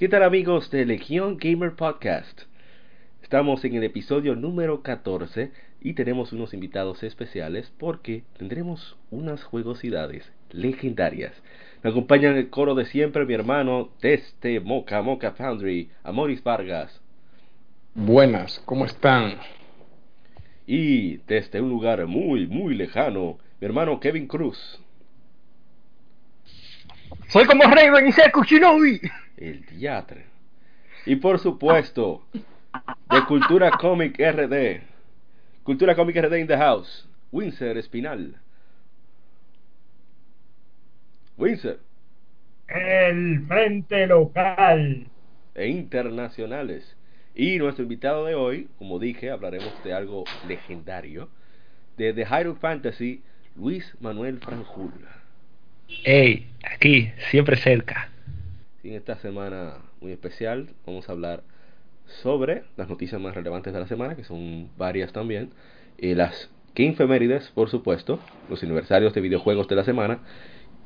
[0.00, 2.44] ¿Qué tal amigos de Legión Gamer Podcast?
[3.22, 10.32] Estamos en el episodio número 14 y tenemos unos invitados especiales porque tendremos unas juegosidades
[10.52, 11.34] legendarias.
[11.82, 16.98] Me acompaña en el coro de siempre mi hermano desde Moca Moca Foundry, Amoris Vargas.
[17.94, 19.34] Buenas, ¿cómo están?
[20.66, 24.80] Y desde un lugar muy, muy lejano, mi hermano Kevin Cruz.
[27.28, 28.98] Soy como Raven y Seku Shinobi.
[29.40, 30.26] El diatre.
[31.06, 32.22] Y por supuesto,
[33.10, 34.82] de Cultura Comic RD.
[35.62, 37.08] Cultura Comic RD in the house.
[37.32, 38.36] Windsor Espinal.
[41.38, 41.80] Windsor.
[42.68, 45.06] El frente local.
[45.54, 46.96] E internacionales.
[47.34, 51.30] Y nuestro invitado de hoy, como dije, hablaremos de algo legendario.
[51.96, 53.22] De The Hyrule Fantasy,
[53.56, 54.92] Luis Manuel Franjul.
[56.04, 58.10] Hey, aquí, siempre cerca.
[58.82, 61.42] En esta semana muy especial vamos a hablar
[62.22, 65.50] sobre las noticias más relevantes de la semana, que son varias también,
[65.98, 70.20] y las Gamefemérides, por supuesto, los aniversarios de videojuegos de la semana,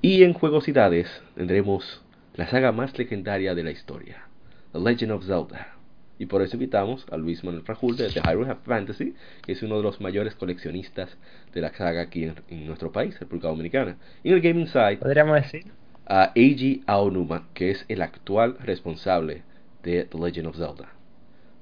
[0.03, 2.03] y en juegosidades tendremos
[2.34, 4.27] la saga más legendaria de la historia,
[4.72, 5.77] The Legend of Zelda.
[6.19, 9.77] Y por eso invitamos a Luis Manuel Frajul de The Hyrule Fantasy, que es uno
[9.77, 11.17] de los mayores coleccionistas
[11.53, 13.97] de la saga aquí en, en nuestro país, República Dominicana.
[14.25, 15.83] Y en el Gaming Side, Podríamos decir.
[16.06, 19.42] A Eiji Aonuma, que es el actual responsable
[19.83, 20.92] de The Legend of Zelda.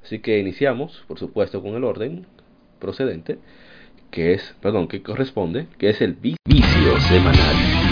[0.03, 2.27] Así que iniciamos, por supuesto, con el orden
[2.81, 3.39] procedente,
[4.11, 7.92] que es, perdón, que corresponde, que es el vi- vicio semanal.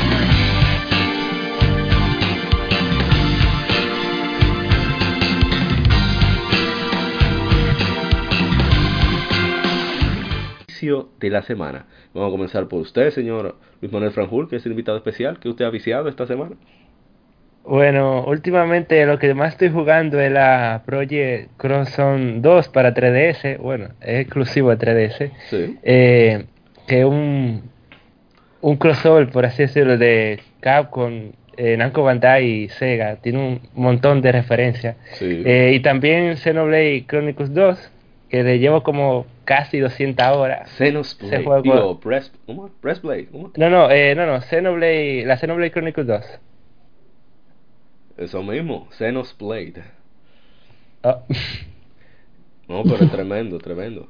[11.20, 11.86] De la semana.
[12.12, 15.48] Vamos a comenzar por usted, señor Luis Manuel Franjul, que es el invitado especial que
[15.48, 16.56] usted ha viciado esta semana.
[17.64, 23.58] Bueno, últimamente lo que más estoy jugando es la Project Crosszone 2 para 3DS.
[23.58, 25.30] Bueno, es exclusivo de 3DS.
[25.50, 25.78] Sí.
[25.82, 26.44] Eh,
[26.88, 27.70] que es un,
[28.60, 33.16] un crossover, por así decirlo, de Capcom, eh, Namco Bandai y Sega.
[33.16, 34.96] Tiene un montón de referencias.
[35.12, 35.42] Sí.
[35.44, 37.92] Eh, y también Xenoblade Chronicles 2,
[38.30, 40.70] que le llevo como casi 200 horas.
[40.78, 41.26] Xenoblade.
[41.26, 42.70] Ese juego- Digo, Breast, ¿cómo?
[42.80, 43.26] Breastblade.
[43.26, 43.50] ¿Cómo?
[43.56, 46.24] No, no, eh, no, no, Xenoblade, la Xenoblade Chronicles 2.
[48.16, 49.82] Eso mismo, Xenosblade.
[51.02, 51.22] Oh.
[52.68, 54.06] No, pero es tremendo, tremendo.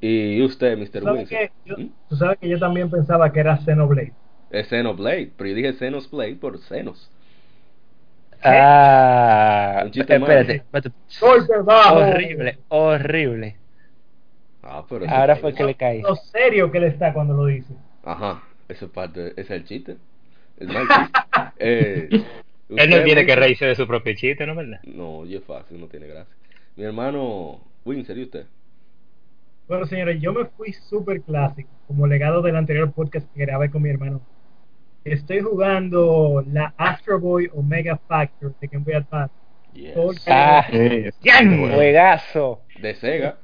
[0.00, 1.02] Y usted, Mr.
[1.02, 1.28] ¿Sabes Winsor.
[1.28, 1.50] qué?
[1.66, 1.90] Yo- ¿Mm?
[2.08, 4.14] Tú sabes que yo también pensaba que era Xenoblade.
[4.50, 7.10] Es Xenoblade, pero yo dije Xenosblade por Xenos.
[8.42, 10.90] Ah, Un chiste espérate, espérate.
[11.20, 11.96] Golpe bajo.
[11.98, 13.56] Horrible, horrible.
[14.66, 16.00] Ah, pero Ahora es- fue que le caí.
[16.00, 17.74] Lo serio que él está cuando lo dice.
[18.02, 19.96] Ajá, eso es parte, ese es el chiste.
[20.58, 21.20] El mal chiste.
[21.58, 24.80] Eh, Él no tiene que reírse de su propio chiste, ¿no verdad?
[24.84, 26.34] No, y es fácil, no tiene gracia.
[26.76, 28.46] Mi hermano Winsor, ¿y usted?
[29.68, 33.82] Bueno, señores, yo me fui súper clásico, como legado del anterior podcast que grabé con
[33.82, 34.20] mi hermano.
[35.04, 39.34] Estoy jugando la Astro Boy Omega Factor de Game Boy Advance.
[39.74, 39.94] Yes.
[39.94, 40.66] Todo- Ah,
[41.74, 42.62] juegazo.
[42.80, 43.38] De Sega.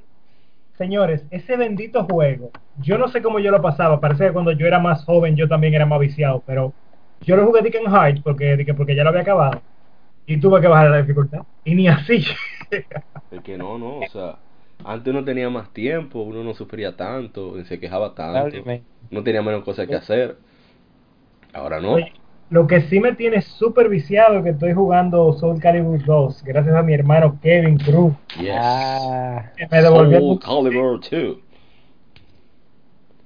[0.80, 4.66] Señores, ese bendito juego, yo no sé cómo yo lo pasaba, parece que cuando yo
[4.66, 6.72] era más joven yo también era más viciado, pero
[7.20, 9.60] yo lo jugué en hard porque, porque ya lo había acabado
[10.24, 12.24] y tuve que bajar la dificultad y ni así.
[13.30, 14.38] Es que no, no, o sea,
[14.86, 18.64] antes uno tenía más tiempo, uno no sufría tanto, se quejaba tanto,
[19.10, 20.38] no tenía menos cosas que hacer.
[21.52, 21.92] Ahora no.
[21.96, 22.10] Oye,
[22.50, 26.74] Lo que sí me tiene súper viciado es que estoy jugando Soul Calibur 2 gracias
[26.74, 28.50] a mi hermano Kevin Cruz Yes.
[28.58, 31.38] Ah, que me devolvió Soul Calibur 2.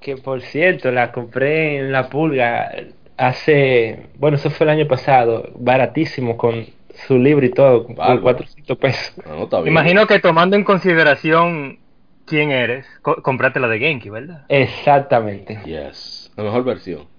[0.00, 2.70] que por cierto, la compré en la pulga
[3.16, 6.66] hace, bueno, eso fue el año pasado, baratísimo con
[7.06, 8.22] su libro y todo, por Bárbaro.
[8.22, 9.14] 400 pesos.
[9.24, 9.72] Ah, no, está Me bien.
[9.72, 11.78] imagino que tomando en consideración
[12.26, 14.44] quién eres, co- compraste la de Genki, ¿verdad?
[14.48, 15.58] Exactamente.
[15.64, 16.30] Yes.
[16.36, 17.13] La mejor versión.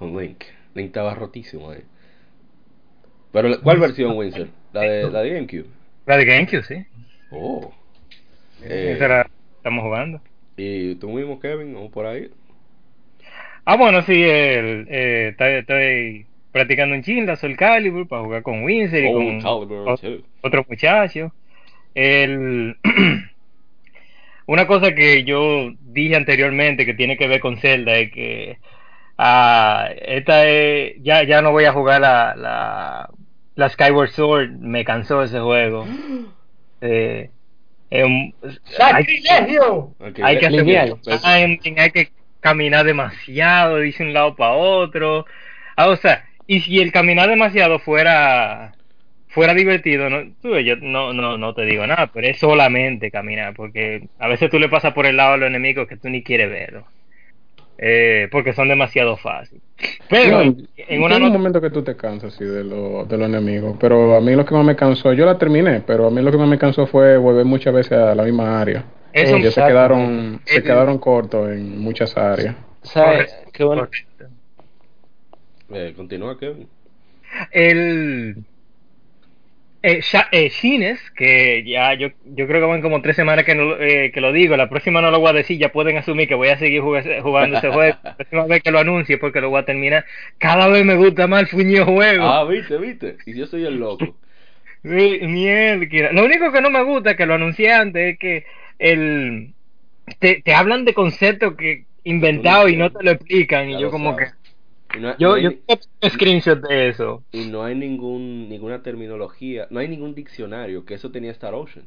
[0.00, 0.44] Con Link.
[0.74, 1.82] Link estaba rotísimo ahí.
[3.32, 4.48] Pero, ¿cuál versión, Winsor?
[4.72, 5.66] La de, la de GameCube.
[6.06, 6.84] La de GameCube, sí.
[7.30, 7.70] Oh.
[8.64, 10.20] Eh, Esa la estamos jugando.
[10.56, 11.76] ¿Y tú mismo, Kevin?
[11.76, 12.30] ¿O por ahí?
[13.64, 18.42] Ah, bueno, sí, el, eh, estoy, estoy practicando un chin la Soul Calibur para jugar
[18.42, 20.22] con Windsor y Oh, con Calibur, o- too.
[20.42, 21.30] otros muchachos.
[21.94, 22.76] El...
[24.46, 28.58] Una cosa que yo dije anteriormente que tiene que ver con Zelda es que
[29.22, 33.10] ah, esta es, ya, ya no voy a jugar la, la,
[33.54, 35.86] la Skyward Sword, me cansó ese juego.
[37.90, 38.34] Eh, un-
[40.22, 40.64] hay, que hacer
[41.22, 45.26] timing, hay que caminar demasiado de un lado para otro.
[45.76, 48.76] Ah, o sea, y si el caminar demasiado fuera
[49.28, 53.54] fuera divertido, no, tú, yo no, no, no te digo nada, pero es solamente caminar,
[53.54, 56.22] porque a veces tú le pasas por el lado a los enemigos que tú ni
[56.24, 56.86] quieres verlo,
[57.82, 59.62] eh, porque son demasiado fáciles.
[60.08, 63.28] Pero No, en una un momento que tú te cansas sí, de, lo- de los
[63.28, 66.20] enemigos, pero a mí lo que más me cansó, yo la terminé, pero a mí
[66.20, 68.84] lo que más me cansó fue volver muchas veces a la misma área.
[69.12, 69.72] eso- Ellos se Exacto.
[69.72, 72.54] quedaron, se quedaron cortos en muchas áreas.
[72.82, 73.34] ¿Sabes?
[73.52, 73.88] Qué bueno.
[75.72, 76.68] Eh, continúa, Kevin.
[77.52, 78.44] el
[79.82, 80.00] eh,
[80.32, 84.10] eh, Shines, que ya yo, yo creo que van como tres semanas que, no, eh,
[84.12, 86.48] que lo digo, la próxima no lo voy a decir, ya pueden asumir que voy
[86.48, 89.60] a seguir jugando, jugando ese juego, la próxima vez que lo anuncie porque lo voy
[89.60, 90.04] a terminar,
[90.38, 92.24] cada vez me gusta más el fuñido juego.
[92.24, 93.16] Ah, viste, viste.
[93.26, 94.16] Y yo soy el loco.
[94.82, 96.12] Mierda.
[96.12, 98.46] Lo único que no me gusta, que lo anuncié antes, es que
[98.78, 99.52] el
[100.18, 104.16] te, te hablan de conceptos que inventados y no te lo explican, y yo como
[104.16, 104.26] que...
[105.18, 107.22] Yo, no hay, yo tengo un screenshot de eso.
[107.32, 111.84] y no hay ningún, ninguna terminología, no hay ningún diccionario, que eso tenía Star Ocean.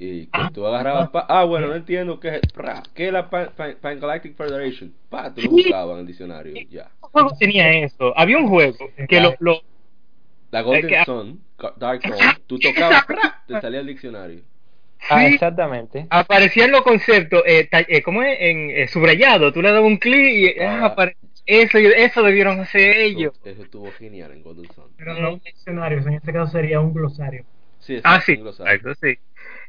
[0.00, 3.28] Y que tú agarrabas, pa- ah, bueno, no entiendo qué es, pra, ¿qué es la
[3.28, 4.92] Pan, Pan- Pan Galactic Federation?
[5.10, 6.84] Pa, tú lo buscabas en el diccionario, ya.
[6.84, 8.16] ¿Qué juego tenía eso?
[8.16, 8.76] Había un juego
[9.08, 9.60] que lo, lo
[10.52, 11.40] La Golden que- Sun,
[11.78, 14.40] Dark Sun, tú tocabas, pra, te salía el diccionario.
[15.10, 16.06] Ah, sí, exactamente.
[16.10, 18.36] aparecían los conceptos, eh, ta- eh, ¿cómo es?
[18.40, 20.94] En eh, subrayado, tú le dabas un clic y ah, Ah.
[21.48, 23.32] Eso, eso debieron hacer ellos.
[23.44, 24.84] Eso, estuvo genial en Golden Sun.
[24.96, 27.44] Pero no un diccionario, en este caso sería un glosario.
[27.80, 28.74] Sí, Ah, sí, un glosario.
[28.74, 29.18] exacto, sí.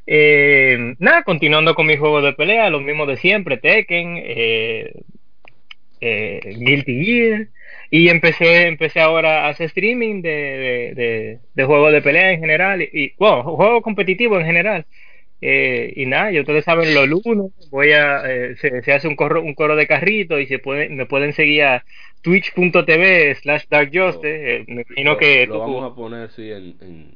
[0.06, 4.92] Eh, nada, continuando con mis juegos de pelea, los mismos de siempre, Tekken, eh,
[6.00, 7.48] eh, Guilty Gear,
[7.90, 12.40] y empecé empecé ahora a hacer streaming de, de, de, de juegos de pelea en
[12.40, 14.86] general, y, y, bueno, juegos competitivos en general.
[15.42, 19.16] Eh, y nada, ya ustedes saben los lunes, voy a, eh, se, se hace un
[19.16, 21.84] coro, un coro de carrito y se puede, me pueden seguir a
[22.22, 26.74] twitch.tv slash darkjustice, eh, me imagino Lo- que lo tú- vamos a poner sí, en,
[26.80, 27.06] en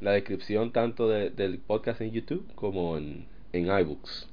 [0.00, 4.28] la descripción tanto de- del podcast en YouTube como en, en iBooks.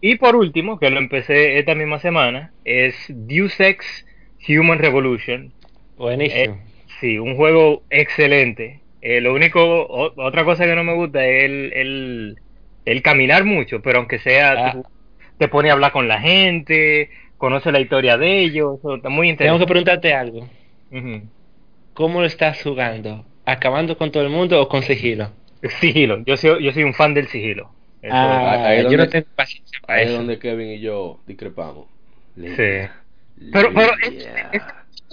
[0.00, 4.04] Y por último, que lo empecé esta misma semana, es Deus Ex
[4.48, 5.52] Human Revolution.
[5.96, 6.54] Buenísimo.
[6.54, 6.58] Eh,
[7.00, 8.80] sí, un juego excelente.
[9.00, 12.36] Eh, lo único, o- otra cosa que no me gusta es el, el,
[12.90, 14.72] el caminar mucho, pero aunque sea, Ah.
[14.72, 14.84] tú-
[15.38, 19.28] te pone a hablar con la gente, conoce la historia de ellos, eso está muy
[19.28, 19.66] Tengo que interesante.
[19.66, 20.48] preguntarte algo.
[21.94, 23.24] ¿Cómo lo estás jugando?
[23.44, 25.30] ¿Acabando con todo el mundo o con sigilo?
[25.80, 27.70] Sigilo, yo soy, yo soy un fan del sigilo.
[28.00, 30.80] Eso- Ah, ahí es yo donde- no tengo paciencia para Ahí es donde Kevin y
[30.80, 31.86] yo discrepamos.
[32.36, 32.88] Sí.
[33.52, 34.50] Pero, pero es, Yeah.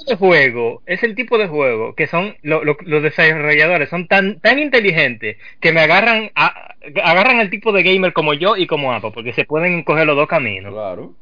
[0.03, 4.39] De juego, es el tipo de juego que son lo- lo- los desarrolladores son tan
[4.41, 8.91] tan inteligentes que me agarran a- agarran al tipo de gamer como yo y como
[8.93, 10.73] Apple porque se pueden coger los dos caminos.
[10.73, 11.13] Claro.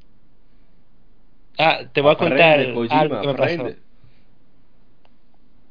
[1.58, 3.54] Ah, te voy a contar Aprende, Kojima, algo que me pasó.
[3.54, 3.74] aprende.
[3.74, 3.80] ¿Qué-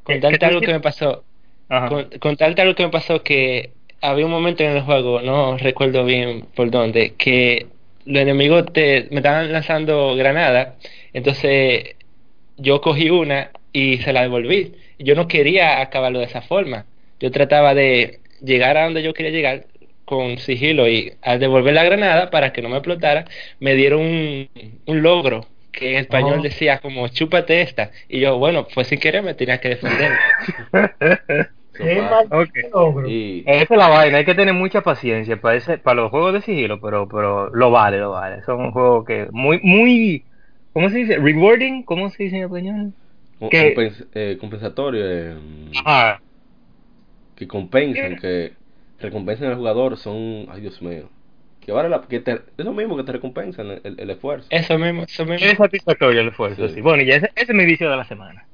[0.06, 1.25] qué Contarte te algo que me pasó.
[1.69, 1.88] Ajá.
[1.88, 6.05] Con- contarte algo que me pasó que había un momento en el juego, no recuerdo
[6.05, 7.67] bien por dónde, que
[8.05, 10.74] los enemigos te, me estaban lanzando granadas,
[11.12, 11.94] entonces
[12.56, 14.75] yo cogí una y se la devolví.
[14.99, 16.87] Yo no quería acabarlo de esa forma.
[17.21, 19.67] Yo trataba de llegar a donde yo quería llegar
[20.05, 23.25] con sigilo y al devolver la granada para que no me explotara,
[23.61, 24.49] me dieron un,
[24.87, 26.43] un logro que en español Oh.
[26.43, 27.93] decía como chúpate esta.
[28.09, 30.23] Y yo, bueno, pues sin querer me tenía que defender.
[31.75, 32.11] Eso Qué pasa.
[32.11, 32.51] mal Ok.
[32.73, 33.09] logro.
[33.09, 36.35] Y Esa es la vaina, hay que tener mucha paciencia para ese, para los juegos
[36.35, 38.43] de sigilo, pero pero lo vale, lo vale.
[38.44, 40.27] Son juegos que muy muy
[40.72, 41.17] ¿cómo se dice?
[41.19, 42.94] Rewarding, ¿cómo se dice en español?
[43.50, 45.34] que- compens- eh, compensatorio, eh,
[45.84, 46.20] Ah,
[47.36, 48.52] que compensan, que
[49.00, 51.08] recompensan al jugador son, ay Dios mío,
[51.60, 54.48] que vale la, que te, eso mismo que te recompensan el, el- el esfuerzo.
[54.50, 55.46] Eso mismo, eso mismo.
[55.46, 56.74] es satisfactorio el esfuerzo, Sí.
[56.74, 56.81] sí.
[56.81, 58.46] Bueno, y ese, ese es mi vicio de la semana.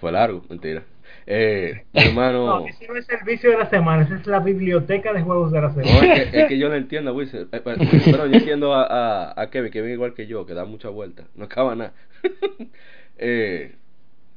[0.00, 0.84] Fue largo, mentira.
[1.28, 2.02] Eh, mi
[2.44, 5.22] No, hermano, ese no es el vicio de la semana, esa es la biblioteca de
[5.22, 6.02] juegos de la no, semana.
[6.02, 7.48] es, que, es que yo no entiendo, Wizard.
[7.52, 8.84] Eh, pero, pero yo entiendo a,
[9.32, 11.94] a, a Kevin, Kevin igual que yo, que da mucha vuelta, no acaba nada.
[13.16, 13.76] eh,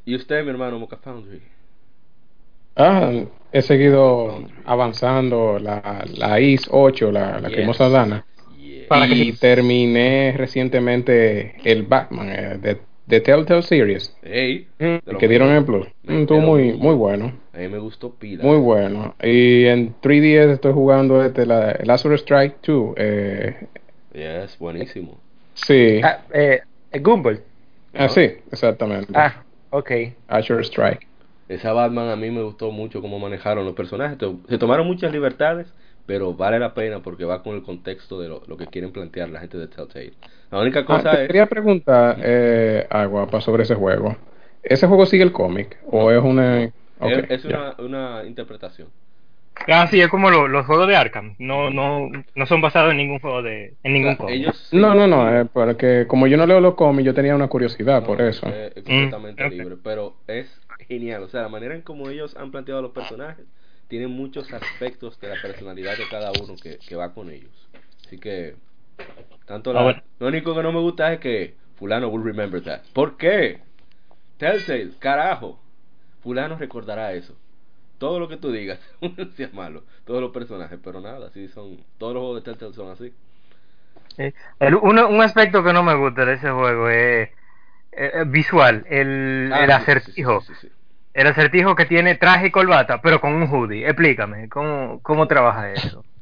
[0.05, 1.41] y usted, mi hermano, Mocha Foundry.
[2.75, 3.11] Ah,
[3.51, 7.51] he seguido avanzando la, la IS 8, la, la Yes.
[7.51, 8.25] cremosa.
[8.87, 14.83] Para que y se- terminé recientemente el Batman, eh, de de Telltale Series, Ey, Mm.
[14.83, 15.65] de el que dieron el.
[16.03, 17.33] Me Mm, Estuvo muy, muy bueno.
[17.53, 18.43] A mí me gustó pila.
[18.43, 19.15] Muy bueno.
[19.21, 22.93] Y en 3DS estoy jugando este, la, Lazarus Strike 2.
[22.97, 23.67] Eh,
[24.13, 25.19] Yes, buenísimo.
[25.53, 26.01] sí.
[26.03, 26.61] Ah, eh,
[27.01, 27.41] Gumball.
[27.93, 29.11] Ah, sí, exactamente.
[29.15, 29.91] Ah, ok.
[30.27, 31.05] Azure Strike.
[31.49, 34.17] Esa Batman a mí me gustó mucho cómo manejaron los personajes.
[34.47, 35.67] Se tomaron muchas libertades,
[36.11, 39.29] pero vale la pena porque va con el contexto de lo, lo que quieren plantear
[39.29, 40.13] la gente de Telltale.
[40.51, 41.31] La única Ah, cosa te es...
[41.31, 44.15] quería preguntar, eh, Aguapa, sobre ese juego.
[44.63, 45.77] ¿Ese juego sigue el cómic?
[45.91, 46.71] ¿O es una.?
[46.99, 48.89] Ok, es, es una, una interpretación.
[49.67, 51.35] Ah, sí, es como lo- los juegos de Arkham.
[51.39, 54.33] No, no, no son basados en ningún juego de, en ningún O sea, cómic.
[54.33, 57.35] ellos sí- No, no, no, eh, porque como yo no leo los cómics, yo tenía
[57.35, 58.47] una curiosidad No, por eso.
[58.47, 59.53] Es, es completamente Mm, ok.
[59.57, 61.23] libre, pero es genial.
[61.23, 63.45] O sea, la manera en como ellos han planteado a los personajes
[63.91, 67.51] tiene muchos aspectos de la personalidad de cada uno que, que va con ellos.
[68.07, 68.55] Así que,
[69.45, 70.01] tanto la, Ah, bueno.
[70.19, 72.81] lo único que no me gusta es que Fulano will remember that.
[72.93, 73.59] ¿Por qué?
[74.37, 75.59] Telltale, carajo.
[76.23, 77.35] Fulano recordará eso.
[77.97, 78.79] Todo lo que tú digas,
[79.35, 79.83] sea malo.
[80.05, 81.77] Todos los personajes, pero nada, así son.
[81.97, 83.13] Todos los juegos de Telltale son así.
[84.17, 88.23] Eh, el- uno- un aspecto que no me gusta de ese juego es eh, eh,
[88.27, 90.41] visual, el, Ah, el acertijo.
[90.41, 90.73] sí, sí, sí, sí.
[91.13, 93.85] El acertijo que tiene traje y corbata, pero con un hoodie.
[93.87, 96.03] Explícame, ¿cómo, cómo trabaja eso?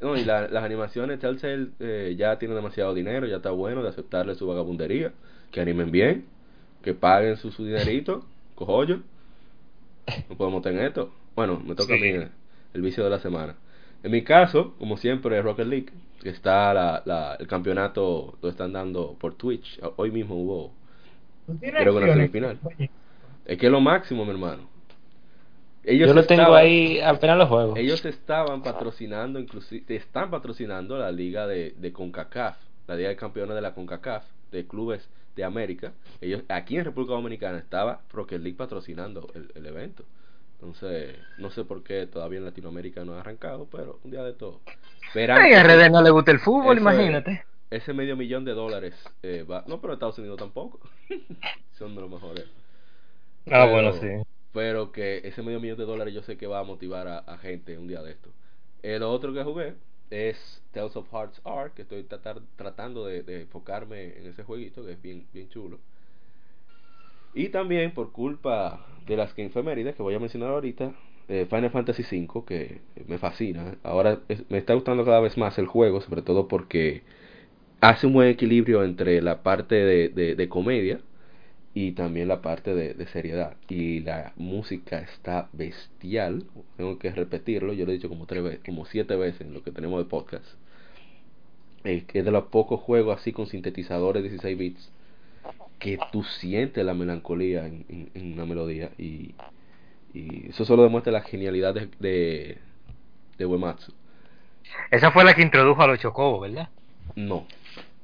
[0.00, 3.88] No, y la- las animaciones, Telltale eh, ya tiene demasiado dinero, ya está bueno de
[3.88, 5.12] aceptarle su vagabundería,
[5.50, 6.26] que animen bien,
[6.82, 8.24] que paguen su, su dinerito,
[8.54, 9.00] cojollo.
[10.28, 11.12] No podemos tener esto.
[11.34, 11.98] Bueno, me toca Sí.
[11.98, 12.30] a mí el,
[12.74, 13.56] el vicio de la semana.
[14.02, 18.48] En mi caso, como siempre, es Rocket League, que está la, la- el campeonato, lo
[18.48, 19.80] están dando por Twitch.
[19.96, 20.72] Hoy mismo hubo.
[21.46, 22.58] ¿Tú tienes Creo que una semifinal.
[22.62, 22.90] Oye,
[23.46, 24.68] Es que es lo máximo, mi hermano.
[25.84, 27.78] Ellos Yo lo tengo ahí apenas los juegos.
[27.78, 32.56] Ellos estaban patrocinando, inclusive, están patrocinando la liga de, de CONCACAF,
[32.88, 35.92] la liga de campeones de la CONCACAF, de clubes de América.
[36.20, 40.04] Ellos, aquí en República Dominicana estaba Rocket League patrocinando el, el evento.
[40.54, 44.32] Entonces, no sé por qué todavía en Latinoamérica no ha arrancado, pero un día de
[44.32, 44.60] todo.
[45.14, 46.82] Verán Ay, a RD no le gusta el fútbol, es.
[46.82, 47.44] imagínate.
[47.70, 50.80] ese medio millón de dólares eh, va, no, pero Estados Unidos tampoco.
[51.78, 52.46] Son de los mejores.
[53.46, 54.08] Ah, Pero- bueno, sí.
[54.52, 57.36] Pero que ese medio millón de dólares yo sé que va a motivar a, a
[57.38, 58.30] gente un día de esto.
[58.82, 59.74] El otro que jugué
[60.10, 64.84] es Tales of Hearts R, que estoy tratar- tratando de, de enfocarme en ese jueguito,
[64.84, 65.78] que es bien, bien chulo.
[67.34, 69.42] Y también por culpa de las que
[69.94, 70.92] que voy a mencionar ahorita,
[71.28, 73.76] eh, Final Fantasy V, que me fascina.
[73.82, 77.02] Ahora es- me está gustando cada vez más el juego, sobre todo porque
[77.80, 81.00] hace un buen equilibrio entre la parte de, de- de comedia
[81.78, 83.54] y también la parte de, de seriedad.
[83.68, 86.44] Y la música está bestial,
[86.78, 89.62] tengo que repetirlo, yo lo he dicho como tres veces, como siete veces en lo
[89.62, 90.46] que tenemos de podcast.
[91.84, 94.90] Eh, que es de los pocos juegos así con sintetizadores 16 bits
[95.78, 99.34] que tú sientes la melancolía en, en- en una melodía y,
[100.14, 102.56] y eso solo demuestra la genialidad de, de,
[103.36, 103.92] de Uematsu.
[104.90, 106.70] Esa fue la que introdujo a los chocobos, ¿verdad?
[107.16, 107.46] No,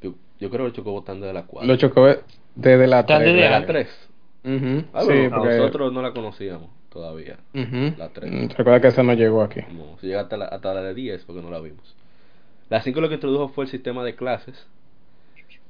[0.03, 1.67] yo, yo creo que el Chocobo están desde la 4.
[1.67, 2.07] Lo chocó
[2.55, 3.33] desde la Están 3.
[3.33, 3.89] desde de la antes.
[4.43, 4.57] 3.
[4.57, 7.39] Ujú, Ah, sí, bueno, porque- nosotros no la conocíamos todavía.
[7.55, 7.95] ujú.
[7.97, 8.31] la tres.
[8.31, 9.61] Mm, Recuerda que esa no llegó aquí.
[9.73, 11.97] No, si llega hasta la, hasta la de 10 porque no la vimos.
[12.69, 14.67] La 5 lo que introdujo fue el sistema de clases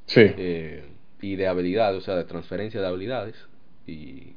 [0.07, 0.23] Sí.
[0.25, 0.85] eh,
[1.21, 3.37] y de habilidades, o sea, de transferencia de habilidades.
[3.87, 4.35] Y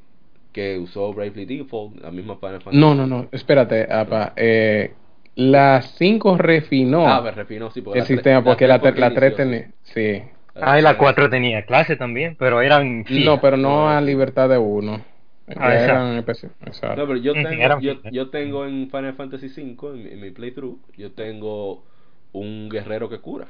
[0.52, 2.78] que usó Bravely Default, la misma Final Fantasy.
[2.78, 3.28] No, no, no.
[3.32, 4.34] Espérate, apa.
[4.36, 4.94] Eh,
[5.36, 9.08] la 5 refinó Ah, refinó, sí, porque el la sistema porque la, tres ter- la
[9.10, 10.22] porque 3 inició, tenía.
[10.24, 10.35] Sí.
[10.62, 13.06] Ah, y la 4 tenía clase también, pero eran.
[13.10, 15.04] No, pero no a libertad de uno.
[15.48, 15.92] Ah, exacto.
[15.92, 16.96] eran especi- exacto.
[17.02, 17.80] No, pero yo tengo, eran
[18.12, 21.84] yo, tengo en Final Fantasy V, en, mi- en mi playthrough, yo tengo
[22.32, 23.46] un guerrero que cura.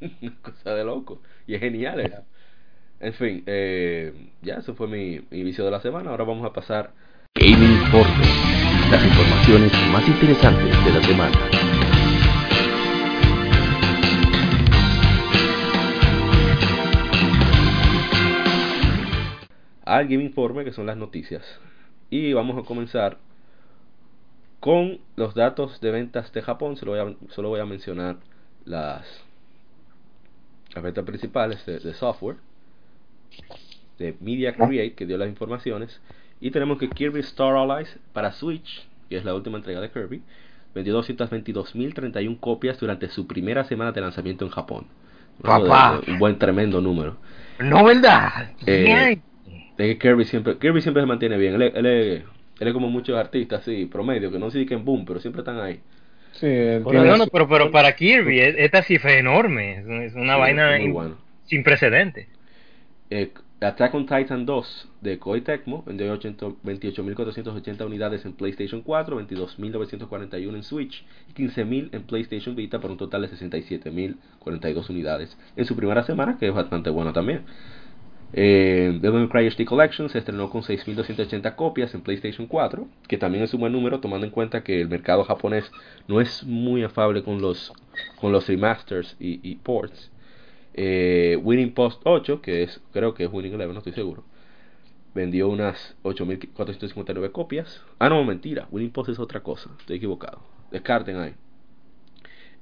[0.22, 1.22] Una cosa de loco.
[1.46, 2.22] Y es genial eso.
[3.00, 6.10] En fin, eh, ya eso fue mi, mi vicio de la semana.
[6.10, 6.90] Ahora vamos a pasar
[7.34, 8.26] Gaming Informe.
[8.90, 11.79] Las informaciones más interesantes de la semana.
[19.90, 21.42] Al Game Informe, que son las noticias.
[22.10, 23.18] Y vamos a comenzar
[24.60, 26.76] con los datos de ventas de Japón.
[26.76, 28.18] Solo voy a, solo voy a mencionar
[28.64, 29.04] las,
[30.74, 32.36] las ventas principales de, de software.
[33.98, 36.00] De Media Create, que dio las informaciones.
[36.40, 40.22] Y tenemos que Kirby Star Allies para Switch, que es la última entrega de Kirby,
[40.72, 44.86] vendió 222.031 copias durante su primera semana de lanzamiento en Japón.
[45.42, 46.00] Papá.
[46.06, 47.16] un buen tremendo número.
[47.58, 48.52] No, ¿verdad?
[48.66, 49.20] Eh,
[49.86, 51.54] Que Kirby siempre, Kirby siempre se mantiene bien.
[51.54, 52.22] Él, es- él, es,
[52.60, 55.58] él es como muchos artistas así, promedio, que no se dediquen boom, pero siempre están
[55.60, 55.80] ahí.
[56.32, 59.20] Sí, él No, tiene no, no, su- pero, pero para Kirby, e- esta cifra es
[59.20, 59.78] enorme.
[60.06, 61.16] Es- una Sí, vaina muy in- bueno.
[61.46, 62.28] sin precedentes.
[63.10, 63.32] Eh,
[63.62, 70.56] Attack on Titan 2 de Koei Tecmo vendió 80 28.480 unidades en PlayStation 4, 22.941
[70.56, 75.76] en Switch y 15.000 en PlayStation Vita por un total de 67.042 unidades en su
[75.76, 77.42] primera semana, que es bastante bueno también.
[78.32, 83.18] Eh, Devil May Cry HD Collection se estrenó con 6.280 copias en PlayStation 4, que
[83.18, 85.70] también es un buen número tomando en cuenta que el mercado japonés
[86.06, 87.72] no es muy afable con los,
[88.20, 90.12] con los remasters y, ports.
[90.74, 94.22] Eh, Winning Post 8, que es creo que es Winning Eleven, no estoy seguro,
[95.12, 97.82] vendió unas 8.459 copias.
[97.98, 100.40] Ah, no, mentira, Winning Post es otra cosa, estoy equivocado.
[100.70, 101.34] Descarten ahí.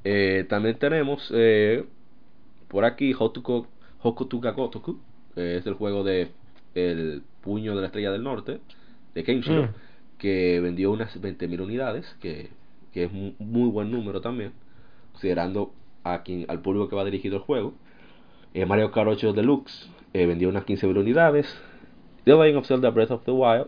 [0.04, 1.84] Eh, también tenemos eh,
[2.68, 3.66] por aquí Hotuko,
[4.00, 4.98] Hokutuka Gotoku,
[5.42, 6.28] es el juego de
[6.74, 8.58] El Puño de la Estrella del Norte,
[9.14, 9.68] de Kenshiro, Mm.
[10.18, 12.48] que vendió unas 20.000 unidades, que,
[12.92, 14.52] que es un muy buen número también,
[15.12, 15.72] considerando
[16.04, 17.74] a quien, al público que va dirigido el juego.
[18.54, 21.46] Eh, Mario Kart 8 Deluxe eh, vendió unas 15.000 unidades.
[22.24, 23.66] The Legend of Zelda Breath of the Wild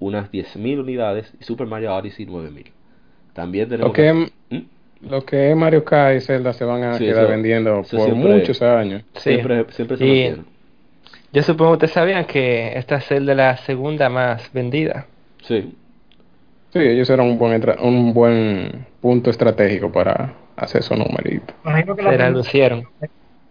[0.00, 1.32] unas 10.000 unidades.
[1.40, 2.66] Y Super Mario Odyssey 9.000.
[3.32, 3.88] También tenemos...
[3.88, 4.12] Lo que,
[4.50, 5.08] ¿Mm?
[5.08, 7.96] lo que es Mario Kart y Zelda se van a Sí, quedar eso- vendiendo eso
[7.96, 9.02] por siempre- muchos años.
[9.14, 9.20] Sí.
[9.30, 10.42] Siempre, siempre se Y-.
[11.32, 15.06] Yo supongo que ustedes sabían que esta es el de la segunda más vendida.
[15.42, 15.74] Sí.
[16.70, 21.54] Sí, ellos eran un buen, un buen punto estratégico para hacer esos numeritos.
[21.64, 22.84] Imagino que la, Se la primera, lucieron.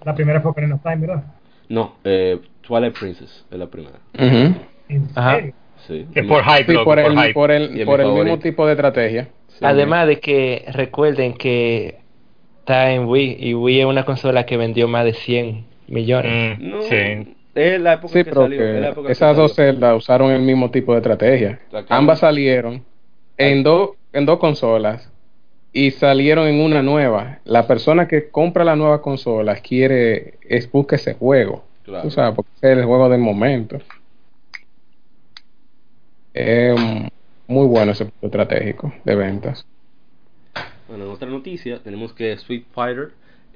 [0.04, 1.24] la primera fue Ocarina of Time, ¿verdad?
[1.70, 3.98] No, eh, Twilight Princess es la primera.
[4.16, 4.56] Ujú.
[4.90, 5.40] ¿En Ajá.
[5.88, 6.06] Sí.
[6.14, 7.34] Que por hype, Sí, loco, por por el, hype.
[7.34, 9.28] por Y el, es por el mismo tipo de estrategia.
[9.50, 9.60] Sí.
[9.66, 12.00] Además de que recuerden que
[12.60, 16.60] está en Wii y Wii es una consola que vendió más de 100 millones.
[16.60, 17.36] Mm, No, sí.
[17.58, 18.62] Es la época Sí, que salió.
[18.64, 21.60] es la que época que esas dos celdas usaron el mismo tipo de estrategia.
[21.90, 22.84] Ambas salieron
[23.38, 25.12] en, dos en dos consolas
[25.74, 27.40] y salieron en una nueva.
[27.46, 31.64] La persona que compra la nueva consola quiere, es busca ese juego.
[31.84, 32.04] Claro.
[32.04, 33.78] Tú sabes, porque es el juego del momento.
[36.34, 36.80] Es
[37.48, 39.66] muy bueno ese punto estratégico de ventas.
[40.88, 43.12] Bueno, en otra noticia tenemos que Street Fighter,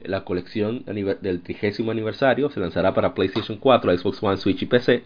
[0.06, 5.04] la colección del trigésimo aniversario, se lanzará para PlayStation 4, Xbox One, Switch y PC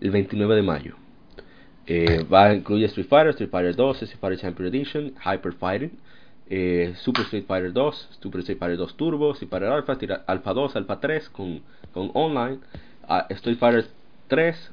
[0.00, 0.94] el 29 de mayo.
[1.86, 5.90] Eh, va a incluir Street Fighter, Street Fighter 2, Street Fighter Champion Edition, Hyper Fighting,
[6.50, 10.52] eh, Super Street Fighter 2, Super Street Fighter 2 Turbo, Street Fighter Alpha, Street Alpha
[10.52, 11.60] 2, Alpha 3 con,
[11.94, 12.58] con online,
[13.08, 13.86] ah, Street Fighter
[14.28, 14.70] 3,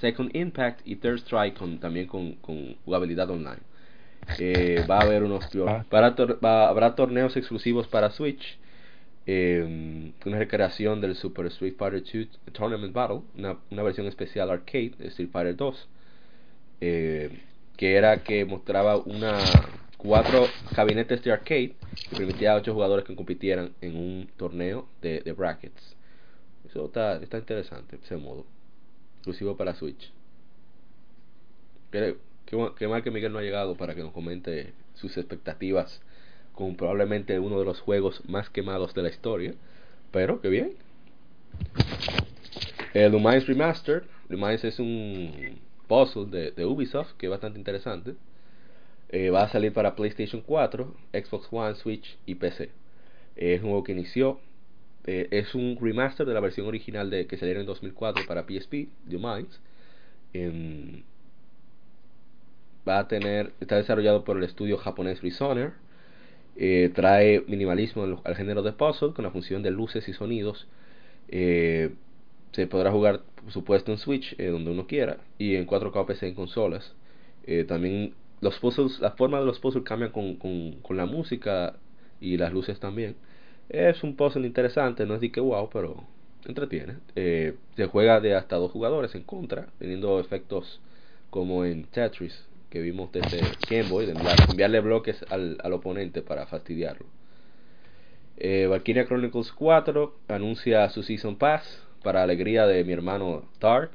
[0.00, 3.60] Second Impact y Third Strike con, también con, con jugabilidad online.
[4.38, 5.84] Eh, va a haber unos Ah.
[5.90, 8.58] para tor- va- habrá torneos exclusivos para Switch
[9.26, 15.08] eh, una recreación del Super Street Fighter 2 Tournament Battle una, versión especial arcade de
[15.08, 15.88] Street Fighter 2
[16.80, 17.40] eh,
[17.76, 19.38] que era que mostraba una
[20.04, 21.74] cuatro gabinetes de arcade
[22.10, 25.96] que permitía a ocho jugadores que compitieran en un torneo de, brackets.
[26.68, 28.44] Eso está, está interesante ese modo
[29.16, 30.12] exclusivo para Switch.
[31.90, 36.02] Qué, qué mal que Miguel no ha llegado para que nos comente sus expectativas
[36.54, 39.54] con probablemente uno de los juegos más quemados de la historia.
[40.10, 40.72] Pero, qué bien.
[42.94, 44.04] El Lumines Remastered.
[44.28, 48.14] Lumines es un puzzle de, Ubisoft que es bastante interesante.
[49.10, 52.70] Eh, va a salir para PlayStation 4, Xbox One, Switch y PC.
[53.36, 54.40] Eh, es un juego que inició.
[55.06, 58.88] eh, es un remaster de la versión original de que salió en 2004 para PSP,
[59.10, 59.60] Lumines.
[60.32, 61.02] Em,
[62.88, 65.72] va a tener está desarrollado por el estudio japonés Resoner
[66.56, 70.66] eh, trae minimalismo al, género de puzzle con la función de luces y sonidos.
[71.28, 71.90] Eh,
[72.52, 76.28] se podrá jugar por supuesto en Switch eh, donde uno quiera y en 4K PC
[76.28, 76.94] en consolas.
[77.68, 81.74] También los puzzles la forma de los puzzles cambian con, con, con la música
[82.20, 83.16] y las luces también.
[83.68, 86.04] Es un puzzle interesante no es de que wow pero
[86.46, 86.96] entretiene.
[87.14, 90.80] Se juega de hasta dos jugadores en contra teniendo efectos
[91.30, 96.22] como en Tetris que vimos desde Game Boy, de enviar- enviarle bloques al, al oponente
[96.22, 97.06] para fastidiarlo.
[98.36, 103.92] Eh, Valkyria Chronicles 4 anuncia su Season Pass para alegría de mi hermano Dark.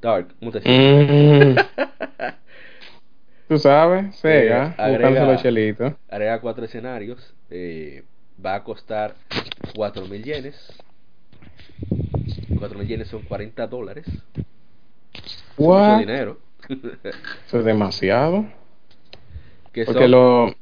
[0.00, 1.56] Dark, ¿cómo te sientes?
[1.56, 1.58] Mm,
[3.48, 5.92] Tú sabes, Sega, Eh, agrega- buscándose los chelitos.
[6.08, 7.34] Agrega cuatro escenarios.
[7.50, 8.04] eh,
[8.46, 9.16] va a costar
[9.74, 10.54] 4.000 yenes.
[12.60, 14.06] 4.000 yenes son 40 dólares.
[15.14, 16.38] Es mucho dinero.
[17.46, 18.44] Eso es demasiado.
[19.72, 20.54] que Porque son- lo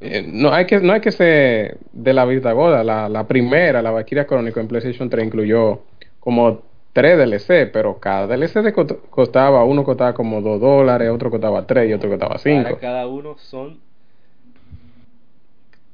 [0.00, 2.82] eh, no hay que no hay que ser de la vista gorda.
[2.84, 5.82] La, la primera, la Valkyria Chronicle en PlayStation 3 incluyó
[6.20, 11.30] como tres DLC, pero cada DLC de cost- costaba, uno costaba como 2 dólares, otro
[11.30, 12.62] costaba 3 y otro costaba 5.
[12.64, 13.78] Para cada uno son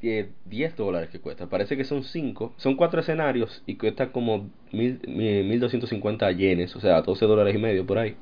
[0.03, 1.47] eh, 10 dólares que cuesta.
[1.47, 2.53] Parece que son 5.
[2.57, 7.59] Son 4 escenarios y cuesta como mil- mi- 1250 yenes, o sea, 12 dólares y
[7.59, 8.17] medio por ahí.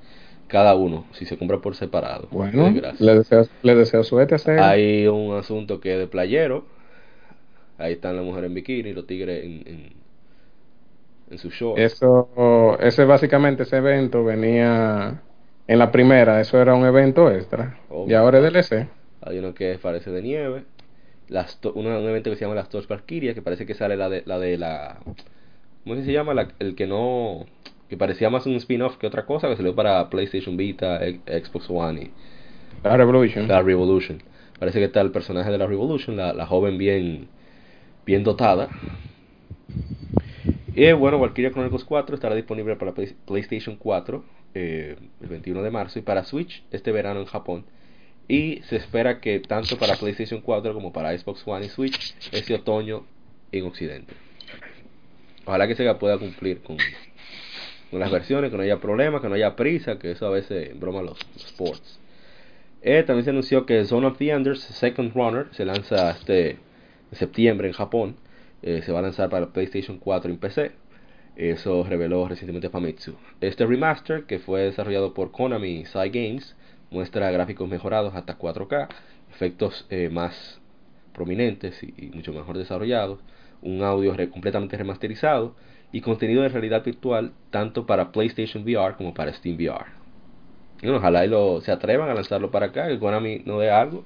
[0.48, 2.28] Cada uno, si se compra por separado.
[2.30, 4.72] Bueno, le deseo, le deseo suerte a.
[4.72, 6.64] Hay un asunto que es de playero.
[7.78, 9.92] Ahí están las mujeres en bikini y los tigres en, en,
[11.30, 11.74] en su show.
[11.76, 15.20] Eso, ese básicamente ese evento venía
[15.66, 17.76] en la primera, eso era un evento extra.
[17.90, 18.88] Oh, y ahora es DLC.
[19.22, 20.64] Hay uno que parece de nieve.
[21.28, 24.22] Las una- un evento que se llama las Valkyria, que parece que sale la de
[24.26, 25.00] la de la
[25.84, 26.34] ¿cómo se llama?
[26.34, 27.46] La- el que no
[27.88, 32.02] que parecía más un spin-off que otra cosa, que salió para PlayStation Vita, Xbox One
[32.02, 32.10] y
[32.82, 33.46] La Revolution.
[33.48, 34.22] la Revolution.
[34.58, 37.28] Parece que está el personaje de la Revolution, la, la joven bien
[38.06, 38.68] bien dotada.
[40.74, 45.70] Y bueno, Valkyria Chronicles 4 estará disponible para Play- PlayStation 4 eh, el 21 de
[45.70, 47.64] marzo y para Switch este verano en Japón.
[48.28, 52.54] Y se espera que tanto para PlayStation 4 como para Xbox One y Switch este
[52.54, 53.04] otoño
[53.52, 54.14] en Occidente.
[55.44, 56.76] Ojalá que Sega pueda cumplir con,
[58.00, 61.02] las versiones, que no haya problemas, que no haya prisa, que eso a veces broma
[61.02, 62.00] los, sports.
[62.82, 66.58] Eh, también se anunció que Zone of the Enders Second Runner se lanza este
[67.12, 68.16] septiembre en Japón.
[68.62, 70.72] Eh, se va a lanzar para PlayStation 4 y PC.
[71.36, 73.16] Eso reveló recientemente Famitsu.
[73.40, 76.56] Este remaster, que fue desarrollado por Konami y Sai Games,
[76.90, 78.88] muestra gráficos mejorados hasta 4K,
[79.30, 80.60] efectos eh, más
[81.12, 83.20] prominentes y, mucho mejor desarrollados,
[83.62, 85.56] un audio completamente remasterizado
[85.94, 89.84] y contenido de realidad virtual tanto para PlayStation VR como para Steam VR.
[90.82, 93.70] Y bueno, ojalá y lo, se atrevan a lanzarlo para acá, que Konami no dé
[93.70, 94.04] algo.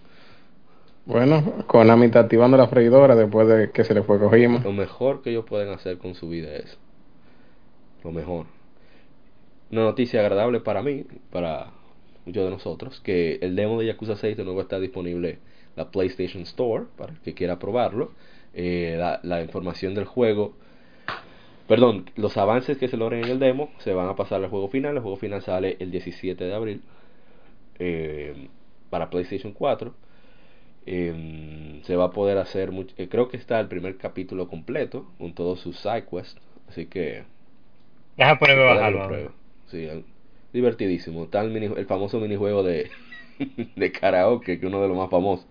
[1.07, 4.61] Bueno, Konami está activando la freidora después de que se le fue Kojima.
[4.62, 6.77] Lo mejor que ellos pueden hacer con su vida es
[8.05, 8.44] lo mejor.
[9.72, 11.70] Una noticia agradable para mí, para
[12.27, 15.38] muchos de nosotros, que el demo de Yakuza 6 de nuevo está disponible en
[15.74, 18.12] la PlayStation Store para el que quiera probarlo.
[18.53, 20.53] Eh, la, la información del juego,
[21.69, 24.69] perdón, los avances que se logren en el demo se van a pasar al juego
[24.69, 24.97] final.
[24.97, 26.83] El juego final sale el 17 de abril
[27.79, 28.49] eh,
[28.91, 29.95] para PlayStation 4.
[30.87, 35.07] Eh, se va a poder hacer much- eh, creo que está el primer capítulo completo
[35.19, 37.25] con todos sus side quests así que
[38.17, 39.07] Deja ponerme a para bajarlo.
[39.07, 39.33] prueba.
[39.71, 39.89] Sí,
[40.53, 42.91] divertidísimo está el, mini- el famoso minijuego de
[43.77, 45.47] de karaoke que es uno de los más famosos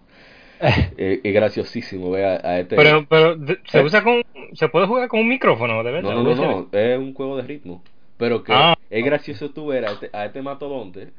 [0.97, 3.83] Eh, es graciosísimo ver a, a este Pero, pero se Eh.
[3.83, 6.09] usa con, se puede jugar con un micrófono, de verdad.
[6.13, 7.83] no no no no es un juego de ritmo
[8.17, 8.75] pero que Ah.
[8.89, 11.09] es gracioso tú ver a este, a este matodonte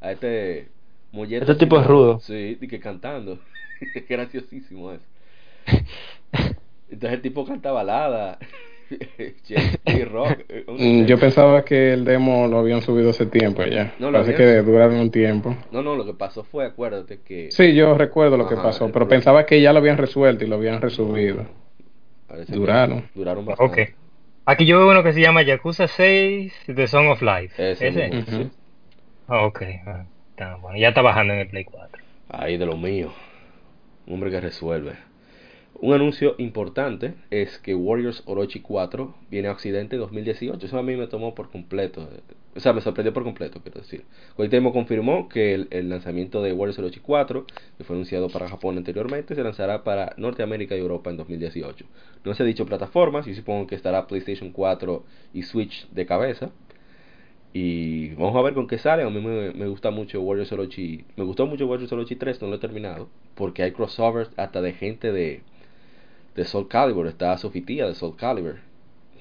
[0.00, 0.68] a este
[1.12, 2.20] molleto Este tipo es rudo.
[2.20, 3.38] sí y que cantando
[3.94, 5.04] es graciosísimo eso
[6.88, 8.38] Entonces el tipo canta balada,
[10.10, 10.38] rock.
[10.48, 13.94] eh, Mm, Yo pensaba que el demo lo habían subido hace tiempo ya.
[13.98, 15.56] No, lo Parece habían- que duraron un tiempo.
[15.70, 17.50] No, no, lo que pasó fue, acuérdate que...
[17.50, 20.56] Sí, yo recuerdo lo que pasó, pero pensaba que ya lo habían resuelto y lo
[20.56, 21.46] habían resubido.
[22.28, 23.08] parece que duraron.
[23.14, 23.48] Duraron Ok.
[23.58, 23.94] bastante.
[24.44, 27.54] Aquí yo veo uno que se llama Yakuza 6 The Song of Life.
[27.72, 28.10] Ese ¿Ese?
[29.28, 29.62] Ah, ok.
[29.86, 30.78] Ah, está bueno.
[30.78, 32.00] Ya está bajando en el Play 4.
[32.28, 33.12] Ahí de lo mío.
[34.06, 34.92] Un hombre que resuelve.
[35.78, 40.66] Un anuncio importante es que Warriors Orochi 4 viene a Occidente en 2018.
[40.66, 42.08] Eso a mí me tomó por completo.
[42.54, 44.04] O sea, me sorprendió por completo, quiero decir.
[44.36, 47.44] Koitemo confirmó que el, lanzamiento de Warriors Orochi 4,
[47.76, 51.84] que fue anunciado para Japón anteriormente, se lanzará para Norteamérica y Europa en 2018.
[52.24, 56.50] No se ha dicho plataformas, y supongo que estará PlayStation 4 y Switch de cabeza.
[57.52, 59.02] Y vamos a ver con qué sale.
[59.02, 61.04] A mí me, me gusta mucho Warriors Orochi.
[61.16, 63.08] Me gustó mucho Warriors Orochi 3, no lo he terminado.
[63.34, 65.42] Porque hay crossovers hasta de gente de,
[66.36, 67.06] de Soul Calibur.
[67.06, 68.56] Está Sofitía de Soul Calibur.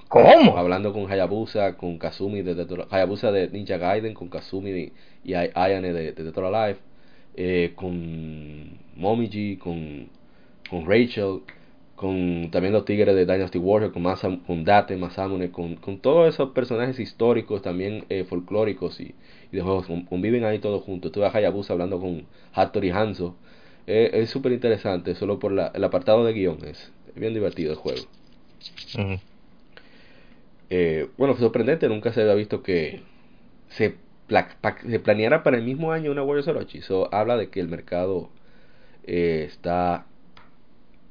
[0.10, 0.58] ¿Cómo?
[0.58, 5.50] Hablando con Hayabusa, con Kazumi de Hayabusa de Ninja Gaiden, con Kazumi y, y Ay-
[5.56, 6.80] Ayane de, de Dead or Alive.
[7.36, 10.08] eh, con Momiji, con,
[10.70, 11.42] con Rachel.
[11.96, 16.28] Con también los tigres de Dynasty Warrior, con, Masa, con Date, Masamune, con, con todos
[16.34, 19.16] esos personajes históricos, también eh, folclóricos y,
[19.52, 21.14] y de juegos, con- conviven ahí todos juntos.
[21.14, 23.36] Tuve a Hayabusa hablando con Hattori Hanzo.
[23.88, 26.58] Eh, es súper interesante, solo por la, el apartado de guion.
[27.16, 28.04] Bien divertido el juego.
[30.70, 33.02] Eh, bueno, sorprendente, nunca se había visto que
[33.70, 33.96] se,
[34.28, 36.80] pla- pa- se planeara para el mismo año una Warriors Orochi.
[36.80, 38.30] Eso habla de que el mercado
[39.06, 40.06] eh, está.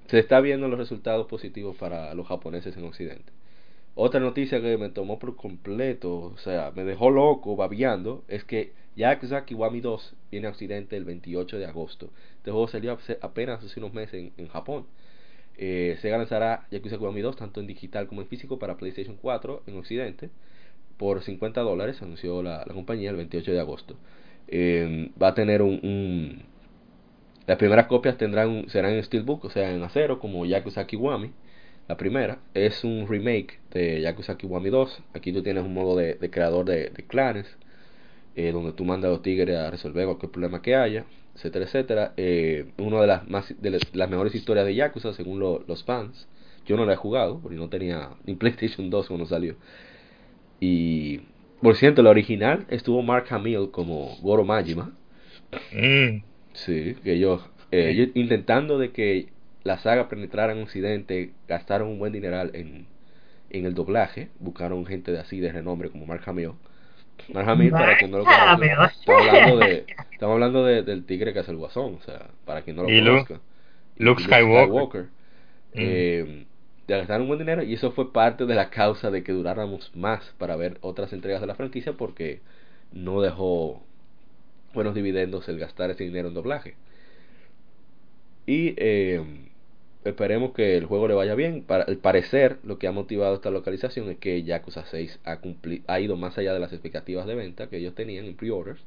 [0.08, 3.32] Se está viendo los resultados positivos para los japoneses en Occidente.
[3.94, 8.72] Otra noticia que me tomó por completo, o sea, me dejó loco, babiando, es que
[8.96, 12.10] Yakuza Kiwami 2 viene a Occidente el 28 de agosto.
[12.38, 14.86] Este juego salió hace- apenas hace unos meses en, en Japón.
[15.56, 19.76] Eh, lanzará Yakuza Kiwami 2 tanto en digital como en físico para PlayStation 4 en
[19.76, 20.30] Occidente
[20.96, 23.96] por 50 dólares, anunció la, compañía el 28 de agosto.
[24.48, 26.42] Eh, va a tener un, un,
[27.46, 31.32] Las primeras copias tendrán serán en Steelbook, o sea, en acero, como Yakuza Kiwami.
[31.88, 35.02] La primera es un remake de Yakuza Kiwami 2.
[35.14, 37.46] Aquí tú tienes un modo de, creador de, de clanes,
[38.36, 42.12] eh, donde tú mandas a los tigres a resolver cualquier problema que haya, etcétera, etcétera.
[42.16, 46.28] Eh, una de las, más, de las mejores historias de Yakuza, según lo, los fans.
[46.66, 49.56] Yo no la he jugado, porque no tenía ni PlayStation 2 cuando salió.
[50.60, 51.20] Y,
[51.60, 54.92] por cierto, la original estuvo Mark Hamill como Goro Majima.
[55.72, 56.22] Mm.
[56.52, 59.28] Sí, que ellos, eh, ellos intentando de que
[59.64, 62.86] la saga penetrara en Occidente, gastaron un buen dineral en,
[63.50, 66.52] en el doblaje, buscaron gente de así de renombre como Mark Hamill.
[67.32, 68.48] Mark Hamill, para quien no lo estamos
[69.06, 72.76] hablando, de, estamos hablando de, del tigre que hace el guasón, o sea, para quien
[72.76, 73.40] no lo Y Luke- conozca.
[73.96, 75.02] Luke Skywalker.
[75.02, 75.06] Mm.
[75.74, 76.46] Eh,
[76.86, 79.90] de gastar un buen dinero y eso fue parte de la causa de que duráramos
[79.96, 82.40] más para ver otras entregas de la franquicia porque
[82.92, 83.82] no dejó
[84.74, 86.74] buenos dividendos el gastar ese dinero en doblaje.
[88.46, 89.22] Y eh,
[90.04, 91.62] esperemos que el juego le vaya bien.
[91.64, 95.82] Para, al parecer, lo que ha motivado esta localización es que Yakuza 6 ha, cumpli-
[95.86, 98.80] ha ido más allá de las expectativas de venta que ellos tenían en pre-orders,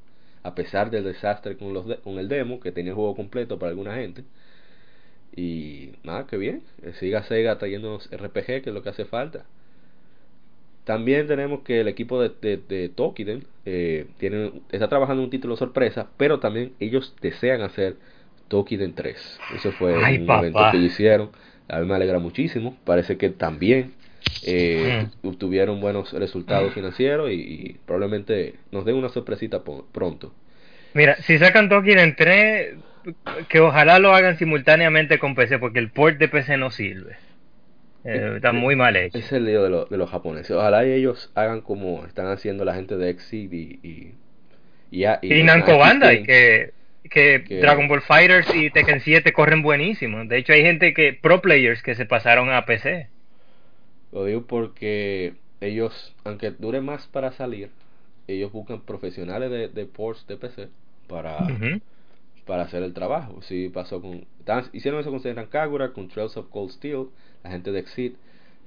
[0.44, 3.60] a pesar del desastre con, los de- con el demo, que tenía el juego completo
[3.60, 4.24] para alguna gente.
[5.36, 6.64] Y nada, que bien.
[6.84, 9.46] Eh, Siga Sega trayéndonos RPG, que es lo que hace falta.
[10.86, 15.58] También tenemos que el equipo de, de, de Tokiden eh, tiene, está trabajando un título
[15.58, 17.98] sorpresa, pero también ellos desean hacer
[18.48, 19.40] Tokiden 3.
[19.56, 20.48] Eso fue Ay, un papá.
[20.48, 21.30] evento que hicieron.
[21.70, 22.78] A mí me alegra muchísimo.
[22.86, 23.94] Parece que también
[24.44, 25.28] eh, Mm.
[25.28, 30.34] obtuvieron buenos resultados financieros y, y probablemente nos den una sorpresita pronto.
[30.94, 32.76] Mira, si sacan Tokiden 3,
[33.50, 37.18] que ojalá lo hagan simultáneamente con PC, porque el port de PC no sirve.
[38.04, 39.18] Eh, está muy mal hecho.
[39.18, 40.52] Es el lío de, lo- de los japoneses.
[40.52, 43.80] Ojalá y ellos hagan como están haciendo la gente de Exceed y...
[44.90, 46.72] Y, y, Y Namco Axis Bandai, que,
[47.10, 50.24] que Dragon Ball Fighters y Tekken 7 corren buenísimo.
[50.26, 53.08] De hecho, hay gente que, pro players, que se pasaron a PC.
[54.12, 57.70] Lo digo porque ellos, aunque dure más para salir,
[58.28, 60.68] ellos buscan profesionales de, de ports de PC
[61.08, 61.38] para,
[62.46, 63.42] para hacer el trabajo.
[63.42, 64.26] Sí, pasó con.
[64.40, 67.08] estaban- hicieron eso con Senran Kagura, con Trails of Cold Steel,
[67.44, 68.16] la gente de Exit,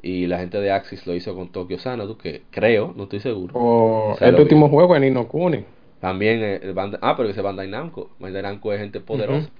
[0.03, 3.53] y la gente de Axis lo hizo con Tokyo Xanadu, que creo, no estoy seguro.
[3.55, 5.64] O sea, el último juego en Inokuni.
[6.01, 8.11] También eh, el Bandai- ah, pero ese Bandai Namco.
[8.19, 9.51] Bandai Namco es gente poderosa.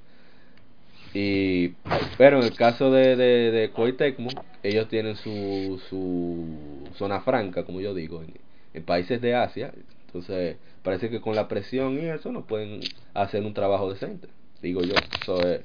[1.13, 1.75] Y,
[2.17, 4.29] pero en el caso de, de, de Koei Tecmo,
[4.63, 8.35] ellos tienen su, su zona franca, como yo digo, en,
[8.75, 9.73] en países de Asia.
[10.07, 12.81] Entonces, parece que con la presión y eso no pueden
[13.15, 14.29] hacer un trabajo decente.
[14.63, 15.63] Digo yo, eso es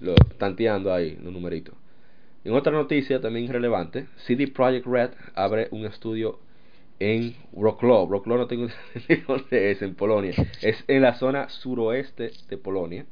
[0.00, 1.74] lo, tanteando ahí los numeritos.
[2.44, 6.38] En otra noticia también relevante, CD Projekt Red abre un estudio
[7.00, 8.06] en Wrocław.
[8.08, 8.68] Wrocław no tengo
[9.28, 10.32] dónde es, en Polonia.
[10.62, 13.06] Es en la zona suroeste de Polonia.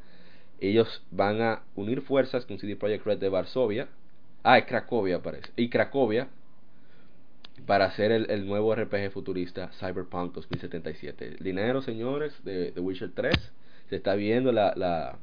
[0.60, 3.88] Ellos van a unir fuerzas con CD Projekt Red de Varsovia.
[4.44, 5.50] Ah, es Cracovia parece.
[5.56, 6.28] Y Cracovia
[7.66, 11.28] para hacer el, el nuevo RPG futurista Cyberpunk 2077.
[11.38, 13.34] El dinero, señores, de, de Witcher 3.
[13.88, 15.16] Se está viendo la, la,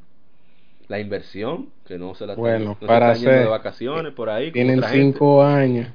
[0.88, 4.14] la inversión, que no se la Bueno, no se para están yendo de hacer- vacaciones
[4.14, 4.52] por ahí.
[4.52, 5.14] Tienen otra gente.
[5.14, 5.88] cinco años.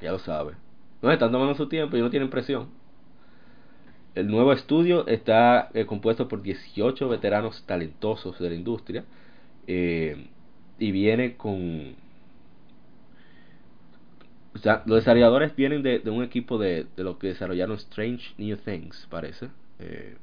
[0.00, 0.54] Ya lo sabe.
[1.04, 2.68] No, están tomando su tiempo y no tienen presión.
[4.14, 9.04] El nuevo estudio está eh, compuesto por 18 veteranos talentosos de la industria
[9.66, 10.28] eh,
[10.78, 11.96] y viene con...
[14.54, 18.34] O sea, los desarrolladores vienen de, de un equipo de, de los que desarrollaron Strange
[18.38, 19.48] New Things, parece.
[19.80, 20.16] Eh,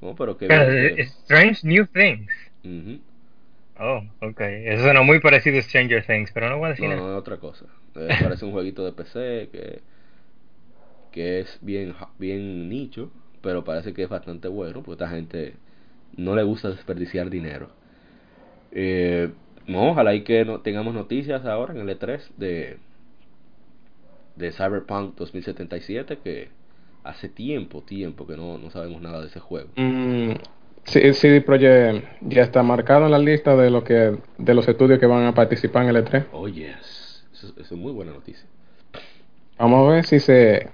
[0.00, 0.46] no, pero que...
[0.48, 2.32] Eh, Strange New Things.
[3.78, 4.40] Oh, ok.
[4.40, 7.02] Eso suena muy parecido a Stranger Things, pero no voy a decir No, nada.
[7.10, 7.66] no, otra cosa.
[8.06, 9.80] Parece un jueguito de PC que,
[11.10, 13.10] que es bien, bien nicho,
[13.42, 15.54] pero parece que es bastante bueno, porque a esta gente
[16.16, 17.70] no le gusta desperdiciar dinero.
[18.72, 19.30] Eh,
[19.66, 22.78] no, ojalá y que no, tengamos noticias ahora en el E3 de,
[24.36, 26.48] de Cyberpunk 2077, que
[27.04, 29.68] hace tiempo, tiempo que no, no sabemos nada de ese juego.
[29.76, 30.32] Mm,
[30.84, 34.98] sí, CD Projekt ya está marcado en la lista de lo que de los estudios
[34.98, 36.26] que van a participar en el E3.
[36.32, 36.97] Oh, yes.
[37.38, 38.44] Eso, eso es muy buena noticia.
[39.58, 40.68] Vamos a ver si se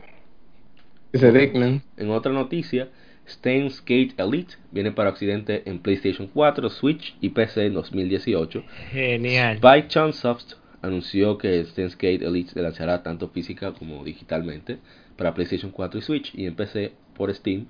[1.12, 1.82] si se dignan.
[1.96, 2.88] En otra noticia,
[3.28, 8.64] Steins Gate Elite viene para Occidente en PlayStation 4, Switch y PC en 2018.
[8.90, 9.56] Genial.
[9.56, 14.78] Spike Chunsoft anunció que Steins Gate Elite se lanzará tanto física como digitalmente
[15.16, 17.66] para PlayStation 4 y Switch y en PC por Steam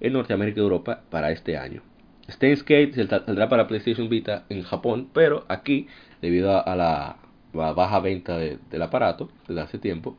[0.00, 1.82] en Norteamérica y Europa para este año.
[2.30, 5.88] Steins Gate saldrá para PlayStation Vita en Japón, pero aquí,
[6.22, 7.16] debido a la,
[7.54, 10.16] la baja venta de- del aparato desde hace tiempo,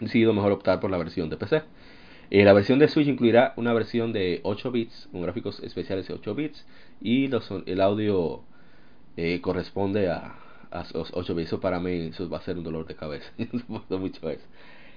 [0.00, 1.62] he decidido mejor optar por la versión de PC.
[2.30, 6.14] Eh, la versión de Switch incluirá una versión de 8 bits, con gráficos especiales de
[6.14, 6.66] 8 bits,
[7.00, 8.42] y los, el audio
[9.16, 10.36] eh, corresponde a,
[10.70, 11.48] a los 8 bits.
[11.48, 13.30] Eso para mí eso va a ser un dolor de cabeza.
[13.90, 14.44] mucho eso.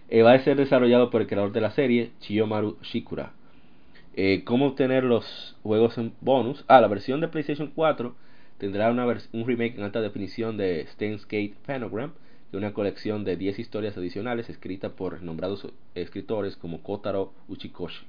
[0.10, 3.34] Eh, va a ser desarrollado por el creador de la serie, Chiyomaru Shikura.
[4.46, 6.66] ¿Cómo obtener los juegos en bonus?
[6.68, 8.16] Ah, la versión de PlayStation 4
[8.58, 12.12] tendrá una un remake en alta definición de Steins Gate Panogram,
[12.52, 18.06] de una colección de 10 historias adicionales escritas por nombrados escritores como Kotaro Uchikoshi.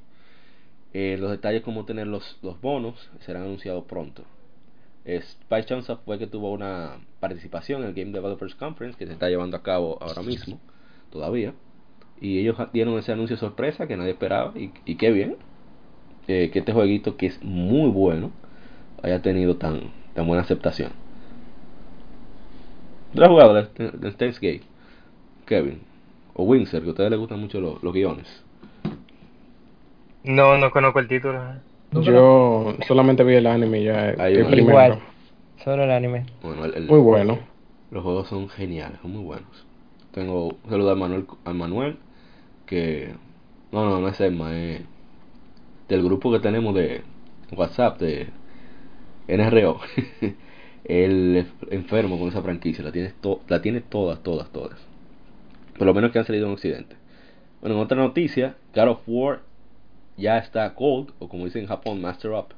[0.94, 4.24] Eh, los detalles cómo obtener los, bonos serán anunciados pronto.
[5.06, 9.28] Spice Chance fue que tuvo una participación en el Game Developers Conference que se está
[9.28, 10.60] llevando a cabo ahora mismo,
[11.10, 11.54] todavía.
[12.20, 15.36] Y ellos dieron ese anuncio sorpresa que nadie esperaba y, y qué bien
[16.28, 18.32] eh, que este jueguito que es muy bueno
[19.02, 20.90] haya tenido tan, tan buena aceptación.
[23.14, 24.62] ¿Tú has jugado de Steins Gate?
[25.46, 25.80] Kevin.
[26.34, 28.26] O Windsor, que a ustedes les gustan mucho los, los guiones.
[30.24, 31.40] No, no conozco el título.
[31.92, 34.14] Yo solamente vi el anime ya.
[34.18, 34.70] Ahí el primero.
[34.70, 34.98] Igual.
[35.62, 36.26] Solo el anime.
[36.42, 37.38] Bueno, el- el- Muy bueno.
[37.92, 39.66] los juegos son geniales, son muy buenos.
[40.12, 41.96] Tengo un saludo al Manuel, al Manuel
[42.66, 43.14] que...
[43.70, 44.82] No, no, no es Emma, es
[45.88, 47.02] del grupo que tenemos de
[47.56, 48.28] WhatsApp, de
[49.28, 49.80] NRO.
[50.84, 53.12] Es enfermo con esa franquicia, la tiene,
[53.48, 54.78] la tiene todas, todas, todas.
[55.76, 56.96] Por lo menos que han salido en Occidente.
[57.60, 59.42] Bueno, en otra noticia, God of War
[60.16, 62.54] ya está Gold, o como dicen en Japón, Master Up.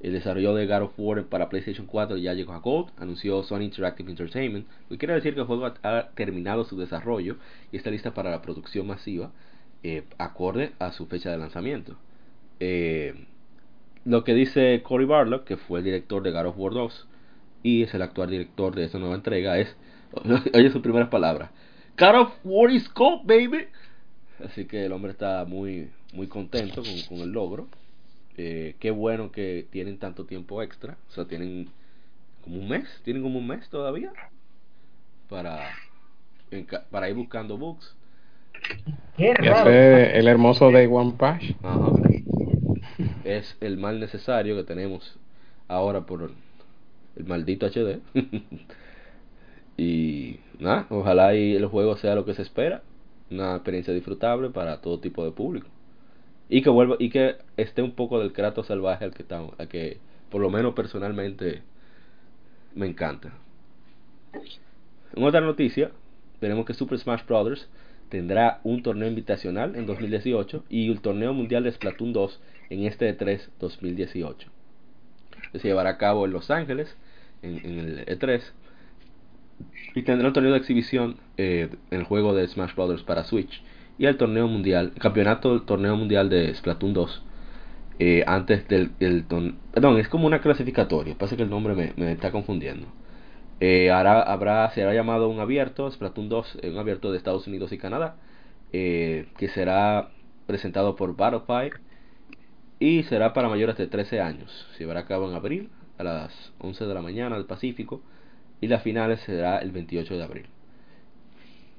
[0.00, 3.62] El desarrollo de God of War para PlayStation 4 ya llegó a Gold, anunció Sony
[3.62, 7.36] Interactive Entertainment, lo que quiere decir que el juego ha, ha terminado su desarrollo
[7.72, 9.32] y está lista para la producción masiva,
[9.82, 11.96] eh, acorde a su fecha de lanzamiento.
[12.60, 13.26] Eh,
[14.04, 17.08] lo que dice Cory Barlock, que fue el director de God of War 2
[17.62, 19.76] y es el actual director de esta nueva entrega, es,
[20.54, 21.50] oye sus primeras palabras,
[21.98, 23.66] God of War is Gold, baby.
[24.44, 27.68] Así que el hombre está muy, muy contento con, con el logro.
[28.36, 30.98] Eh, qué bueno que tienen tanto tiempo extra.
[31.08, 31.70] O sea, tienen
[32.42, 33.00] como un mes.
[33.04, 34.12] Tienen como un mes todavía.
[35.28, 35.60] Para,
[36.90, 37.96] para ir buscando bugs.
[39.16, 39.70] Qué Y raro.
[39.70, 41.52] hacer el hermoso Day One Patch.
[41.62, 41.92] Ajá.
[43.24, 45.18] Es el mal necesario que tenemos
[45.68, 46.30] ahora por
[47.16, 48.00] el maldito HD.
[49.76, 52.82] y nada, ojalá y el juego sea lo que se espera.
[53.30, 55.68] Una experiencia disfrutable para todo tipo de público.
[56.48, 59.68] Y que vuelva y que esté un poco del Kratos salvaje al que estamos, al
[59.68, 59.98] que
[60.30, 61.62] por lo menos personalmente
[62.74, 63.32] me encanta.
[65.14, 65.92] En otra noticia,
[66.40, 67.68] tenemos que Super Smash Bros.
[68.08, 73.16] tendrá un torneo invitacional en 2018 y el torneo mundial de Splatoon 2 en este
[73.16, 74.48] E3 2018.
[75.52, 76.96] Que se llevará a cabo en Los Ángeles,
[77.42, 78.42] en, el E3.
[79.94, 83.02] Y tendrá un torneo de exhibición eh, en el juego de Smash Bros.
[83.04, 83.62] para Switch.
[83.98, 87.22] Y el torneo mundial, el campeonato del torneo mundial de Splatoon 2.
[88.00, 91.14] eh, antes del, del ton- Perdón, es como una clasificatoria.
[91.16, 92.88] Pasa que el nombre me, me está confundiendo.
[93.60, 97.78] Eh, habrá, será llamado un abierto, Splatoon 2, eh, un abierto de Estados Unidos y
[97.78, 98.16] Canadá,
[98.72, 100.08] que será
[100.46, 101.14] presentado por
[102.84, 104.66] y será para mayores de 13 años.
[104.72, 108.02] Se llevará a cabo en abril a las 11 de la mañana del Pacífico
[108.60, 110.46] y las finales será el 28 de abril.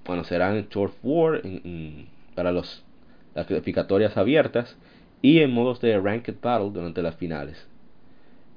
[0.03, 1.43] Bueno, serán en Short War
[2.33, 2.83] para los,
[3.35, 4.77] las clasificatorias abiertas
[5.21, 7.67] y en modos de Ranked Battle durante las finales.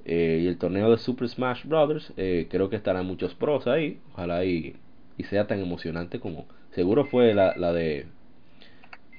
[0.05, 3.99] Eh, y el torneo de Super Smash Brothers, eh, creo que estarán muchos pros ahí.
[4.13, 4.75] Ojalá y,
[5.29, 8.07] sea tan emocionante como seguro fue la, la de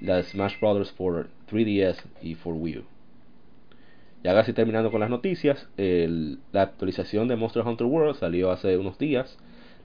[0.00, 2.89] la de Smash Brothers for 3DS y for Wii U.
[4.22, 8.50] Y ahora sí terminando con las noticias, el- la actualización de Monster Hunter World salió
[8.50, 9.38] hace unos días,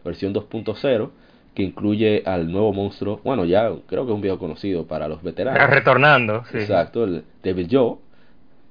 [0.03, 1.11] versión 2.0,
[1.53, 5.19] que incluye al nuevo monstruo, bueno ya creo que es un viejo conocido para los
[5.19, 5.69] Está veteranos.
[5.69, 6.57] retornando, sí.
[6.57, 7.95] Exacto, el Devil Joe,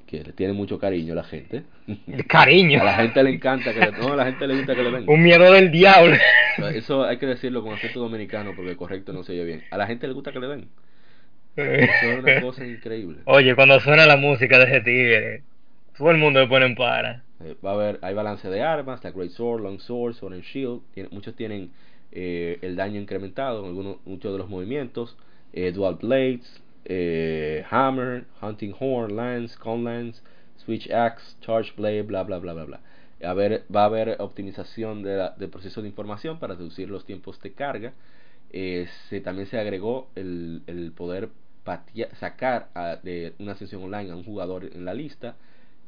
[0.06, 1.62] que le tiene mucho cariño a la gente.
[2.28, 2.80] Cariño.
[2.82, 4.90] A la gente le encanta que le, no, a la gente le gusta que le
[4.90, 5.08] den.
[5.08, 6.14] Un miedo del diablo.
[6.74, 9.62] Eso hay que decirlo con acento dominicano porque correcto no se oye bien.
[9.70, 10.68] A la gente le gusta que le den.
[11.56, 13.18] Eso es una cosa increíble.
[13.24, 15.42] Oye, cuando suena la música de ese tigre,
[15.96, 17.22] todo el mundo le pone en para.
[17.40, 20.42] Eh, va a haber, hay balance de armas, la Great Sword, Long Sword, Sword and
[20.42, 20.82] Shield.
[21.10, 21.70] Muchos tienen
[22.16, 25.16] eh, el daño incrementado en muchos de los movimientos.
[25.52, 30.22] Eh, Dual Blades, eh, Hammer, Hunting Horn, Lance, Con Lance,
[30.64, 32.80] Switch Axe, Charge Blade, bla bla bla bla bla.
[33.22, 37.92] Va a haber optimización del proceso de información para reducir los tiempos de carga.
[39.24, 41.30] También se agregó el, poder
[42.20, 42.68] sacar
[43.02, 45.36] de una sesión online a un jugador en la lista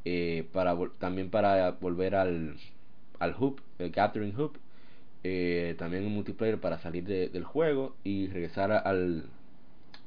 [0.07, 2.57] eh, para también para volver al,
[3.19, 4.57] al hoop, el gathering hoop,
[5.25, 9.25] eh, también un multiplayer para salir de- del juego y regresar al,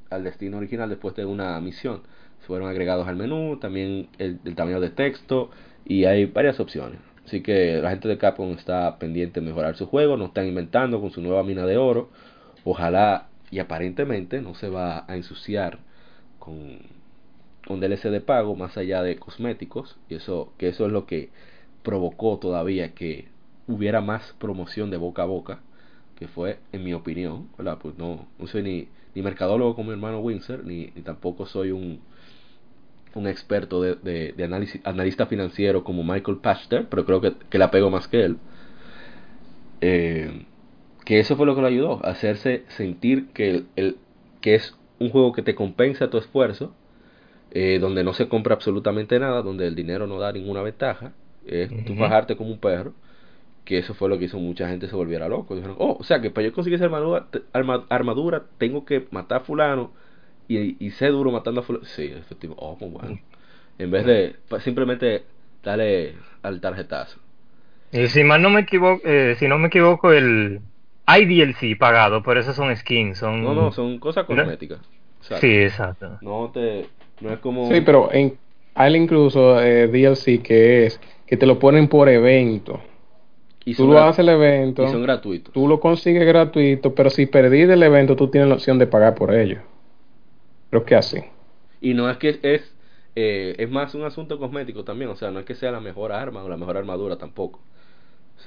[0.09, 2.01] al destino original después de una misión.
[2.47, 5.51] Fueron agregados al menú, también el, el tamaño de texto
[5.85, 6.99] y hay varias opciones.
[7.25, 10.99] Así que la gente de Capcom está pendiente de mejorar su juego, no están inventando
[11.01, 12.09] con su nueva mina de oro.
[12.63, 15.79] Ojalá y aparentemente no se va a ensuciar
[16.39, 16.79] con,
[17.67, 19.97] con DLC de pago más allá de cosméticos.
[20.09, 21.29] Y eso, que eso es lo que
[21.83, 23.27] provocó todavía que
[23.67, 25.59] hubiera más promoción de boca a boca.
[26.17, 27.47] Que fue, en mi opinión,
[27.81, 31.71] Pues no, no soy ni, ni mercadólogo como mi hermano Windsor, ni, ni tampoco soy
[31.71, 32.01] un,
[33.15, 37.71] un experto de, de, análisis, analista financiero como Michael Pachter, pero creo que, que la
[37.71, 38.37] pego más que él.
[39.81, 40.45] Eh,
[41.05, 43.97] que eso fue lo que lo ayudó, a hacerse sentir que, el,
[44.41, 46.75] que es un juego que te compensa tu esfuerzo,
[47.51, 51.13] eh, donde no se compra absolutamente nada, donde el dinero no da ninguna ventaja,
[51.45, 52.93] es tú bajarte como un perro,
[53.65, 55.55] que eso fue lo que hizo mucha gente se volviera loco.
[55.55, 57.27] Dijeron, oh, o sea que para yo conseguir esa armadura,
[57.89, 59.91] armadura tengo que matar a fulano,
[60.47, 61.85] y, y sé duro matando a fulano.
[61.85, 62.63] Sí, efectivamente.
[62.65, 63.19] Oh, pues bueno.
[63.77, 65.23] En vez de simplemente
[65.63, 67.19] darle al tarjetazo.
[67.91, 70.61] Y si mal no me equivoco, eh, si no me equivoco, el
[71.07, 73.43] IDLC pagado, pero esos son skins, son...
[73.43, 74.79] No, no, son cosas cosméticas.
[75.21, 76.17] Sí, exacto.
[76.21, 76.87] No te,
[77.21, 77.69] no es como...
[77.71, 78.37] Sí, pero en,
[78.75, 82.79] hay incluso eh, DLC que es que te lo ponen por evento.
[83.65, 84.83] Y tú lo haces el evento.
[84.83, 85.53] Y son gratuitos.
[85.53, 89.13] Tú lo consigues gratuito, pero si perdí el evento, tú tienes la opción de pagar
[89.13, 89.59] por ello.
[90.69, 91.19] Creo que así.
[91.81, 92.73] Y no es que es
[93.15, 96.11] eh, es más un asunto cosmético también, o sea, no es que sea la mejor
[96.11, 97.59] arma o la mejor armadura tampoco.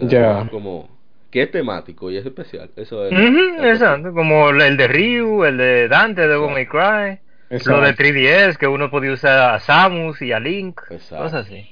[0.01, 0.49] ya.
[0.51, 0.89] como
[1.31, 2.71] que es temático y es especial.
[2.77, 3.13] Eso es.
[3.13, 7.21] exacto, como el de Ryu, el de Dante, de Devil May Cry.
[7.67, 10.81] Lo de 3DS, que uno podía usar a Samus y a Link.
[10.91, 11.25] Exacto.
[11.25, 11.69] Cosas así.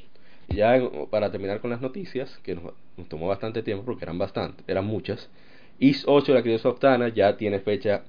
[0.49, 0.79] Ya
[1.11, 2.75] para terminar con las noticias, que nos,
[3.09, 5.31] tomó bastante tiempo porque eran bastante, eran muchas.
[5.79, 8.03] Is 8 la crisis Octana ya tiene fecha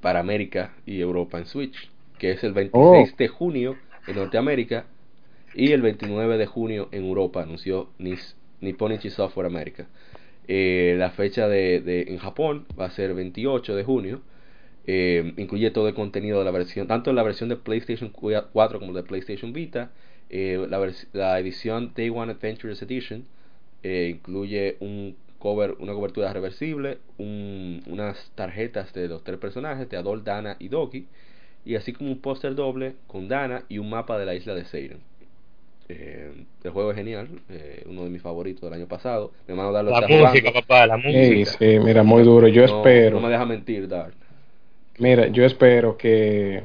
[0.00, 3.76] para América y Europa en Switch, que es el 26 de junio
[4.06, 4.84] en Norteamérica
[5.54, 7.88] y el 29 de junio en Europa, anunció
[8.60, 9.86] Nipponichi Software America.
[10.46, 14.20] Eh, la fecha de, de, en Japón va a ser 28 de junio.
[14.86, 18.92] Eh, incluye todo el contenido de la versión, tanto la versión de PlayStation 4 como
[18.92, 19.90] de PlayStation Vita.
[20.30, 23.24] Eh, la, la, edición Day One Adventures Edition
[23.82, 30.56] incluye un cover, una cobertura reversible, unas tarjetas de los tres personajes, de Adol, Dana
[30.58, 31.06] y Doki,
[31.66, 34.64] y así como un póster doble con Dana y un mapa de la isla de
[34.64, 35.00] Seiren.
[35.90, 36.32] Eh,
[36.62, 39.32] el juego es genial, eh, uno de mis favoritos del año pasado.
[39.46, 41.50] Mi hermano la música, papá, la música.
[41.58, 42.48] Sí, mira, muy duro.
[42.48, 43.20] Yo espero.
[43.20, 44.12] No me deja mentir, Dar.
[44.98, 46.62] Mira, yo espero que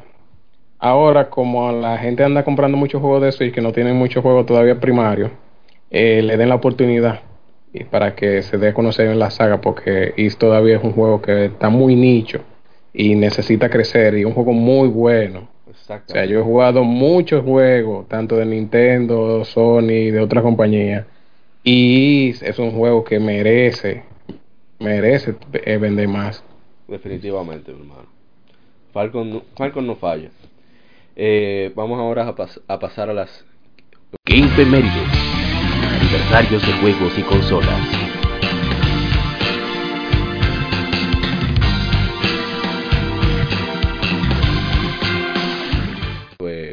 [0.77, 4.45] ahora, como la gente anda comprando muchos juegos de Switch que no tienen muchos juegos
[4.45, 5.31] todavía primarios,
[5.89, 7.21] eh, le den la oportunidad
[7.73, 10.93] y para que se dé a conocer en la saga, porque Is todavía es un
[10.93, 12.41] juego que está muy nicho
[12.93, 15.47] y necesita crecer y es un juego muy bueno.
[15.67, 21.05] O sea, yo he jugado muchos juegos, tanto de Nintendo, Sony, de otras compañías,
[21.63, 24.03] y es un juego que merece,
[24.79, 26.43] merece eh, vender más.
[26.87, 28.18] Definitivamente, hermano.
[28.93, 30.29] Falcon, Falcon no falla.
[31.15, 32.35] Eh, vamos ahora a,
[32.73, 33.45] a, pasar a las
[34.25, 37.79] Game aniversarios de juegos y consolas.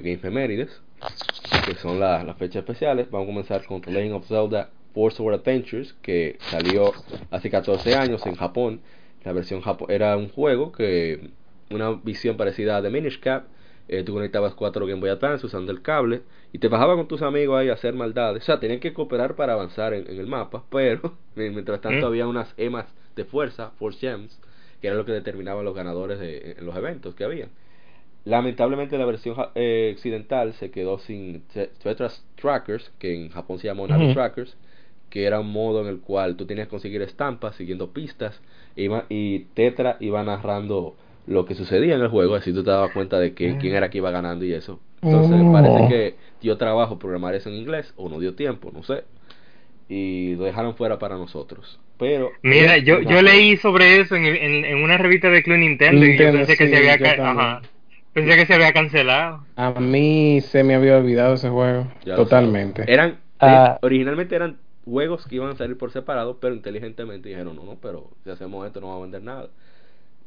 [0.02, 0.18] Game
[1.66, 3.10] que son las fechas especiales.
[3.10, 6.92] Vamos a comenzar con The Legend of Zelda Force World Adventures, que salió
[7.30, 8.80] hace 14 años en Japón.
[9.24, 11.30] La versión Japón era un juego que
[11.70, 13.44] una visión parecida a The Minish Cap.
[13.88, 17.22] Eh, tú conectabas cuatro Game Boy Advance usando el cable y te bajabas con tus
[17.22, 18.42] amigos ahí a hacer maldades.
[18.42, 22.52] O sea, tenían que cooperar para avanzar en, el mapa, pero mientras tanto había unas
[22.56, 24.38] emas de fuerza, Force Gems,
[24.80, 27.48] que era lo que determinaban los ganadores de, en los eventos que había.
[28.24, 31.42] Lamentablemente la versión eh, occidental se quedó sin
[31.82, 34.56] Tetras Trackers, que en Japón se llamó Navi Trackers,
[35.10, 38.40] que era un modo en el cual tú tenías que conseguir estampas siguiendo pistas
[38.74, 40.96] y Tetra iba narrando
[41.26, 43.98] lo que sucedía en el juego, así tú te dabas cuenta de quién era que
[43.98, 44.80] iba ganando y eso.
[45.02, 45.52] Entonces oh.
[45.52, 49.04] parece que dio trabajo programar eso en inglés o no dio tiempo, no sé.
[49.88, 51.78] Y lo dejaron fuera para nosotros.
[51.98, 56.18] Pero Mira, yo, yo leí sobre eso en, en, una revista de Club Nintendo, y
[56.18, 56.98] yo pensé que se había
[58.12, 59.44] Pensé que se había cancelado.
[59.56, 61.86] A mí se me había olvidado ese juego.
[62.04, 62.84] Totalmente.
[62.86, 63.74] Eran, ah.
[63.74, 64.56] eh, originalmente eran
[64.86, 68.66] juegos que iban a salir por separado, pero inteligentemente dijeron, no, no, pero si hacemos
[68.66, 69.50] esto no va a vender nada.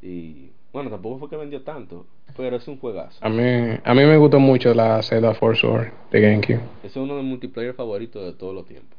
[0.04, 2.06] Y bueno, tampoco fue que vendió tanto,
[2.38, 3.18] pero es un juegazo.
[3.26, 3.42] A mí,
[3.84, 6.60] a mí me gustó mucho la Zelda Force Sword de GameCube.
[6.84, 8.98] Es uno de los multiplayer favoritos de todos los tiempos.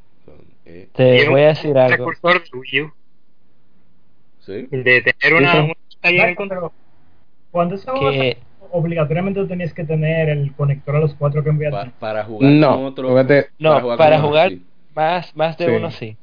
[0.66, 2.06] Eh, Te voy a decir algo.
[4.40, 4.66] ¿Sí?
[4.70, 6.70] De tener una, una
[7.50, 8.38] Cuando Que-
[8.72, 11.90] obligatoriamente tenías que tener el conector a los cuatro que enviaste.
[11.90, 13.24] Pa- para jugar No, con otro.
[13.58, 14.52] No, para jugar
[14.94, 15.70] más, más de Sí.
[15.72, 16.16] uno sí.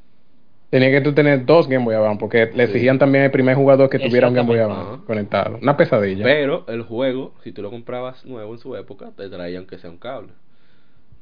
[0.69, 2.71] Tenía que tú tener dos Game Boy Advance porque le Sí.
[2.73, 4.59] exigían también al primer jugador que tuviera un Game Boy.
[4.59, 5.01] Advance Ajá.
[5.05, 5.59] conectado.
[5.61, 6.23] Una pesadilla.
[6.25, 9.89] Pero el juego, si tú lo comprabas nuevo en su época, te traían que sea
[9.89, 10.33] un cable.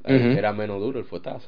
[0.04, 0.38] Ujú.
[0.38, 1.48] Era menos duro el fuetazo.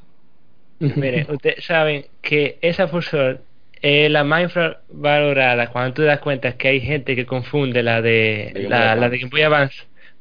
[0.79, 3.41] Mire, ustedes saben que esa función
[3.81, 8.01] es la más infravalorada cuando tú te das cuenta que hay gente que confunde la
[8.01, 9.75] de De Game Boy la, de Game Boy Advance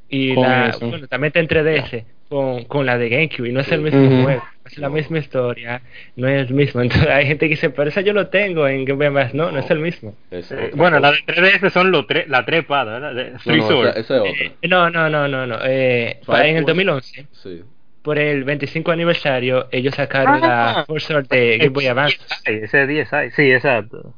[0.09, 0.89] y la eso.
[0.89, 4.23] bueno, también está en 3DS con, con la de GameCube y no es el mismo
[4.25, 5.81] juego, es la misma historia,
[6.17, 6.81] no es el mismo.
[6.83, 9.51] Entonces hay gente que dice, pero eso yo lo tengo en Game Boy Advance, no,
[9.53, 10.15] no es el mismo.
[10.31, 11.11] Es Eh, bueno, cosa.
[11.11, 13.15] la de 3DS son los tre la trepa, ¿verdad?
[13.15, 14.31] De No, Three no, esa, esa es otra.
[14.45, 15.59] Eh, no, no, no, no, no.
[15.65, 16.85] Eh, Five en el Force.
[16.85, 17.63] 2011, Sí.
[18.03, 20.75] por el 25 aniversario, ellos sacaron Ah.
[20.77, 22.19] la Force Sword de Game Boy Advance.
[22.45, 24.15] Ese es DSi, sí, exacto.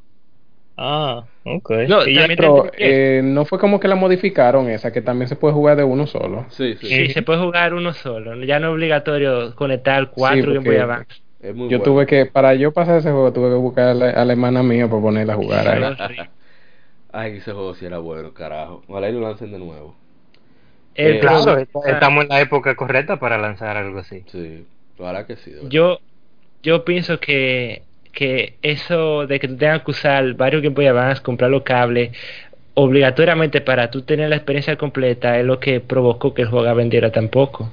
[0.78, 1.70] Ah, ok.
[1.88, 5.36] No, Y Pero te- eh, no fue como que la modificaron esa, que también se
[5.36, 6.46] puede jugar de uno solo.
[6.50, 6.88] Sí, sí.
[6.88, 8.42] Sí, se puede jugar uno solo.
[8.44, 11.22] Ya no es obligatorio conectar cuatro Sí, Game Boy Advance.
[11.68, 11.82] Yo bueno.
[11.82, 14.62] tuve que, para yo pasar ese juego, tuve que buscar a la, a la hermana
[14.62, 15.92] mía para ponerla a jugar ahí.
[17.12, 18.82] Ay, ese juego sí era bueno, carajo.
[18.88, 19.94] Ojalá y lo lancen de nuevo.
[20.94, 24.24] El Eh, estamos en la época correcta para lanzar algo así.
[24.26, 24.66] Sí,
[24.98, 25.50] ojalá que sí.
[25.50, 25.98] de yo,
[26.62, 27.87] yo pienso que,
[28.18, 32.10] que eso de que tú tengas que usar varios Game Boy Advance, comprar los cables,
[32.74, 37.12] obligatoriamente para tú tener la experiencia completa, es lo que provocó que el juego vendiera
[37.12, 37.70] tan poco.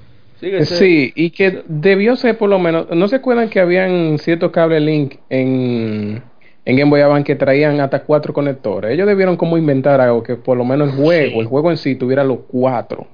[0.65, 4.83] Sí, y que debió ser por lo menos, ¿no se acuerdan que habían ciertos cables
[4.83, 6.21] Link en,
[6.63, 8.91] en Game Boy Advance que traían hasta cuatro conectores?
[8.91, 11.39] Ellos debieron como inventar algo que por lo menos el juego, Sí.
[11.39, 13.07] el juego en sí tuviera los cuatro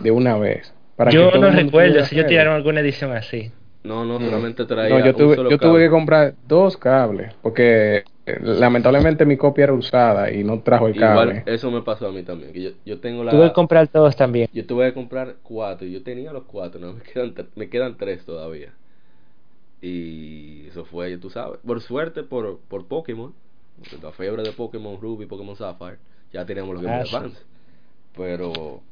[0.00, 0.74] de una vez.
[0.96, 3.52] para Yo no recuerdo si ellos tiraron alguna edición así.
[3.84, 5.84] No, no, solamente traía No, yo un tuve, solo yo tuve cable.
[5.84, 10.94] que comprar dos cables porque eh, lamentablemente mi copia era usada y no trajo el
[10.94, 11.32] cable.
[11.32, 12.52] Igual, eso me pasó a mí también.
[12.52, 13.32] Que yo, yo tengo la...
[13.32, 14.48] Tuve que comprar todos también.
[14.52, 17.96] Yo tuve que comprar cuatro y yo tenía los cuatro, no, me quedan, me quedan
[17.96, 18.72] tres todavía.
[19.80, 23.32] Y eso fue, tú sabes, por suerte por, por Pokémon,
[24.00, 25.98] la fiebre de Pokémon Ruby, Pokémon Sapphire,
[26.32, 27.16] ya teníamos los Game Ah, sí.
[27.16, 27.38] Advance.
[28.16, 28.82] Pero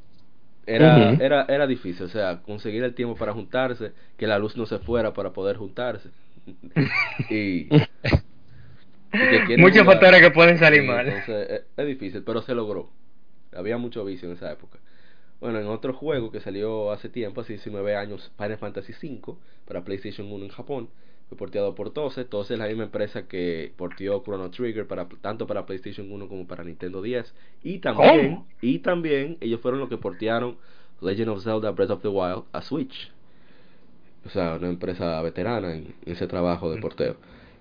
[0.66, 4.66] era, era, era difícil, o sea, conseguir el tiempo para juntarse, que la luz no
[4.66, 6.10] se fuera para poder juntarse.
[7.30, 7.68] y,
[9.52, 11.06] y Muchos factores que pueden salir mal.
[11.06, 12.90] entonces, es, es difícil, pero se logró.
[13.52, 14.78] Había mucho vicio en esa época.
[15.40, 19.36] Bueno, en otro juego que salió hace tiempo, hace 19 años, Final Fantasy V
[19.66, 20.90] para PlayStation 1 en Japón,
[21.30, 22.24] fue porteado por Tose.
[22.24, 26.46] Tose es la misma empresa que porteó Chrono Trigger para, tanto para PlayStation 1 como
[26.46, 27.32] para Nintendo 10.
[27.62, 28.46] Y también, ¿Cómo?
[28.60, 30.56] y también ellos fueron los que portearon
[31.00, 33.12] Legend of Zelda Breath of the Wild a Switch.
[34.26, 37.16] O sea, una empresa veterana en, en ese trabajo de porteo.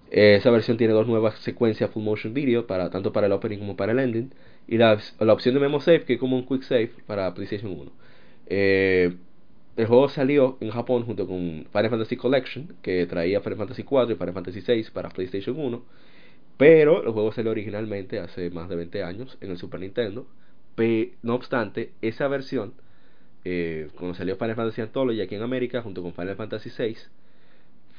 [0.09, 3.59] Eh, esa versión tiene dos nuevas secuencias full motion video, para, tanto para el opening
[3.59, 4.33] como para el ending.
[4.67, 7.71] Y la, la opción de Memo Save, que es como un quick save para PlayStation
[7.71, 7.91] 1.
[8.47, 9.15] Eh,
[9.79, 14.13] el juego salió en Japón junto con Final Fantasy Collection, que traía Final Fantasy 4
[14.13, 15.81] y Final Fantasy 6 para PlayStation 1.
[16.57, 20.27] Pero el juego salió originalmente hace más de 20 años en el Super Nintendo.
[21.21, 22.73] No obstante, esa versión,
[23.45, 27.09] eh, cuando salió Final Fantasy Anthology aquí en América, junto con Final Fantasy 6,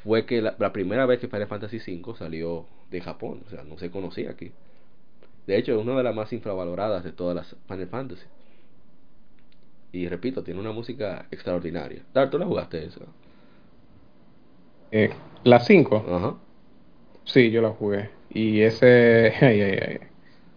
[0.02, 3.64] fue que la, la primera vez que Final Fantasy V salió de Japón, o sea,
[3.64, 4.52] no se conocía aquí.
[5.46, 8.26] De hecho, es una de las más infravaloradas de todas las Final Fantasy.
[9.92, 12.02] Y repito, tiene una música extraordinaria.
[12.14, 13.00] Dar, ¿tú la jugaste esa?
[14.92, 15.10] Eh,
[15.44, 16.34] la 5, Ajá.
[17.24, 18.10] sí, yo la jugué.
[18.30, 19.32] Y ese...
[19.40, 19.98] ay, ay, ay.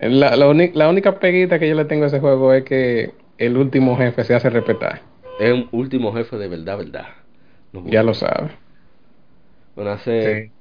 [0.09, 3.95] La, la, única peguita que yo le tengo a ese juego es que el último
[3.95, 5.01] jefe se hace respetar.
[5.39, 7.07] Es un último jefe de verdad, verdad.
[7.71, 8.51] No Ya lo sabes.
[9.75, 10.51] Bueno, hace Sí.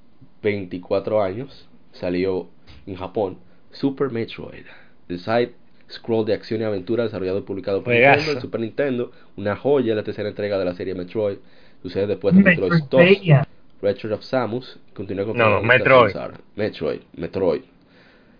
[0.42, 2.48] 24 años salió
[2.86, 3.38] en Japón
[3.72, 4.64] Super Metroid,
[5.08, 5.54] el side
[5.92, 8.16] scroll de acción y aventura desarrollado y publicado por Juegazo.
[8.16, 11.38] Nintendo en Super Nintendo, una joya, la tercera entrega de la serie Metroid,
[11.82, 13.48] sucede después de Metroid 2, Metroidvania.
[13.80, 16.14] Return of Samus, continúa con No, Metroid.
[16.56, 17.62] Metroid, Metroid.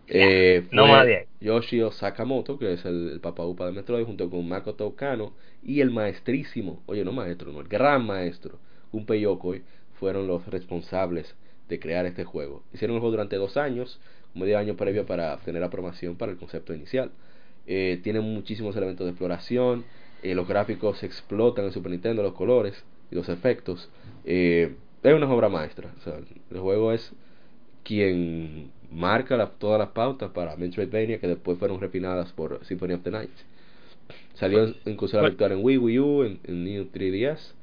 [0.09, 1.07] Eh, no más.
[1.40, 5.32] Yoshio Sakamoto, que es el, el papa upa de Metroid, junto con Makoto Kano
[5.62, 8.59] y el maestrísimo, oye, no maestro, no, el gran maestro,
[8.92, 9.62] Gunpei Yokoi,
[9.98, 11.34] fueron los responsables
[11.68, 12.62] de crear este juego.
[12.72, 14.00] Hicieron el juego durante dos años,
[14.34, 17.11] medio año previo para obtener aprobación para el concepto inicial.
[17.66, 19.84] Eh, tiene muchísimos elementos de exploración,
[20.22, 23.88] eh, los gráficos explotan en Super Nintendo, los colores y los efectos.
[24.24, 25.90] Eh, es una obra maestra.
[25.98, 26.14] O sea,
[26.50, 27.12] el juego es
[27.84, 33.02] quien marca la- todas las pautas para Metroidvania que después fueron refinadas por Symphony of
[33.02, 33.30] the Night.
[34.34, 35.32] Salió en, en consola Bueno.
[35.32, 37.54] virtual en Wii, Wii U, en, en New 3DS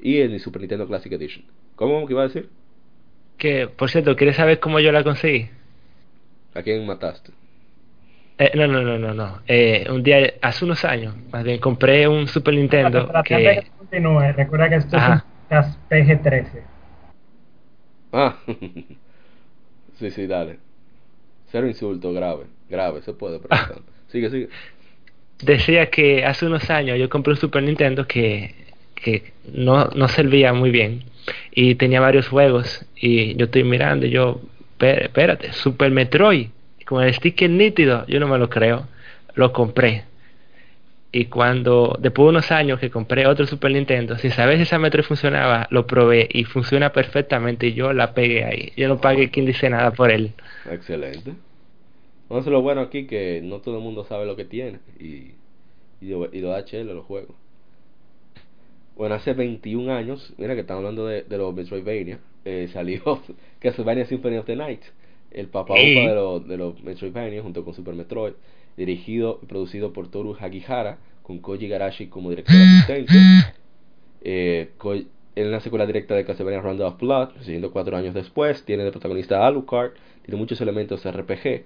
[0.00, 1.44] y en el Super Nintendo Classic Edition.
[1.76, 2.48] ¿Cómo que iba a decir?
[3.38, 5.48] Que, por cierto, ¿quieres saber cómo yo la conseguí?
[6.54, 7.32] ¿A quién mataste?
[8.38, 9.40] Eh, no, no, no, no, no.
[9.46, 13.54] Eh, un día, hace unos años, más bien, compré un Super Nintendo Para tratar de
[13.54, 13.60] que...
[13.62, 15.24] que continúe, recuerda que esto Ajá.
[15.50, 16.46] es un PG-13.
[18.12, 18.36] Ah,
[19.98, 20.58] sí, sí, dale.
[21.50, 23.82] Cero insulto, grave, grave, se puede preguntar.
[24.08, 24.48] Sigue, sigue.
[25.40, 28.54] Decía que hace unos años yo compré un Super Nintendo que,
[28.94, 31.04] que no, no servía muy bien
[31.52, 34.40] y tenía varios juegos y yo estoy mirando y yo,
[34.78, 36.48] "Espé- espérate, Super Metroid
[36.84, 38.86] con el sticker nítido, yo no me lo creo,
[39.34, 40.04] lo compré.
[41.12, 44.80] Y cuando, después de unos años que compré otro Super Nintendo, sin saber si esa
[44.80, 48.72] Metroid funcionaba, lo probé y funciona perfectamente y yo la pegué ahí.
[48.76, 50.32] Yo no pagué quien dice nada por él.
[50.68, 51.34] Excelente.
[52.22, 55.34] Entonces lo bueno aquí que no todo el mundo sabe lo que tiene y,
[56.00, 57.36] y, y lo da los juegos.
[58.96, 63.22] Bueno, hace 21 años, mira que estamos hablando de, de los Metroidvania, eh, salió
[63.58, 64.82] Castlevania Symphony of the Night,
[65.34, 68.34] el papá upa de los, de los Metroidvania junto con Super Metroid,
[68.76, 73.14] dirigido y producido por Toru Hagihara, con Koji Garashi como director asistente.
[74.22, 74.70] Eh,
[75.36, 78.92] en la secuela directa de Castlevania Round of Blood, siguiendo cuatro años después, tiene de
[78.92, 79.92] protagonista a Alucard,
[80.24, 81.64] tiene muchos elementos RPG.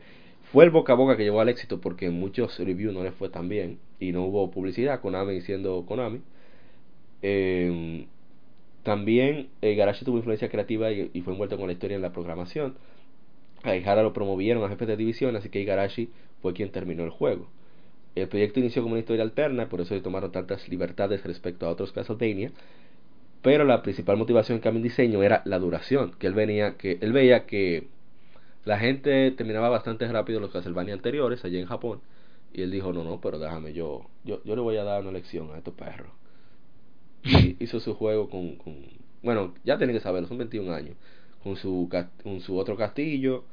[0.53, 3.13] Fue el boca a boca que llevó al éxito porque en muchos reviews no le
[3.13, 6.23] fue tan bien y no hubo publicidad, Konami siendo Konami.
[7.21, 8.07] Eh,
[8.83, 12.13] también eh, Garashi tuvo influencia creativa y, y fue envuelto con la historia en la
[12.13, 12.75] programación.
[13.63, 17.49] A lo promovieron a jefe de división, así que Igarashi fue quien terminó el juego.
[18.15, 21.71] El proyecto inició como una historia alterna, por eso se tomaron tantas libertades respecto a
[21.71, 22.53] otros Castlevania,
[23.43, 26.99] pero la principal motivación en cambio en diseño era la duración, que él venía, que
[27.01, 27.89] él veía que
[28.65, 32.01] la gente terminaba bastante rápido los Castlevania anteriores allá en Japón,
[32.53, 35.13] y él dijo, no, no, pero déjame, yo, yo, yo le voy a dar una
[35.13, 36.11] lección a estos perros.
[37.23, 38.75] Y hizo su juego con, con
[39.23, 40.97] bueno, ya tienen que saberlo, son 21 años,
[41.49, 41.89] con su,
[42.23, 43.45] con su otro castillo,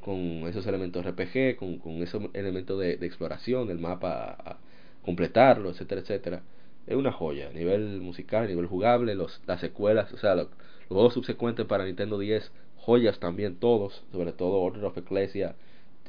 [0.00, 4.58] con esos elementos RPG, con, con esos elementos de, de exploración del mapa, a,
[5.04, 6.42] completarlo, etcétera, etcétera.
[6.86, 10.44] Es una joya, a nivel musical, a nivel jugable, los, las secuelas, o sea, lo-
[10.44, 15.54] los juegos subsecuentes para Nintendo 10, joyas también todos, sobre todo Order of Ecclesia,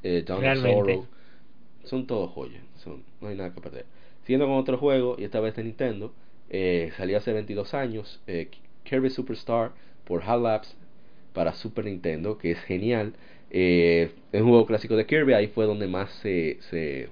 [0.03, 0.93] eh, Dawn of Realmente.
[0.93, 1.07] Sorrow,
[1.83, 3.85] son todos joyas, son, no hay nada que perder.
[4.23, 6.13] Siguiendo con otro juego, y esta vez de Nintendo,
[6.49, 8.49] eh, salió hace 22 años, eh,
[8.83, 9.71] Kirby Superstar
[10.05, 10.75] por HAL Labs
[11.33, 13.13] para Super Nintendo, que es genial.
[13.49, 17.09] Eh, es un juego clásico de Kirby, ahí fue donde más se, se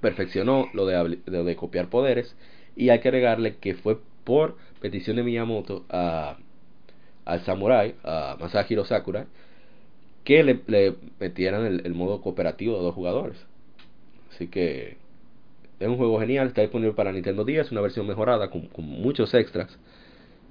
[0.00, 2.34] perfeccionó lo de, de copiar poderes.
[2.76, 6.36] Y hay que agregarle que fue por petición de Miyamoto a,
[7.24, 9.24] al Samurai, a Masahiro Sakurai,
[10.24, 13.38] que le, le metieran el, modo cooperativo de dos jugadores.
[14.30, 14.96] Así que
[15.80, 19.78] es un juego genial, está disponible para Nintendo 10, una versión mejorada con muchos extras.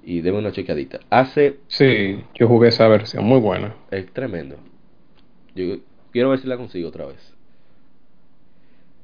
[0.04, 1.00] Y debe una chequeadita.
[1.10, 3.74] Hace Sí, yo jugué esa versión, muy buena.
[3.90, 4.56] es tremendo.
[5.54, 5.78] Yo
[6.12, 7.34] quiero ver si la consigo otra vez.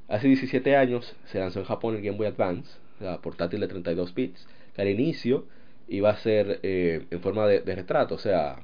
[0.09, 2.71] Hace 17 años se lanzó en Japón el Game Boy Advance,
[3.01, 5.47] la portátil de 32 bits, que al inicio
[5.89, 8.57] iba a ser eh, en forma de, de retrato, o sea,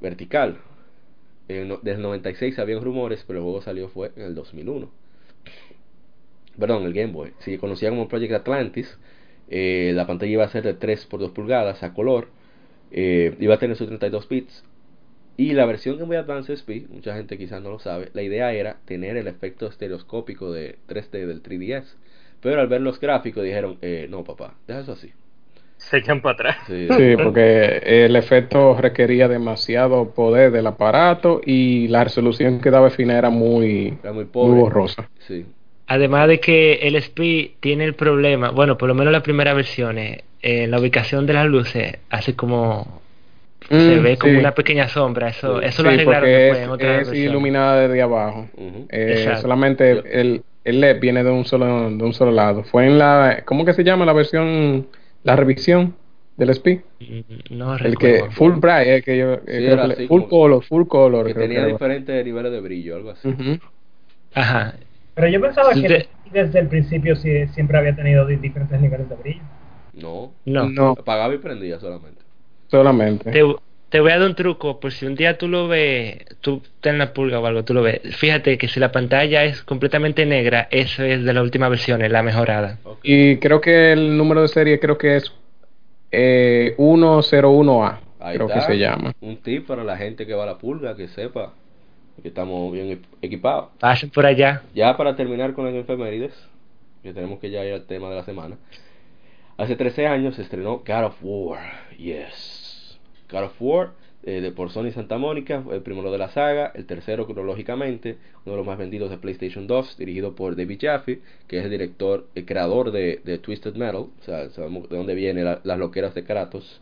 [0.00, 0.58] vertical.
[1.48, 4.90] En desde el 96 habían rumores, pero el juego salió fue en el 2001.
[6.58, 7.32] Perdón, el Game Boy.
[7.38, 8.98] Se conocía como Project Atlantis.
[9.48, 12.28] Eh, la pantalla iba a ser de 3 por 2 pulgadas a color.
[12.90, 14.64] Eh, iba a tener sus 32 bits.
[15.36, 18.52] Y la versión Game Boy Advance SP, mucha gente quizás no lo sabe, la idea
[18.52, 21.96] era tener el efecto estereoscópico de 3D del 3DS.
[22.40, 25.12] Pero al ver los gráficos dijeron, eh, no papá, deja eso así.
[25.76, 26.56] Se echan para atrás.
[26.66, 32.86] Sí, Sí, porque el efecto requería demasiado poder del aparato y la resolución que daba
[32.86, 34.60] al final era muy, era muy muy pobre.
[34.60, 35.10] borrosa.
[35.18, 35.46] Sí,
[35.86, 40.22] Además de que el SPI tiene el problema, bueno, por lo menos las primeras versiones,
[40.40, 43.02] eh, la ubicación de las luces hace como
[43.68, 44.38] se Mm, ve como sí.
[44.40, 45.66] una pequeña sombra, eso Sí.
[45.66, 48.48] eso lo Sí, arreglaron porque después es, en otras es iluminada desde abajo.
[48.90, 49.42] Eh, Exacto.
[49.42, 52.64] solamente el, el LED viene de un solo de un solo lado.
[52.64, 54.88] Fue en la ¿cómo que se llama la versión
[55.22, 55.94] la revisión
[56.36, 56.80] del SPI?
[57.00, 60.22] Mm, No El que full bright, el que yo eh, creo era que así, full
[60.28, 61.26] color, full color.
[61.26, 63.28] que tenía que diferentes niveles de brillo, algo así.
[64.34, 64.74] Ajá.
[65.14, 69.14] Pero yo pensaba que desde el principio sí- siempre había tenido di- diferentes niveles de
[69.16, 69.42] brillo.
[69.94, 70.68] No, No.
[70.68, 72.22] No, apagaba y prendía solamente.
[72.70, 73.30] solamente.
[73.30, 73.42] Te,
[73.90, 76.92] te voy a dar un truco, por si un día tú lo ves, tú estás
[76.94, 78.00] en la pulga o algo, tú lo ves.
[78.16, 82.10] Fíjate que si la pantalla es completamente negra, eso es de la última versión, es
[82.10, 82.78] la mejorada.
[83.02, 85.30] Y creo que el número de serie creo que es
[86.10, 88.60] eh, 101A, Ahí creo está.
[88.60, 89.12] que se llama.
[89.20, 91.52] Un tip para la gente que va a la pulga, que sepa
[92.20, 93.70] que estamos bien equipados.
[93.80, 94.62] Pasen por allá.
[94.74, 96.32] Ya para terminar con las efemérides,
[97.02, 98.56] que tenemos que ya ir al tema de la semana.
[99.56, 101.60] Hace 13 años se estrenó God of War.
[101.96, 102.98] Yes.
[103.30, 103.90] God of War
[104.24, 108.52] eh, de por Sony Santa Mónica, el primero de la saga, el tercero cronológicamente, uno
[108.52, 112.26] de los más vendidos de PlayStation 2, dirigido por David Jaffe, que es el director,
[112.36, 116.14] el creador de, de Twisted Metal, o sea, sabemos de dónde vienen la- las loqueras
[116.14, 116.80] de Kratos.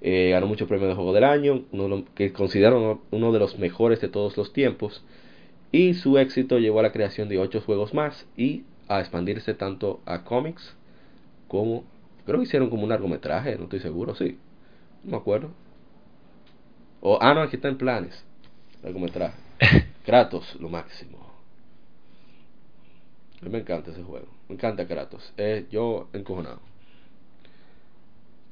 [0.00, 3.58] Eh, ganó muchos premios de juego del año, uno que considero uno, uno de los
[3.58, 5.02] mejores de todos los tiempos.
[5.72, 10.00] Y su éxito llevó a la creación de ocho juegos más y a expandirse tanto
[10.06, 10.74] a cómics
[11.48, 11.84] como.
[12.24, 14.36] Creo que hicieron como un largometraje, no estoy seguro, sí.
[15.04, 15.50] No me acuerdo.
[17.00, 18.24] O, ah, no, aquí está en planes.
[18.82, 19.36] Largometraje.
[20.04, 21.18] Kratos, lo máximo.
[23.40, 24.26] A mí me encanta ese juego.
[24.48, 25.32] Me encanta Kratos.
[25.36, 26.60] Eh, yo encojonado.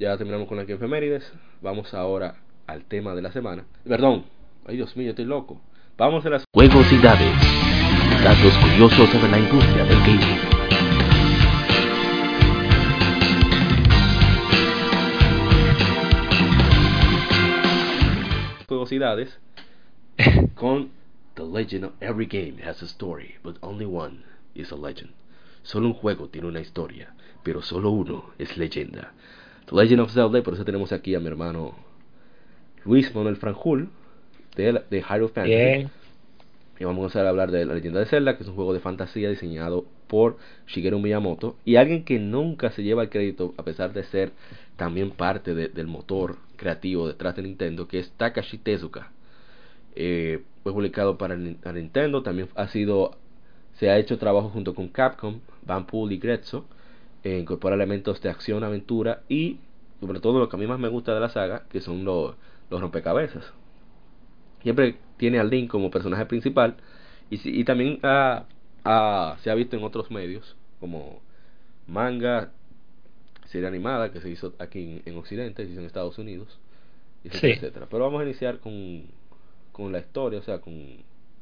[0.05, 1.33] Ya terminamos con las efemérides.
[1.63, 2.35] Vamos ahora
[2.67, 3.65] al tema de la semana.
[3.89, 4.27] Perdón.
[4.67, 5.63] Ay, Dios mío, estoy loco.
[5.97, 7.35] Vamos a las Juegos y dados.
[8.23, 10.41] Datos curiosos sobre la industria del gaming.
[18.69, 19.39] juegosidades
[20.55, 20.91] con
[21.33, 24.23] The Legend of Every Game has a story, but only one
[24.55, 25.13] is a legend.
[25.63, 29.15] Solo un juego tiene una historia, pero solo uno es leyenda.
[29.67, 31.75] The Legend of Zelda, y por eso tenemos aquí a mi hermano
[32.85, 33.89] Luis Manuel Franjul
[34.57, 35.55] de, de Hyrule Fantasy.
[35.55, 35.91] Bien.
[36.79, 39.31] Y vamos a hablar de La Leyenda de Zelda, que es un juego de fantasía
[39.31, 40.37] diseñado por
[40.67, 44.33] Shigeru Miyamoto y alguien que nunca se lleva el crédito a pesar de ser
[44.77, 49.13] también parte de- del motor creativo detrás de Nintendo, que es Takashi Tezuka.
[49.95, 53.17] Eh, fue publicado para el Nin- a Nintendo, también ha sido
[53.75, 56.65] se ha hecho trabajo junto con Capcom, Banpool y Grezzo,
[57.25, 59.59] eh, incorpora elementos de acción, aventura y
[60.01, 62.37] sobre todo lo que a mí más me gusta de la saga, que son los,
[62.71, 63.53] los rompecabezas
[64.63, 66.77] siempre tiene a Link como personaje principal
[67.31, 68.45] y, si- y también ha-
[68.85, 71.21] ha- se ha visto en otros medios como
[71.87, 72.53] manga,
[73.47, 76.59] serie animada que se hizo aquí en, en Occidente, se hizo en Estados Unidos,
[77.25, 77.57] etcétera, Sí.
[77.57, 77.89] etcétera.
[77.91, 79.05] Pero vamos a iniciar con,
[79.73, 80.75] con la historia, o sea, con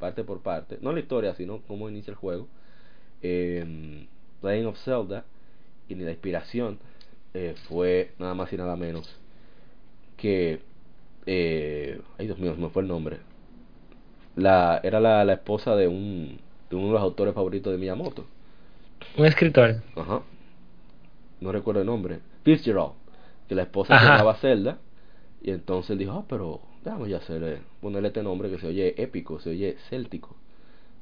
[0.01, 2.49] parte por parte, no la historia, sino cómo inicia el juego.
[3.23, 4.07] Eh,
[4.43, 5.25] Legend of Zelda
[5.89, 6.79] y la inspiración
[7.35, 9.19] eh, fue nada más y nada menos
[10.17, 10.61] que
[11.27, 13.19] eh, ay Dios mío, me fue el nombre.
[14.37, 16.39] La, era la, la esposa de un
[16.71, 18.25] de uno de los autores favoritos de Miyamoto.
[19.17, 19.83] Un escritor.
[19.95, 20.23] Ajá.
[21.41, 22.21] No recuerdo el nombre.
[22.45, 22.93] Fitzgerald.
[23.49, 24.79] Que la esposa se llamaba Zelda.
[25.43, 26.63] Y entonces él dijo, ah, pero
[27.07, 30.37] ya hacerle, ponerle este nombre que se oye épico, se oye céltico.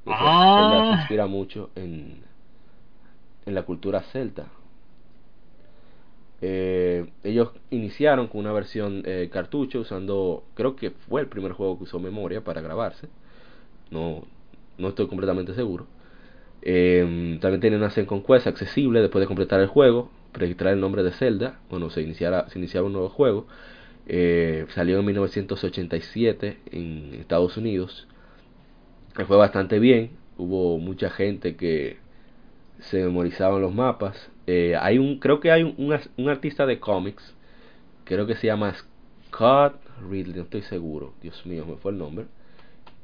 [0.06, 0.70] Ah.
[0.70, 2.22] Zelda se inspira mucho en,
[3.46, 4.46] en la cultura celta.
[6.42, 11.76] Eh, ellos iniciaron con una versión eh, cartucho usando, creo que fue el primer juego
[11.78, 13.08] que usó memoria para grabarse.
[13.90, 14.24] No,
[14.78, 15.86] no estoy completamente seguro.
[16.62, 21.12] Eh, también tiene una Quest accesible después de completar el juego, registrar el nombre de
[21.12, 23.46] Zelda, cuando se iniciara, se iniciaba un nuevo juego.
[24.06, 28.08] Eh, salió en 1987 en Estados Unidos.
[29.16, 30.10] Le fue bastante bien.
[30.36, 31.98] Hubo mucha gente que
[32.80, 34.30] se memorizaban los mapas.
[34.52, 37.22] Eh, hay un, creo que hay un, un artista de cómics,
[38.02, 38.74] creo que se llama
[39.28, 39.80] Scott
[40.10, 41.14] Ridley, no estoy seguro.
[41.22, 42.26] Dios mío, me fue el nombre.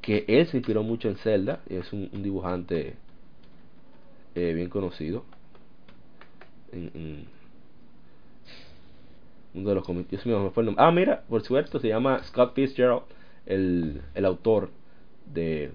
[0.01, 1.61] Que él se inspiró mucho en Zelda.
[1.69, 2.97] Es un, dibujante
[4.35, 5.25] eh, bien conocido.
[9.55, 10.11] Uno de los cómics.
[10.11, 10.85] Dios mío, me fue el nombre.
[10.85, 13.03] Ah, mira, por suerte se llama Scott Fitzgerald,
[13.47, 14.71] el, el autor
[15.33, 15.71] de.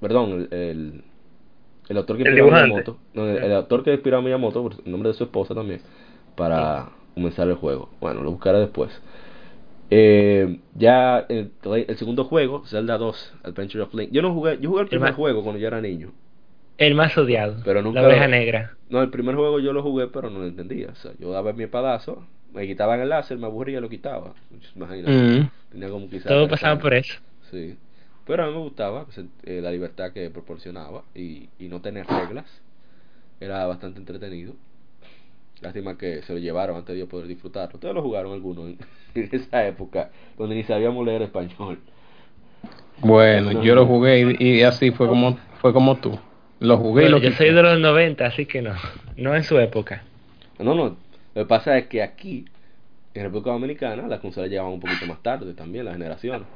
[0.00, 1.04] Perdón, el,
[1.88, 2.62] el autor que inspiró a.
[2.64, 2.98] Miyamoto.
[3.14, 5.80] No, el, el autor que inspiró a Miyamoto, por el nombre de su esposa también,
[6.36, 7.90] para comenzar el juego.
[8.00, 8.90] Bueno, lo buscaré después.
[9.90, 14.10] Eh, ya el, el segundo juego, Zelda 2, Adventure of Link.
[14.12, 16.12] Yo no jugué, yo jugué el primer juego cuando yo era niño.
[16.76, 17.56] El más odiado.
[17.64, 18.76] Pero nunca la oveja lo- negra.
[18.90, 20.88] No, el primer juego yo lo jugué, pero no lo entendía.
[20.92, 24.34] O sea, yo daba mi espadazo, me quitaban el láser, me aburría y lo quitaba.
[24.76, 25.10] Imagínate.
[25.10, 25.50] Mm.
[25.72, 26.30] Tenía como quizás.
[26.48, 26.82] Pasaban años.
[26.82, 27.14] por eso.
[27.50, 27.76] Sí.
[28.28, 32.06] Pero a mí me gustaba pues, eh, la libertad que proporcionaba y, y no tener
[32.06, 32.44] reglas.
[33.40, 34.54] Era bastante entretenido.
[35.62, 37.76] Lástima que se lo llevaron antes de yo poder disfrutarlo.
[37.76, 38.78] Ustedes lo jugaron algunos en,
[39.14, 41.80] en esa época, donde ni sabíamos leer español.
[42.98, 46.18] Bueno, yo lo jugué y, y así fue como fue como tú.
[46.60, 47.36] Lo jugué y lo yo quité.
[47.36, 48.74] soy de los 90, así que no.
[49.16, 50.04] No en su época.
[50.58, 50.84] No, no.
[51.34, 52.44] Lo que pasa es que aquí,
[53.14, 56.48] en República Dominicana, las consolas llegaban un poquito más tarde también, las generaciones.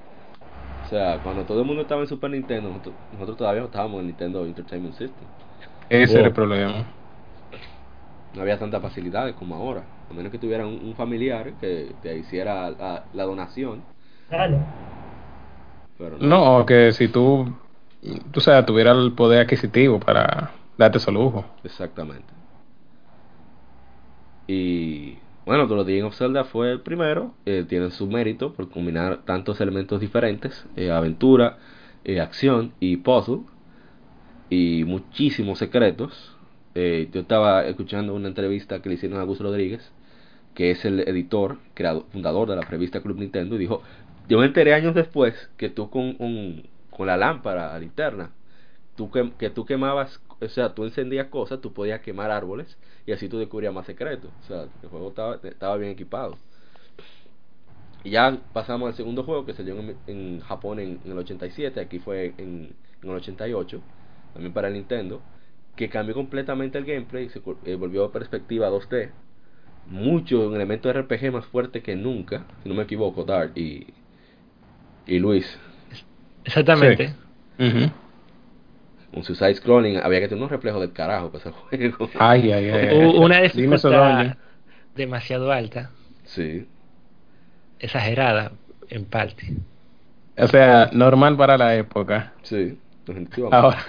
[0.82, 4.00] O sea, cuando todo el mundo estaba en Super Nintendo, nosotros, nosotros todavía no estábamos
[4.00, 5.28] en Nintendo Entertainment System.
[5.88, 6.18] Ese Oh.
[6.18, 6.86] era el problema.
[8.32, 9.84] No había tantas facilidades como ahora.
[10.08, 13.86] A menos que tuvieran un, un familiar que te hiciera la, la donación.
[14.30, 14.58] Dale.
[15.96, 17.54] Pero No, que si tú,
[18.32, 21.44] tú sabes, tuviera el poder adquisitivo para darte ese lujo.
[21.64, 22.34] Exactamente.
[24.46, 29.24] Y bueno, The Legend of Zelda fue el primero, eh, tiene su mérito por combinar
[29.24, 31.58] tantos elementos diferentes, eh, aventura,
[32.04, 33.40] eh, acción y puzzle,
[34.50, 36.36] y muchísimos secretos.
[36.74, 39.92] Eh, yo estaba escuchando una entrevista que le hicieron a Gus Rodríguez,
[40.54, 43.82] que es el editor, creador, fundador de la revista Club Nintendo, y dijo,
[44.28, 48.30] yo me enteré años después que tú con, un- con la lámpara linterna,
[48.96, 53.12] tú que, que tú quemabas, o sea, tú encendías cosas, tú podías quemar árboles y
[53.12, 54.32] así tú descubrías más secretos.
[54.40, 56.38] O sea, el juego estaba, estaba bien equipado.
[58.04, 61.80] Y ya pasamos al segundo juego que salió en, en Japón en, en el 87,
[61.80, 63.82] aquí fue en, en el 88,
[64.32, 65.24] también para el Nintendo,
[65.76, 69.12] que cambió completamente el gameplay, se cu- eh, volvió a perspectiva 2D,
[69.86, 73.94] mucho elemento RPG más fuerte que nunca, si no me equivoco, Dart y,
[75.06, 75.58] y Luis.
[76.44, 77.14] Exactamente.
[77.58, 77.90] Ujú.
[79.14, 82.10] Un Suicide Scrolling, había que tener unos reflejos del carajo para ese juego.
[82.18, 82.88] Ay, ay, ay.
[82.88, 83.16] ay.
[83.16, 84.36] Una dificultad
[84.94, 85.90] demasiado alta,
[86.24, 86.66] Sí,
[87.78, 88.52] exagerada
[88.88, 89.48] en parte.
[90.38, 92.32] O sea, normal para la época.
[92.42, 92.78] sí.
[93.50, 93.84] Ahora,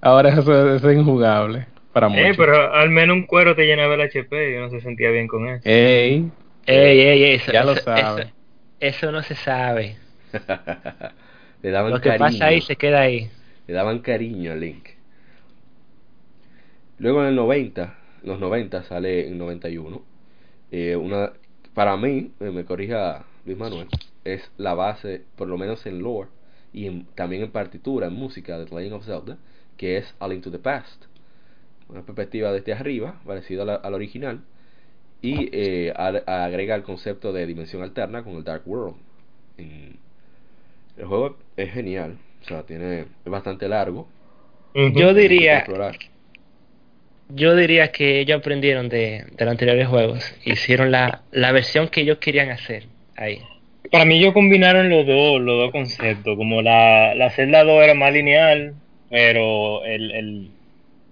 [0.00, 2.26] ahora eso, es injugable para muchos.
[2.26, 5.26] Eh, pero al menos un cuero te llenaba el HP y uno se sentía bien
[5.26, 5.62] con eso.
[5.68, 6.30] Ey,
[6.66, 8.22] Ey, ey, eso, Ya lo eso, sabe.
[8.22, 8.30] eso-
[8.80, 9.96] eso no se sabe.
[11.62, 12.26] le daban Lo que cariño.
[12.30, 13.30] pasa ahí se queda ahí.
[13.66, 14.88] Le daban cariño a Link.
[16.98, 20.02] Luego en el 90, en los 90 sale en 91.
[20.70, 21.32] eh, una,
[21.74, 23.88] para mí, eh, me corrija Luis Manuel,
[24.24, 26.28] es la base, por lo menos en lore
[26.72, 29.38] y también en partitura, en música de The Legend of Zelda,
[29.76, 31.04] que es A Link to the Past.
[31.88, 34.40] Una perspectiva desde arriba, parecida al original,
[35.22, 38.96] y eh, agrega el concepto de dimensión alterna con el Dark World.
[39.56, 44.06] El juego es genial, o sea, tiene, es bastante largo.
[44.74, 45.64] Yo diría,
[47.28, 50.34] yo diría que ellos aprendieron de, de los anteriores juegos.
[50.44, 52.84] Hicieron la, la versión que ellos querían hacer
[53.16, 53.40] ahí.
[53.90, 57.94] Para mí ellos combinaron los dos, los dos conceptos, como la, la celda 2 era
[57.94, 58.74] más lineal,
[59.08, 60.50] pero el, el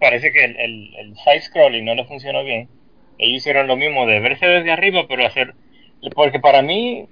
[0.01, 2.69] parece que el, el, el side scrolling no le funcionó bien.
[3.19, 5.55] Ellos hicieron lo mismo de verse desde arriba, pero hacer
[6.15, 7.07] porque para mí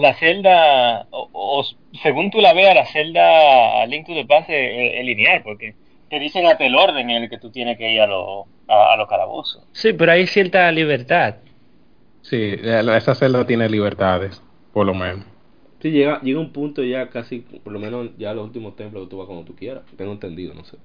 [0.00, 1.64] la celda o, o
[2.02, 5.76] según tú la veas la celda Link to the Past es, es lineal, porque
[6.08, 8.92] te dicen hasta el orden en el que tú tienes que ir a los a,
[8.94, 9.68] a los calabozos.
[9.72, 11.36] Sí, pero hay cierta libertad.
[12.20, 15.26] sí, esa celda tiene libertades, por lo menos.
[15.80, 19.18] Sí, llega, llega un punto ya casi, por lo menos ya los últimos templos tú
[19.18, 19.84] vas cuando tú quieras.
[19.96, 20.78] Tengo entendido, no sé.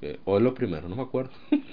[0.00, 1.32] Que- o es lo primero, no me acuerdo.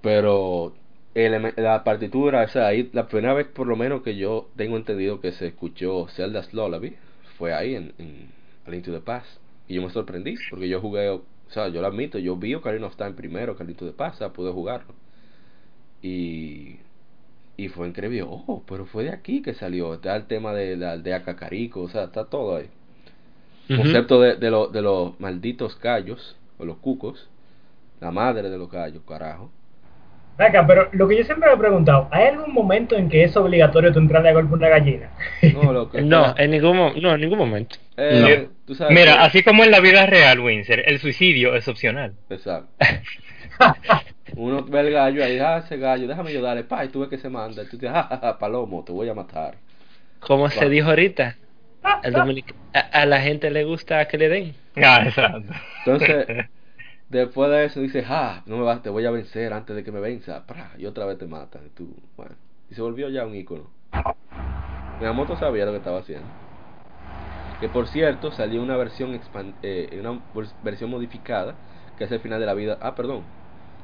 [0.00, 0.74] Pero
[1.14, 4.76] el la partitura, o sea, ahí la primera vez por lo menos que yo tengo
[4.76, 6.96] entendido que se escuchó Zelda's Lullaby
[7.38, 8.28] fue ahí en, en
[8.66, 9.28] A Link to the Past.
[9.68, 12.86] Y yo me sorprendí, porque yo jugué, o sea, yo lo admito, yo vi Ocarina
[12.86, 14.94] of Time primero que A Link to the Past, o sea, pude jugarlo.
[16.02, 16.76] Y,
[17.56, 20.92] y fue increíble, oh, pero fue de aquí que salió, está el tema de la
[20.92, 22.68] aldea Cacarico, o sea, está todo ahí.
[23.76, 27.28] Concepto de, de, lo- de los malditos gallos, o los cucos,
[28.00, 29.50] la madre de los gallos, carajo.
[30.36, 33.36] Venga, pero lo que yo siempre me he preguntado, ¿hay algún momento en que es
[33.36, 35.08] obligatorio tú entrarle a golpe a una gallina?
[35.52, 37.76] No, lo que- No, en ningún, no, en ningún momento.
[37.96, 41.68] Eh, tú sabes Mira, que- así como en la vida real, Windsor, el suicidio es
[41.68, 42.14] opcional.
[42.28, 42.68] Exacto.
[44.36, 47.18] Uno ve el gallo ahí, ah, ese gallo, déjame ayudarle, pa, y tú ves que
[47.18, 49.54] se manda, y tú dices, ah, ah, ah, palomo, te voy a matar.
[50.18, 51.36] Como se dijo ahorita,
[52.10, 54.54] dominic- a, a la gente le gusta que le den.
[54.76, 55.52] Ah, exacto.
[55.86, 56.26] Entonces,
[57.08, 59.92] después de eso dices, ah, no me vas, te voy a vencer antes de que
[59.92, 60.44] me venza,
[60.78, 61.66] y otra vez te matan.
[61.66, 62.34] Y tú, bueno,
[62.70, 63.70] y se volvió ya un ícono.
[64.98, 66.26] Miyamoto sabía lo que estaba haciendo.
[67.60, 69.18] Que por cierto, salió una versión
[69.62, 71.54] eh, una vers- versión modificada,
[71.96, 73.22] que es el final de la vida, ah, perdón,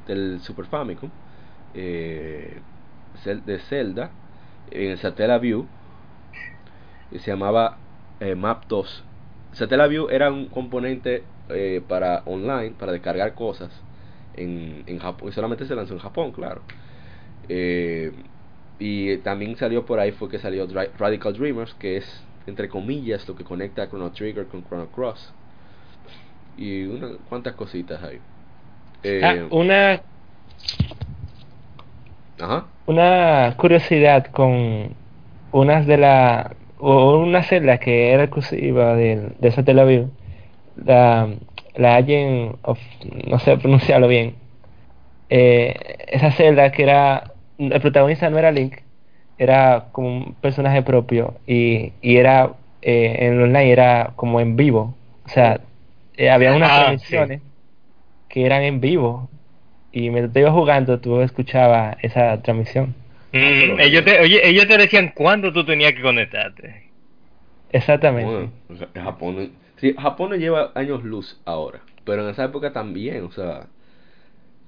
[0.07, 1.11] del Super Famicom,
[1.75, 2.61] eh,
[3.25, 4.11] de Zelda,
[4.71, 5.67] en el Satellaview,
[7.11, 7.79] y se llamaba
[8.21, 9.05] eh, Map 2.
[9.53, 11.25] Satellaview era un componente
[11.55, 13.71] eh, para online, para descargar cosas
[14.35, 16.63] en, en Japón, y solamente se lanzó en Japón, claro.
[17.49, 18.13] Eh,
[18.79, 20.67] y también salió por ahí, fue que salió
[20.99, 25.33] Radical Dreamers, que es, entre comillas, lo que conecta a Chrono Trigger con Chrono Cross.
[26.57, 28.19] Y unas cuantas cositas ahí.
[29.03, 30.03] Eh, Ah, una,
[32.41, 32.65] ajá.
[32.87, 34.95] una curiosidad con
[35.53, 40.09] unas de la o una celda que era exclusiva de, de esa Tel Aviv,
[40.77, 41.29] la,
[41.77, 42.79] la Agent of,
[43.27, 44.35] no sé pronunciarlo bien,
[45.29, 45.75] eh,
[46.09, 48.79] esa celda que era, el protagonista no era Link,
[49.39, 54.97] era como un personaje propio y, y era eh, en online era como en vivo,
[55.27, 55.61] o sea,
[56.17, 57.43] eh, había unas Ah, transmisiones
[58.29, 59.31] que eran en vivo
[59.93, 62.95] y mientras te iba jugando tú escuchabas esa transmisión.
[63.33, 66.90] Mm, ellos, te, oye, ellos te decían cuándo tú tenías que conectarte.
[67.73, 68.31] Exactamente.
[68.31, 72.73] Bueno, o sea, Japón, sí, Japón no lleva años luz ahora, pero en esa época
[72.73, 73.69] también, o sea,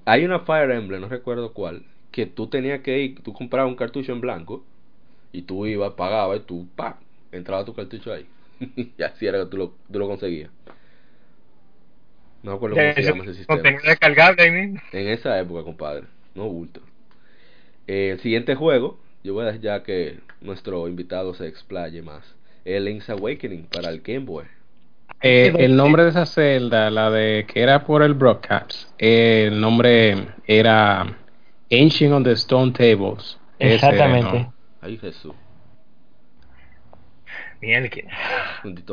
[0.05, 3.75] hay una Fire Emblem, no recuerdo cuál, que tú tenías que ir, tú comprabas un
[3.75, 4.63] cartucho en blanco
[5.31, 6.99] y tú ibas, pagabas y tú, pa,
[7.31, 8.25] entraba tu cartucho ahí.
[8.97, 10.51] y así era que tú lo, tú lo conseguías.
[12.43, 13.61] No me acuerdo cómo se llama ese sistema.
[13.61, 14.81] Contenido descargable ahí mismo.
[14.91, 16.03] En esa época, compadre,
[16.35, 16.81] no bulto.
[17.87, 22.35] Eh, el siguiente juego, yo voy a dejar ya que nuestro invitado se explaye más.
[22.65, 24.45] El Link's Awakening para el Game Boy.
[25.21, 29.59] Eh, el nombre de esa celda, la de que era por el broadcast, eh, el
[29.59, 31.17] nombre era
[31.71, 33.37] Ancient on the Stone Tables.
[33.59, 34.39] Ese, Exactamente.
[34.39, 34.53] ¿no?
[34.81, 35.33] Ay, Jesús.
[37.61, 38.05] Miel que.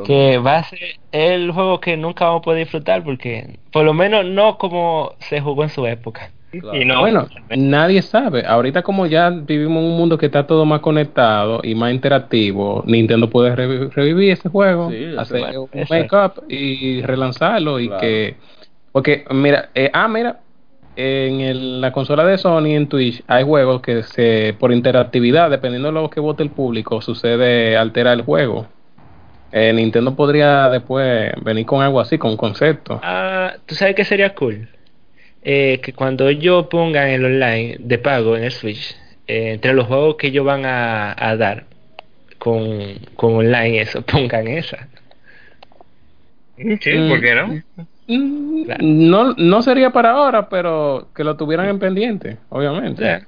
[0.05, 0.79] Que va a ser
[1.11, 5.41] el juego que nunca vamos a poder disfrutar porque, por lo menos, no como se
[5.41, 6.31] jugó en su época.
[6.51, 6.77] Claro.
[6.77, 8.45] Y no, Bueno, nadie sabe.
[8.45, 12.83] Ahorita como ya vivimos en un mundo que está todo más conectado y más interactivo,
[12.85, 18.01] Nintendo puede revi- revivir ese juego, Sí, hacer un make-up y relanzarlo y Claro.
[18.01, 18.35] que...
[18.91, 20.39] Porque, mira, eh, ah, mira,
[20.97, 25.87] en el- la consola de Sony en Twitch hay juegos que se por interactividad, dependiendo
[25.87, 28.67] de lo que vote el público, sucede altera el juego.
[29.53, 32.99] Eh, Nintendo podría después venir con algo así, con un concepto.
[33.01, 34.67] Ah, ¿tú sabes qué sería cool?
[35.43, 38.95] Eh, que cuando ellos pongan el online de pago en el Switch,
[39.27, 41.65] eh, entre los juegos que ellos van a, a dar
[42.39, 44.87] con, con online, eso, pongan esa.
[46.57, 47.47] Mm, Sí, ¿por qué no?
[48.07, 48.83] Mm, Claro.
[48.83, 53.25] No, no sería para ahora, pero que lo tuvieran en pendiente, obviamente.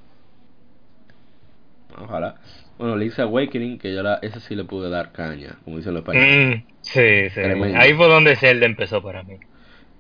[1.98, 2.36] Ojalá.
[2.78, 6.02] Bueno, Link's Awakening, que yo la, ese sí le pude dar caña, como dicen los
[6.02, 6.58] españoles.
[6.58, 7.36] Mm, sí, sí.
[7.36, 7.80] Tremendo.
[7.80, 9.38] Ahí fue donde Zelda empezó para mí.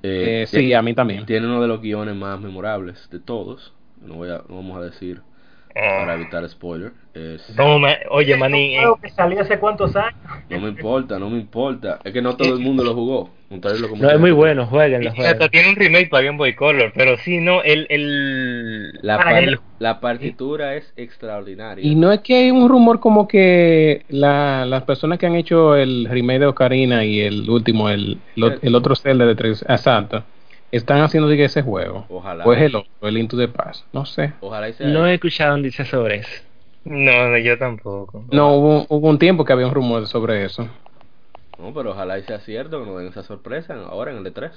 [0.04, 1.26] Eh, Eh, sí, a mí también.
[1.26, 3.74] Tiene uno de los guiones más memorables de todos.
[4.01, 5.24] No, voy a, no vamos a decir
[5.74, 6.91] para Ah, evitar spoiler.
[7.13, 8.80] Es, no, me- oye, manín.
[8.80, 10.13] eh, que salió hace cuántos años.
[10.49, 11.99] no me importa, no me importa.
[12.03, 13.30] Es que no todo el mundo lo jugó.
[13.99, 17.38] No es muy bueno, jueguenlo, hasta tiene un remake para Game Boy Color, pero sí,
[17.39, 17.86] no, el.
[17.89, 21.86] el La, Para par- que- la partitura es extraordinaria.
[21.86, 25.76] Y no es que hay un rumor como que la- las personas que han hecho
[25.76, 29.63] el remake de Ocarina y el último, el, el, o- el otro Zelda de tres,
[29.69, 30.24] exacto,
[30.78, 32.05] están haciendo diga, ese juego.
[32.09, 32.45] Ojalá.
[32.45, 34.34] O es el otro, el Into the Past, no sé.
[34.41, 36.43] Ojalá y sea No he escuchado noticias sobre eso.
[36.86, 38.26] No, no, yo tampoco.
[38.32, 40.67] No, hubo, hubo un tiempo que había un rumor sobre eso.
[41.57, 44.51] No, pero ojalá y sea cierto que nos den esa sorpresa ahora en el E3.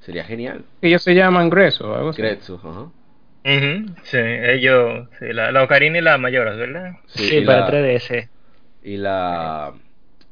[0.00, 0.64] Sería genial.
[0.82, 2.22] Ellos se llaman Greso, algo así.
[2.22, 2.90] Ajá.
[4.04, 5.08] Sí, ellos.
[5.18, 6.92] Sí, la, la Ocarina y la Mayora, ¿verdad?
[7.06, 8.28] Sí, y para la- 3DS.
[8.82, 9.72] Y la,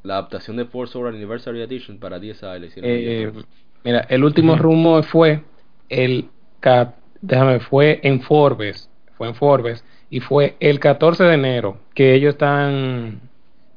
[0.03, 3.31] la adaptación de Force Over Anniversary Edition para 10 le hicieron Eh.
[3.83, 5.43] Mira, el último rumor fue
[5.89, 6.29] el
[7.21, 12.33] déjame, fue en Forbes, fue en Forbes y fue el 14 de enero que ellos
[12.33, 13.21] están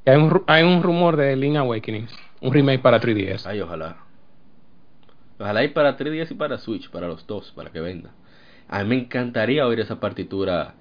[0.05, 2.07] que hay un, hay un rumor de Link Awakening,
[2.41, 3.47] un remake para 3DS.
[3.47, 3.97] Ay, ojalá.
[5.39, 8.11] Ojalá y para 3DS y para Switch, para los dos, para que venda.
[8.69, 10.75] A mí me encantaría oír esa partitura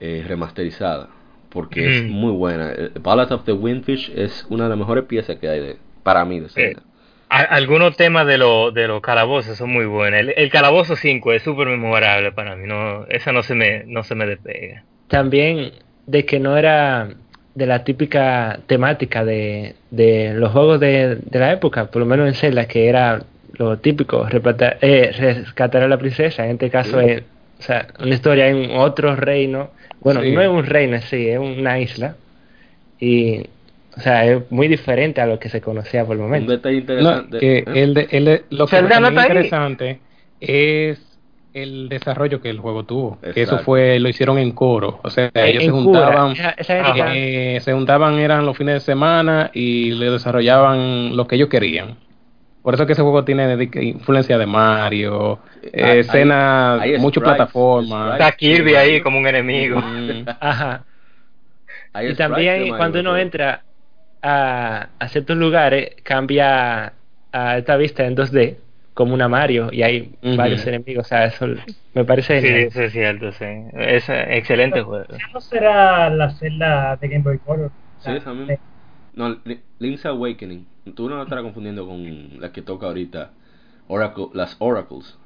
[0.00, 1.08] eh, remasterizada,
[1.50, 2.10] porque es Mm.
[2.10, 2.72] muy buena.
[2.72, 6.24] Eh, Ballad of the Windfish es una de las mejores piezas que hay de, para
[6.24, 6.80] mí de Zelda.
[6.80, 6.89] A-
[7.30, 10.20] algunos temas de, lo, de los calabozos son muy buenos.
[10.20, 12.66] El, el calabozo 5 es súper memorable para mí.
[12.66, 14.82] No, esa no se me, no se me despega.
[15.08, 15.72] También
[16.06, 17.08] de que no era
[17.54, 22.26] de la típica temática de, de los juegos de, de la época, por lo menos
[22.28, 23.22] en Zelda, que era
[23.54, 27.06] lo típico, replata- eh, rescatar a la princesa, en este caso Sí.
[27.06, 27.22] es
[27.58, 29.70] o sea, una historia en otro reino,
[30.00, 30.32] bueno, Sí.
[30.32, 32.14] no es un reino en sí, es una isla,
[32.98, 33.42] y
[33.96, 36.52] o sea, es muy diferente a lo que se conocía por el Un momento.
[36.52, 37.38] detalle No, interesante.
[37.38, 37.64] que ¿eh?
[37.74, 38.88] el de- el de- lo que no
[39.20, 39.26] ahí.
[39.26, 40.00] interesante
[40.40, 41.06] es
[41.52, 43.18] el desarrollo que el juego tuvo.
[43.34, 45.00] Que eso fue, lo hicieron en coro.
[45.02, 46.32] O sea, ellos se juntaban.
[46.32, 47.12] esa- esa gente Ajá.
[47.16, 51.96] Eh, se juntaban eran los fines de semana y le desarrollaban lo que ellos querían.
[52.62, 57.24] Por eso que ese juego tiene influencia de Mario, Eh, eh, hay- escenas, hay muchas
[57.24, 58.12] plataformas.
[58.12, 59.80] Está Kirby ahí como un enemigo.
[59.80, 60.84] Mm, Ajá.
[61.92, 63.18] Hay Y también cuando uno todo.
[63.18, 63.62] entra
[64.22, 66.92] a, a ciertos lugares, cambia
[67.32, 68.56] a esta vista en 2D,
[68.94, 71.06] como una Mario, y hay varios enemigos.
[71.06, 71.46] O sea, eso
[71.94, 72.66] me parece Sí, genial.
[72.68, 73.44] eso es cierto, sí.
[73.74, 75.04] Es eh, excelente juego.
[75.04, 77.70] ¿Esa no será la celda de Game Boy Color?
[78.00, 78.54] Sí, esa misma.
[79.14, 80.66] No, Li- Link's Awakening.
[80.94, 83.30] Tú no la estarás confundiendo con la que toca ahorita.
[83.88, 85.16] Oracle, las Oracles.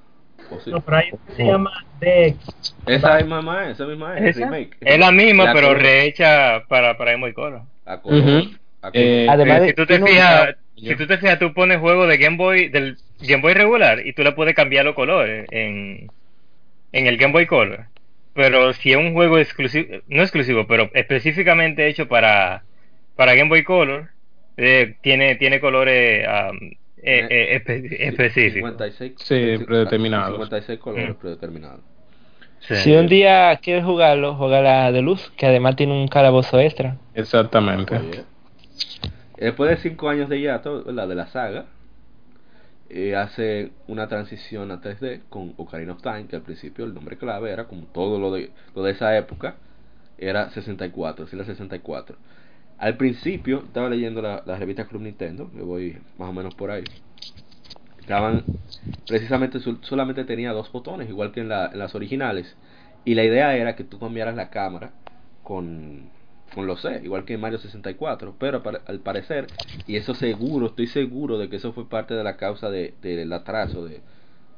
[0.66, 1.70] No, pero hay una que se llama
[2.01, 2.74] DX.
[2.86, 4.36] Esa misma más, esa misma es.
[4.36, 4.76] Remake.
[4.80, 7.62] Es la misma, La pero rehecha para, para Game Boy Color.
[7.86, 8.18] A color.
[8.20, 8.28] Ujú.
[8.30, 8.63] a color.
[8.93, 12.18] Eh, Además de- si tú te fijas, si tú te fijas, tú pones juego de
[12.18, 16.11] Game Boy del Game Boy regular y tú le puedes cambiar los colores en
[16.93, 17.87] en el Game Boy Color.
[18.35, 22.64] Pero si es un juego exclusivo, no exclusivo, pero específicamente hecho para,
[23.16, 24.09] para Game Boy Color,
[24.57, 26.57] eh, tiene, tiene colores um,
[27.03, 28.70] eh, eh, espe- específicos.
[28.70, 30.32] 56, Sí, predeterminados.
[30.37, 31.14] 56 colores Mm.
[31.14, 31.80] predeterminados.
[32.61, 32.74] Sí.
[32.76, 36.97] Si un día quieres jugarlo, juega la de luz, que además tiene un calabozo extra.
[37.14, 37.97] Exactamente.
[37.97, 38.24] Oye.
[39.37, 41.07] Después de 5 años de hiato, ¿verdad?
[41.09, 41.66] de la saga,
[42.91, 47.16] eh, hace una transición a 3D con Ocarina of Time, que al principio el nombre
[47.16, 49.57] clave era como todo lo de, lo de esa época,
[50.18, 52.16] era 64, sí, la 64.
[52.78, 56.70] Al principio, estaba leyendo la, la revista Club Nintendo, me voy más o menos por
[56.70, 56.85] ahí.
[57.99, 58.45] Estaban,
[59.07, 62.57] precisamente, sol- solamente tenía dos botones, igual que en, la- en las originales.
[63.05, 64.93] Y la idea era que tú cambiaras la cámara
[65.43, 66.11] con,
[66.55, 68.36] con los C, igual que Mario 64.
[68.38, 69.50] Pero al parecer,
[69.86, 73.32] y eso seguro, estoy seguro de que eso fue parte de la causa de- del
[73.32, 74.02] atraso de,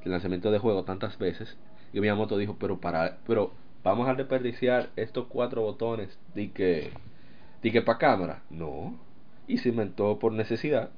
[0.03, 1.57] del lanzamiento de juego tantas veces.
[1.92, 3.53] Y Miyamoto dijo, pero para, pero
[3.84, 6.90] vamos a desperdiciar estos cuatro botones de que,
[7.62, 8.42] de que para cámara.
[8.51, 8.99] No.
[9.49, 10.90] Y se inventó por necesidad,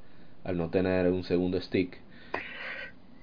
[0.44, 1.99] al no tener un segundo stick,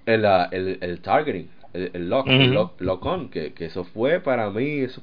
[0.05, 2.53] el, ah, el, el targeting, el, el lock, el Ujú.
[2.53, 5.01] lock, lock on, que, que eso fue para mí, eso,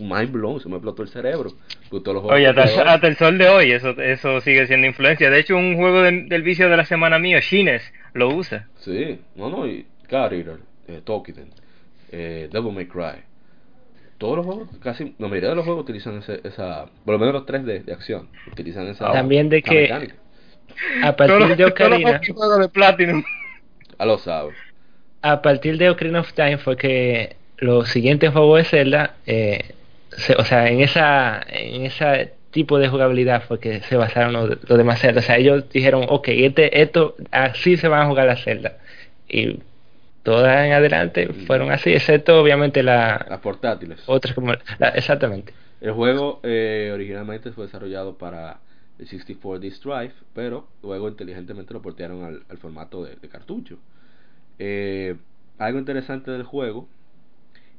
[0.00, 1.50] mind blown, se me explotó el cerebro.
[1.90, 5.30] Todos los juegos Oye, hasta, el sol de hoy, eso, eso sigue siendo influencia.
[5.30, 8.68] De hecho, un juego de- del vicio de la semana mío, Shines, lo usa.
[8.78, 10.58] Sí, no, no, y Eater,
[10.88, 11.50] eh, Tokiden,
[12.12, 13.22] eh, Devil May Cry.
[14.18, 17.34] Todos los juegos, casi, la mayoría de los juegos utilizan ese, esa, por lo menos
[17.34, 20.14] los 3 de, de acción, utilizan esa También de esa que- mecánica.
[21.02, 23.24] A Todos partir de todos los Ocarina, juegos de Platinum.
[23.98, 24.52] A lo sabe.
[25.22, 29.74] a partir de Ocarina of Time fue que los siguientes juegos de Zelda, eh,
[30.10, 34.58] se- o sea, en esa, en ese tipo de jugabilidad fue que se basaron los,
[34.68, 35.20] los demás Zelda.
[35.20, 38.78] O sea, ellos dijeron, ok, este, esto, así se van a jugar las Zelda.
[39.28, 39.60] Y
[40.22, 44.02] todas en adelante fueron así, excepto obviamente la Las portátiles.
[44.06, 45.52] otras como la- exactamente.
[45.80, 48.58] El juego eh, originalmente fue desarrollado para
[48.98, 53.76] el 64 Disk Drive, pero luego inteligentemente lo portearon al, al formato de, de cartucho.
[54.58, 55.16] Eh,
[55.58, 56.88] algo interesante del juego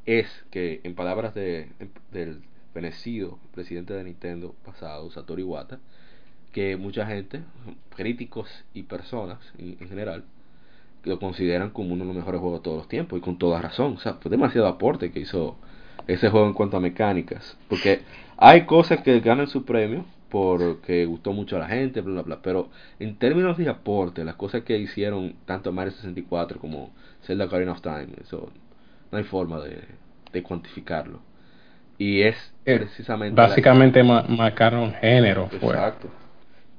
[0.08, 1.70] es que, en palabras de,
[2.12, 2.42] del
[2.74, 5.80] fenecido presidente de Nintendo pasado, Satoru Iwata,
[6.54, 7.42] que mucha gente,
[7.96, 10.24] críticos y personas en, en general,
[11.04, 13.62] lo consideran como uno de los mejores juegos de todos los tiempos y con toda
[13.62, 13.96] razón.
[13.98, 15.58] O sea, fue demasiado aporte que hizo
[16.08, 17.58] ese juego en cuanto a mecánicas.
[17.68, 18.02] Porque
[18.38, 22.42] hay cosas que ganan su premio porque gustó mucho a la gente, bla, bla, bla.
[22.42, 26.92] Pero en términos de aporte, las cosas que hicieron tanto Mario 64 como
[27.24, 28.50] Zelda Ocarina of Time, eso
[29.12, 29.84] no hay forma de,
[30.32, 31.20] de cuantificarlo.
[31.98, 32.36] Y es
[32.66, 33.36] Eh, precisamente...
[33.36, 35.48] Básicamente ma- marcaron género.
[35.48, 35.76] Fue.
[35.76, 36.10] Exacto.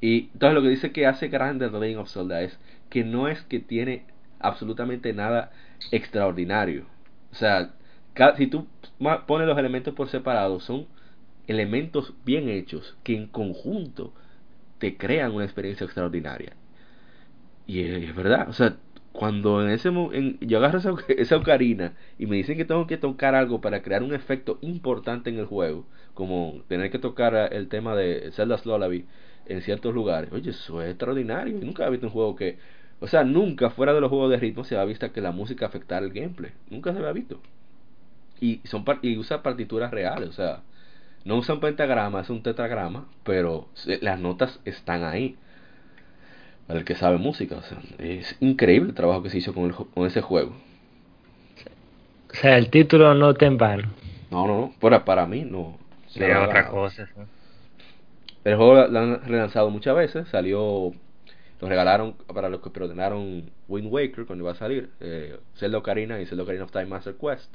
[0.01, 2.59] Y entonces lo que dice que hace grande The Legend of Zelda es
[2.91, 4.05] que no es que tiene
[4.41, 5.51] absolutamente nada
[5.91, 6.85] extraordinario.
[7.33, 7.71] O sea,
[8.37, 8.67] si tú
[9.27, 10.87] pones los elementos por separado, son
[11.47, 14.13] elementos bien hechos que en conjunto
[14.79, 16.53] te crean una experiencia extraordinaria.
[17.67, 18.77] Y es, es verdad, o sea,
[19.13, 19.91] cuando en ese
[20.41, 24.03] yo agarro esa, esa ocarina y me dicen que tengo que tocar algo para crear
[24.03, 28.67] un efecto importante en el juego, como tener que tocar eh, el tema de Zelda's
[28.67, 29.07] Lullaby
[29.47, 31.59] en ciertos lugares, oye, eso es extraordinario.
[31.59, 32.59] Yo nunca he visto un juego que,
[33.01, 35.67] o sea, nunca fuera de los juegos de ritmo se había visto que la música
[35.67, 37.41] afectara el gameplay, nunca se había visto.
[38.41, 40.63] Y son y usa partituras reales, o sea,
[41.25, 43.69] no usa un pentagrama, es un tetragrama, pero
[44.01, 45.37] las notas están ahí.
[46.69, 49.65] Para el que sabe música, o sea, es increíble el trabajo que se hizo con,
[49.65, 50.53] el ju- con ese juego.
[52.31, 53.89] O sea, el título no te en vano.
[54.31, 55.79] No, no, no, para, para mí no.
[56.21, 56.71] Ha otra ganado.
[56.71, 57.07] cosa.
[57.07, 57.13] sí.
[58.45, 60.93] El juego lo han relanzado muchas veces, salió,
[61.61, 66.21] lo regalaron para los que preordenaron Wind Waker cuando iba a salir, eh, Zelda Ocarina
[66.21, 67.51] y Zelda Ocarina of Time Master Quest,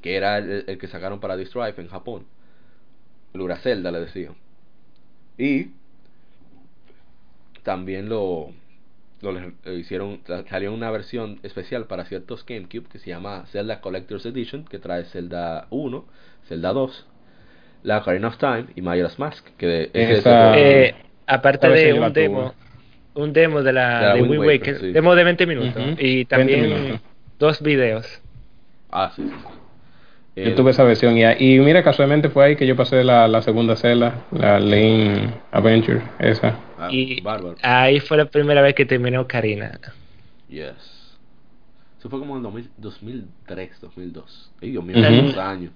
[0.00, 2.24] que era el, el que sacaron para Disk Drive en Japón,
[3.34, 4.34] el Ura Zelda le decían.
[5.38, 5.68] Y
[7.64, 8.52] también lo,
[9.22, 14.26] lo eh, hicieron, salió una versión especial para ciertos GameCube que se llama Zelda Collector's
[14.26, 16.04] Edition, que trae Zelda 1,
[16.46, 17.06] Zelda 2,
[17.82, 20.94] la Ocarina of Time y Majora's Mask, que de, ese- Esa- Eh,
[21.26, 22.54] aparte de un demo,
[23.14, 24.92] un demo de la, De la de Wind Waker, Waker, sí.
[24.92, 27.00] demo de 20 minutos y 20 también minutos.
[27.38, 28.20] dos videos.
[28.90, 29.32] Ah, sí, sí.
[30.36, 33.40] Yo tuve esa versión y, y mira, casualmente fue ahí que yo pasé la, la
[33.42, 36.58] segunda celda, la Lane Adventure, esa.
[36.78, 37.56] ah, y bárbaro.
[37.62, 39.78] ahí fue la primera vez que terminé Ocarina.
[40.48, 41.16] Yes.
[41.98, 44.52] Eso fue como en 2000 2003, 2002.
[44.60, 44.96] Ay, Dios mío,
[45.40, 45.72] años.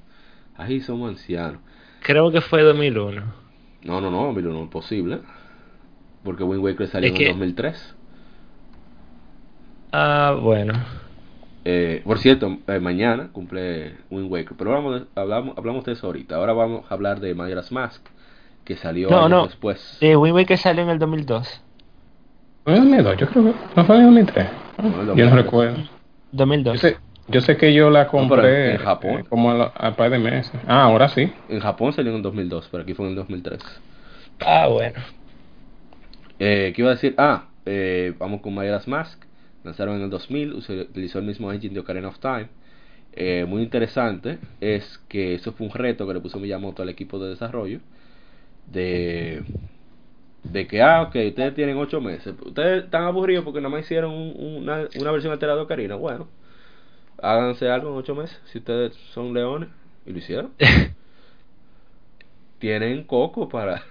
[0.57, 1.61] Ahí somos ancianos.
[2.03, 3.23] Creo que fue 2001.
[3.85, 5.21] No, no, no, mira, no es posible.
[6.25, 7.95] Porque Wind Waker salió Es en que- el 2003.
[9.93, 10.75] Ah, bueno.
[11.65, 16.37] Eh, por cierto, eh, mañana cumple Wind Waker, pero vamos, hablamos, hablamos de eso ahorita.
[16.37, 18.07] Ahora vamos a hablar de Majora's Mask,
[18.65, 19.47] que salió No, no.
[19.47, 19.99] después.
[20.01, 21.63] Eh, Wind Waker salió en el 2002.
[22.65, 23.17] ¿Fue en 2002?
[23.19, 24.47] Yo creo que no fue en 2003.
[24.79, 25.45] No, en Yo no 2003.
[25.45, 25.77] recuerdo.
[25.77, 25.83] Yo
[26.33, 26.81] 2002.
[26.81, 26.97] sé,
[27.29, 29.21] yo sé que yo la compré en Japón.
[29.21, 30.53] eh, como a, la- a par de meses.
[30.67, 31.31] Ah, ahora sí.
[31.49, 33.61] En Japón salió en el 2002, pero aquí fue en el 2003.
[34.41, 35.01] Ah, bueno.
[36.39, 37.15] Eh, ¿Qué iba a decir?
[37.19, 39.25] Ah, eh, vamos con Majora's Mask.
[39.65, 42.49] Lanzaron en el 2000, use- utilizó el mismo engine de Ocarina of Time.
[43.13, 47.19] Eh, muy interesante es que eso fue un reto que le puso Miyamoto al equipo
[47.19, 47.81] de desarrollo.
[48.73, 49.43] De,
[50.43, 52.35] de que, ah, ok, ustedes tienen 8 meses.
[52.45, 55.95] Ustedes están aburridos porque nada más hicieron un- una, una versión alterada de Ocarina.
[55.97, 56.29] Bueno,
[57.23, 59.71] háganse algo en 8 meses si ustedes son leones.
[60.07, 60.53] Y lo hicieron.
[62.59, 63.83] tienen coco para.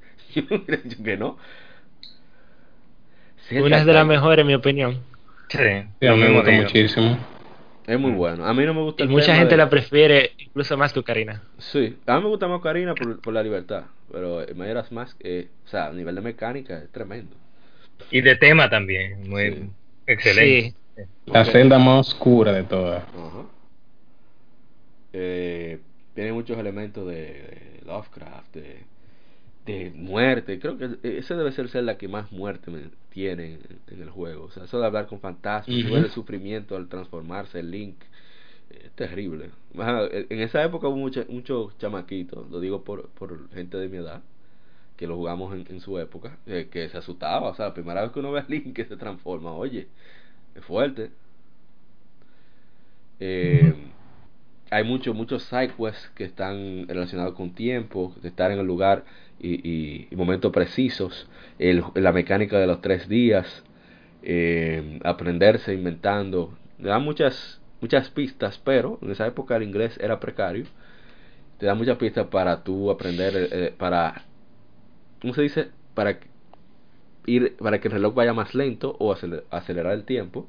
[0.34, 0.42] Yo
[1.04, 1.38] que no.
[3.50, 4.98] Una de las mejores, en mi opinión.
[5.48, 5.58] Sí,
[6.00, 7.18] Sí, a mí me gusta muchísimo.
[7.86, 8.44] Es muy bueno.
[8.44, 10.92] A mí no me gusta Y el mucha tema gente de- la prefiere incluso más
[10.92, 11.42] que Ocarina.
[11.56, 13.84] Sí, a mí me gusta más Ocarina por, por la libertad.
[14.12, 17.34] Pero Majora's Mask, eh, o sea, a nivel de mecánica es tremendo.
[18.10, 19.70] Y de tema también, muy Sí.
[20.06, 20.74] excelente.
[20.96, 21.02] Sí.
[21.26, 23.04] La celda más oscura de todas.
[25.12, 25.78] Eh,
[26.14, 28.82] tiene muchos elementos de, de Lovecraft, de,
[29.68, 30.58] de muerte.
[30.60, 33.58] Creo que ese debe ser ser la que más muerte me- tiene
[33.88, 34.44] en, el juego.
[34.46, 37.96] O sea, eso de hablar con fantasmas, ver el sufrimiento al transformarse el Link.
[38.70, 39.50] eh, Es terrible.
[39.78, 43.98] Ajá, En esa época hubo muchos muchos chamaquitos, lo digo por, por gente de mi
[43.98, 44.22] edad,
[44.96, 47.50] que lo jugamos en, en su época, eh, que se asustaba.
[47.50, 49.88] O sea, la primera vez que uno ve a Link que se transforma, oye,
[50.56, 51.12] es fuerte.
[53.20, 53.74] Eh,
[54.70, 55.72] hay muchos muchos side
[56.14, 59.04] que están relacionados con tiempo, de estar en el lugar
[59.40, 61.28] y, momentos precisos,
[61.58, 63.62] la mecánica de los tres días,
[64.22, 70.18] eh, aprenderse inventando, te da muchas muchas pistas, pero en esa época el inglés era
[70.18, 70.66] precario,
[71.58, 74.22] te da muchas pistas para tú aprender, eh, para,
[75.20, 75.68] ¿cómo se dice?
[75.94, 76.18] Para
[77.26, 80.46] ir, para que el reloj vaya más lento o aceler- acelerar el tiempo.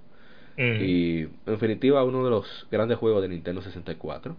[0.59, 0.85] Mm.
[0.85, 4.35] Y en definitiva, uno de los grandes juegos de Nintendo 64.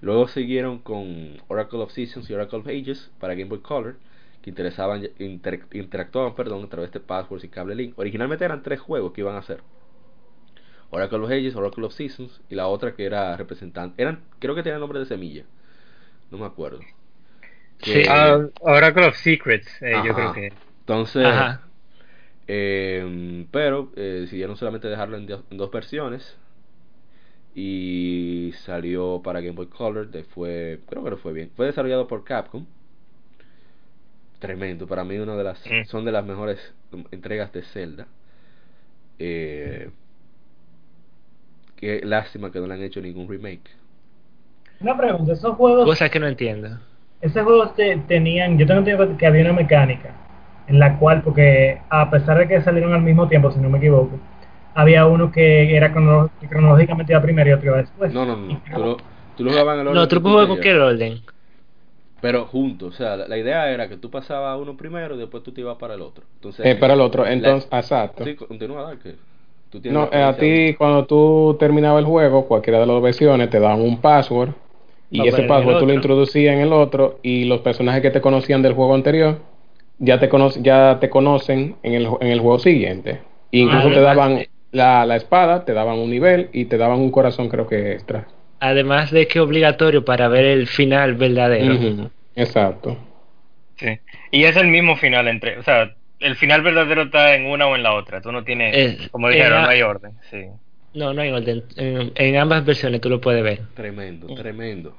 [0.00, 3.96] Luego siguieron con Oracle of Seasons y Oracle of Ages para Game Boy Color,
[4.42, 7.98] que interesaban, inter- interactuaban perdón, a través de passwords y cable link.
[7.98, 9.60] Originalmente eran tres juegos que iban a hacer:
[10.90, 14.00] Oracle of Ages, Oracle of Seasons y la otra que era representante.
[14.02, 15.44] Eran, creo que tenía nombre de semilla,
[16.30, 16.80] no me acuerdo.
[17.82, 18.04] Sí.
[18.08, 20.52] Ah, Oracle of Secrets, eh, yo creo que.
[20.80, 21.60] Entonces, Ajá.
[22.48, 26.36] Eh, pero eh, decidieron solamente dejarlo en, do- en dos versiones
[27.54, 30.10] y salió para Game Boy Color.
[30.10, 31.50] de- fue, creo que no fue bien.
[31.56, 32.66] Fue desarrollado por Capcom.
[34.38, 35.84] Tremendo, para mí una de las Mm.
[35.86, 36.74] son de las mejores
[37.10, 38.06] entregas de Zelda.
[39.18, 39.90] Eh,
[41.76, 43.70] qué lástima que no le han hecho ningún remake.
[44.80, 46.68] Una pregunta, esos juegos, Cosa que no entiendo.
[47.22, 50.14] esos juegos te- tenían, yo tengo entendido que había una mecánica
[50.66, 53.78] en la cual, porque a pesar de que salieron al mismo tiempo, si no me
[53.78, 54.18] equivoco,
[54.74, 58.12] había uno que era crono- que cronológicamente iba primero y otro iba después.
[58.12, 58.60] No, no, no.
[58.74, 58.96] Tú lo,
[59.36, 61.20] tú lo jugabas en el orden No, que tú jugar con qué orden.
[62.20, 65.42] Pero juntos, o sea, la, la idea era que tú pasabas uno primero y después
[65.42, 66.24] tú te ibas para el otro.
[66.36, 68.24] Entonces, Eh, para el otro, la- entonces, exacto.
[68.24, 69.14] Sí, continúa, Dark, que
[69.70, 73.02] tú tienes No, eh, a ti cuando tú terminabas el juego, cualquiera de las dos
[73.02, 74.50] versiones te daban un password
[75.10, 78.62] y ese password tú lo introducías en el otro y los personajes que te conocían
[78.62, 79.38] del juego anterior
[79.98, 83.20] ya te, cono- ya te conocen en el, en el juego siguiente.
[83.52, 87.00] E incluso Ah, te daban la, la espada, te daban un nivel y te daban
[87.00, 88.26] un corazón creo que extra.
[88.60, 92.10] Además de que es obligatorio para ver el final verdadero.
[92.34, 92.96] Exacto.
[93.76, 93.98] Sí.
[94.30, 95.58] Y es el mismo final entre.
[95.58, 98.20] O sea, el final verdadero está en una o en la otra.
[98.20, 99.08] Tú no tienes.
[99.10, 100.12] Como dijeron, no hay orden.
[100.30, 100.46] Sí.
[100.94, 101.64] No, no hay orden.
[101.76, 103.60] En, en ambas versiones tú lo puedes ver.
[103.74, 104.94] Tremendo, tremendo.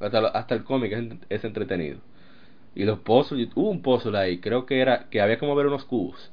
[0.00, 1.98] Hasta, lo- hasta el cómic es, es entretenido.
[2.78, 5.84] Y los pozos, hubo un puzzle ahí, creo que era que había como ver unos
[5.84, 6.30] cubos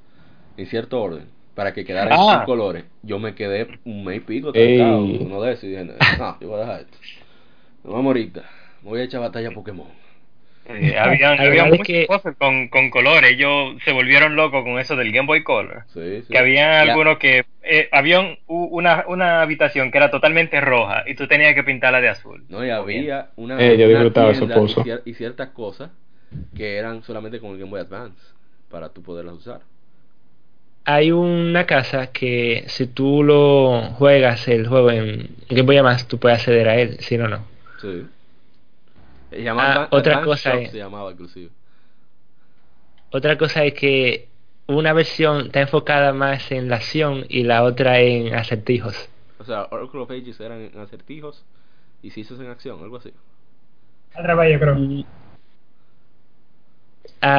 [0.58, 2.38] en cierto orden para que quedaran Ah.
[2.42, 2.84] en colores.
[3.02, 5.86] Yo me quedé un mes y pico trancado, uno de esos, y dije,
[6.20, 6.98] no, yo voy a dejar esto.
[7.84, 8.42] Nos vamos ahorita,
[8.84, 9.88] me voy a echar batalla a Pokémon.
[10.68, 13.32] Eh, había de muchas que- cosas con, con colores.
[13.32, 15.84] Ellos se volvieron locos con eso del Game Boy Color.
[15.94, 16.28] Sí, sí.
[16.32, 17.46] Que había algunos que.
[17.64, 22.10] Eh, había una, una habitación que era totalmente roja y tú tenías que pintarla de
[22.10, 22.44] azul.
[22.50, 24.84] No, y había una, Eh, yo una disfrutaba ese pozo.
[25.06, 25.90] y ciertas cosas
[26.56, 28.22] que eran solamente con el Game Boy Advance
[28.70, 29.62] para tú poderlas usar.
[30.88, 36.20] Hay una casa que si tú lo juegas el juego en Game Boy Advance, tú
[36.20, 37.44] puedes acceder a él, si no, no.
[37.82, 38.06] Sí.
[39.32, 41.50] Se llamaba Ah, otra cosa Shop es- se llamaba inclusive.
[43.12, 44.28] Otra cosa es que
[44.68, 49.10] una versión está enfocada más en la acción y la otra en acertijos.
[49.46, 51.44] sea, Oracle of Ages eran en acertijos
[52.02, 53.12] y Seasons en acción, algo así.
[54.14, 55.06] Al revés, yo creo.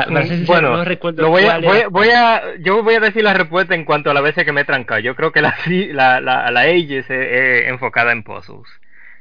[0.08, 2.82] Y- para ser sincero, bueno, no recuerdo lo voy a, voy, a- voy a, yo
[2.82, 5.00] voy a decir la respuesta en cuanto a las veces que me he trancado.
[5.00, 5.54] Yo creo que la,
[5.92, 8.68] la, la, la Ages es, es enfocada en puzzles.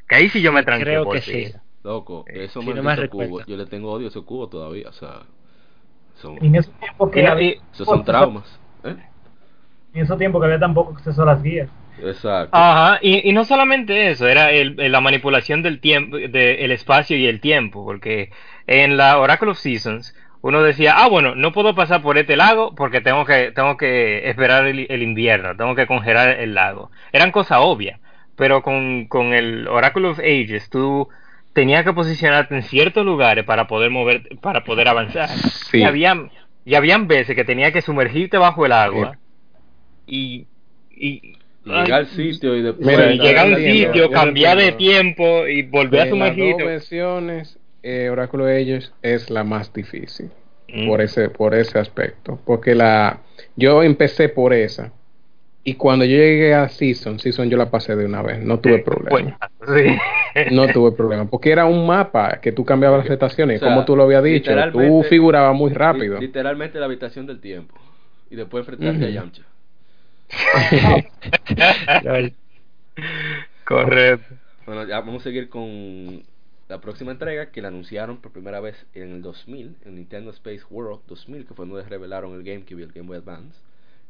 [0.07, 0.85] Que ahí sí yo me tranqué.
[0.85, 1.53] creo por que sí.
[1.83, 3.31] Loco, Eh, sí, no me recuerdo.
[3.31, 5.21] cubos, yo le tengo odio a esos cubos todavía, o sea,
[6.15, 8.59] son, en esos tiempos que había, esos son traumas.
[8.83, 8.95] ¿eh?
[9.93, 11.69] en esos tiempos que había tan poco acceso a las guías.
[12.03, 12.49] Exacto.
[12.57, 17.15] Ajá, y, y no solamente eso, era el, el- la manipulación del tiempo, del espacio
[17.17, 18.31] y el tiempo, porque
[18.67, 20.13] en la Oracle of Seasons
[20.47, 24.29] uno decía, ah, bueno, no puedo pasar por este lago porque tengo que, tengo que
[24.29, 26.91] esperar el, el invierno, tengo que congelar el lago.
[27.11, 27.99] Eran cosas obvias,
[28.35, 31.09] pero con, con el Oracle of Ages tú
[31.53, 35.29] tenías que posicionarte en ciertos lugares para poder mover, para poder avanzar.
[35.71, 35.79] Sí.
[35.79, 36.29] Y habían,
[36.63, 39.17] y habían veces que tenía que sumergirte bajo el agua
[40.05, 40.45] y,
[40.95, 42.85] y, Y llegar al sitio y después...
[42.85, 46.63] Mira, llegar a un sitio, cambiar de tiempo y volver a De las dos sumergirte.
[46.63, 50.31] versiones, eh, Oráculo de ellos es la más difícil
[50.67, 50.87] Mm.
[50.87, 53.21] por ese por ese aspecto, porque la
[53.55, 54.91] yo empecé por esa
[55.63, 58.79] y cuando yo llegué a Season, Season yo la pasé de una vez, no tuve
[58.79, 59.37] problema.
[59.59, 59.95] Pues, sí.
[60.53, 63.85] No tuve problema, porque era un mapa que tú cambiabas las estaciones, O sea, como
[63.85, 66.19] tú lo habías dicho, tú figurabas muy rápido.
[66.19, 67.75] Li- Literalmente la habitación del tiempo.
[68.31, 69.09] Y después enfrentarte a.
[69.09, 69.43] Yamcha.
[73.65, 74.35] Correcto.
[74.65, 76.23] Bueno, ya vamos a seguir con
[76.67, 80.63] la próxima entrega que la anunciaron por primera vez en el 2000, en Nintendo Space
[80.69, 83.59] World 2000, que fue donde revelaron el GameCube y el Game Boy Advance,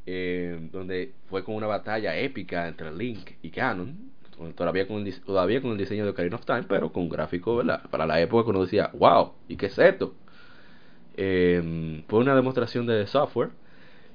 [0.06, 4.12] eh, donde fue con una batalla épica entre Link y Ganon,
[4.56, 7.84] todavía con, el, todavía con el diseño de Ocarina of Time, pero con gráfico, ¿verdad?
[7.90, 10.14] Para la época uno decía, wow, ¿y qué es esto?
[11.18, 13.50] Eh, fue una demostración de software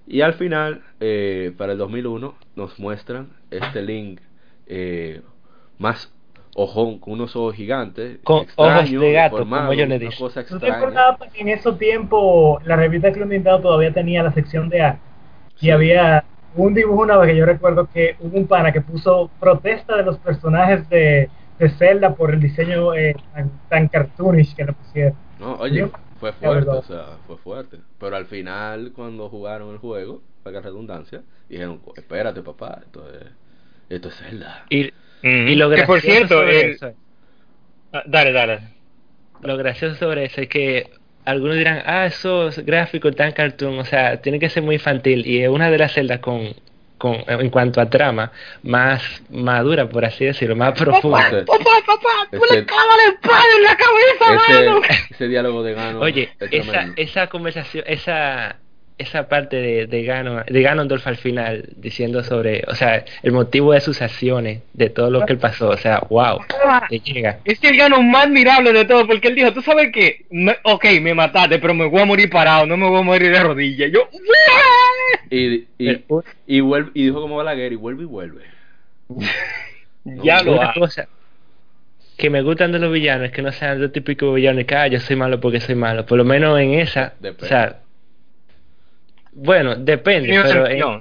[0.07, 4.21] y al final, eh, para el 2001, nos muestran este Link
[4.67, 5.23] eh,
[5.79, 6.12] más
[6.55, 8.18] ojón, con unos ojos gigantes.
[8.24, 10.18] Con extraño, ojos de gato, deformado, como yo le una dije.
[10.18, 14.32] cosa ¿Tú te acordabas que en ese tiempo la revista Club Nintendo todavía tenía la
[14.32, 15.01] sección de arte?
[15.56, 15.70] Y Sí.
[15.70, 16.24] había
[16.56, 20.02] un dibujo una vez que yo recuerdo que hubo un pana que puso protesta de
[20.02, 25.14] los personajes de, de Zelda por el diseño eh, tan, tan cartoonish que le pusieron.
[25.39, 27.78] No, oye, fue fuerte, o sea, fue fuerte.
[27.98, 33.27] Pero al final, cuando jugaron el juego, para redundancia, dijeron, espérate papá, esto es,
[33.89, 34.64] esto es Zelda.
[34.70, 34.90] Y,
[35.22, 36.94] Y lo que por gracioso cierto, sobre el- eso-
[37.92, 38.60] Ah, dale, dale.
[39.42, 40.88] lo gracioso sobre eso es que
[41.24, 45.26] algunos dirán, ah, esos gráficos tan cartoon, o sea, tiene que ser muy infantil.
[45.26, 46.55] Y es una de las celdas con,
[46.98, 48.30] con, en cuanto a trama,
[48.62, 51.26] más madura, por así decirlo, más profunda.
[51.28, 54.80] Ese- Papá, papá, tú Ese- le clavas la espada en la cabeza, mano.
[54.88, 58.56] ese, ese diálogo de Gano Oye, es esa, esa conversación, esa
[59.01, 63.72] esa parte de, de, Ganon, de Ganondorf al final, diciendo sobre, o sea, el motivo
[63.72, 66.40] de sus acciones, de todo lo que él pasó, o sea, wow,
[66.89, 67.39] te llega.
[67.44, 70.56] Es que el gano más admirable de todo, porque él dijo, tú sabes qué, Me-
[70.64, 73.43] ok, me mataste, pero me voy a morir parado, no me voy a morir de
[73.43, 73.90] rodillas.
[73.93, 74.09] Yo,
[75.31, 78.43] Y, y, Pero, y, vuelve, y dijo como Balaguer y vuelve y vuelve.
[80.05, 80.81] ya lo una hago.
[80.81, 81.09] cosa
[82.16, 84.86] que me gustan de los villanos es que no sean los típicos villanos que ah,
[84.89, 86.05] yo soy malo porque soy malo.
[86.05, 87.47] Por lo menos en esa, Depende.
[87.47, 87.78] o sea,
[89.32, 90.98] bueno, depende, pero en, sentido.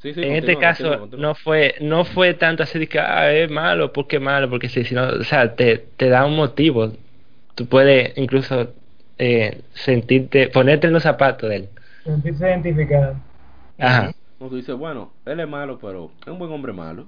[0.00, 3.30] Sí, sí, en este caso continúa, no fue no fue tanto así de que ah,
[3.32, 6.92] es malo porque es malo porque sí, sino, o sea, te, te da un motivo.
[7.54, 8.72] Tú puedes incluso
[9.18, 11.68] eh, sentirte, ponerte en los zapatos de él.
[12.04, 13.16] Sentirse identificado.
[13.78, 14.12] Ajá.
[14.38, 17.06] No, tú dices, bueno, él es malo, pero es un buen hombre malo.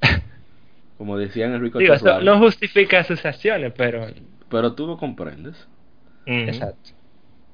[0.96, 4.06] Como decían Enrico Digo, eso Choswell, no justifica sus acciones, pero
[4.48, 5.54] pero tú lo comprendes.
[6.24, 6.95] Exacto.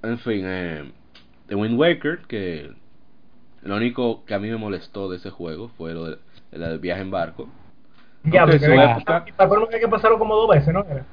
[0.03, 0.91] En fin, eh,
[1.47, 2.73] The Wind Waker, que
[3.63, 6.19] lo único que a mí me molestó de ese juego fue lo de-
[6.53, 7.49] la del viaje en barco.
[8.25, 10.85] Su había- época- ¿te acuerdas que hay que pasarlo como dos veces, no?
[10.89, 11.05] Era.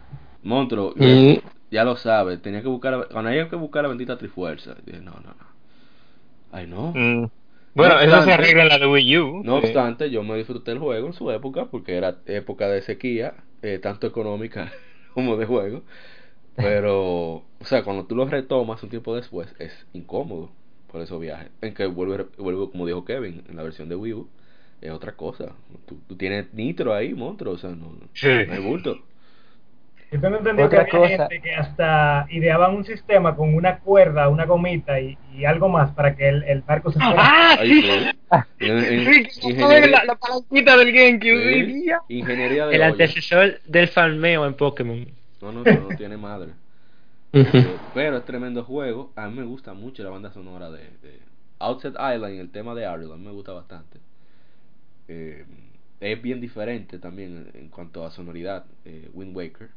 [0.43, 1.33] Monstruo, Mm.
[1.71, 4.75] ya lo sabes, tenía que buscar, cuando había que buscar la bendita trifuerza.
[4.85, 5.49] Dije, no, no, no.
[6.51, 6.93] Ay, no.
[6.95, 7.29] Mm.
[7.75, 9.41] Bueno, No eso se arregla en la de Wii U.
[9.43, 13.35] No obstante, yo me disfruté el juego en su época, porque era época de sequía,
[13.61, 14.71] eh, tanto económica
[15.13, 15.83] como de juego.
[16.59, 20.49] Pero, o sea, cuando tú lo retomas un tiempo después, es incómodo
[20.91, 21.49] por esos viajes.
[21.61, 24.27] En que vuelve, vuelve como dijo Kevin, en la versión de Wii U,
[24.81, 25.53] es otra cosa.
[25.85, 28.27] Tú, tú tienes nitro ahí, monstruo, o sea, no, Sí.
[28.47, 28.97] no hay bulto.
[30.11, 33.77] Yo tengo entendido Otra que había cosa- gente que hasta ideaban un sistema con una
[33.77, 37.15] cuerda, una gomita y, y algo más para que el, el barco se fuera.
[37.15, 37.83] ¡Ah, sí!
[38.59, 41.65] la, la palanquita del GameCube.
[41.65, 42.89] sí, ingeniería de El olla.
[42.91, 45.07] antecesor del farmeo en Pokémon.
[45.41, 46.53] No, no, no, no tiene madre.
[47.31, 49.11] Eh, Pero es tremendo juego.
[49.15, 51.19] A mí me gusta mucho la banda sonora de, de
[51.59, 53.11] Outset Island el tema de Ariel.
[53.11, 53.99] A mí me gusta bastante.
[55.07, 55.45] Eh,
[55.99, 58.65] es bien diferente también en cuanto a sonoridad.
[58.85, 59.69] Eh, Wind Waker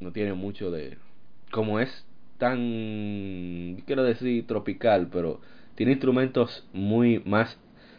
[0.00, 0.98] no tiene mucho de.
[1.50, 2.04] Como es
[2.38, 3.82] tan.
[3.86, 5.40] Quiero decir tropical, pero
[5.74, 7.58] tiene instrumentos muy más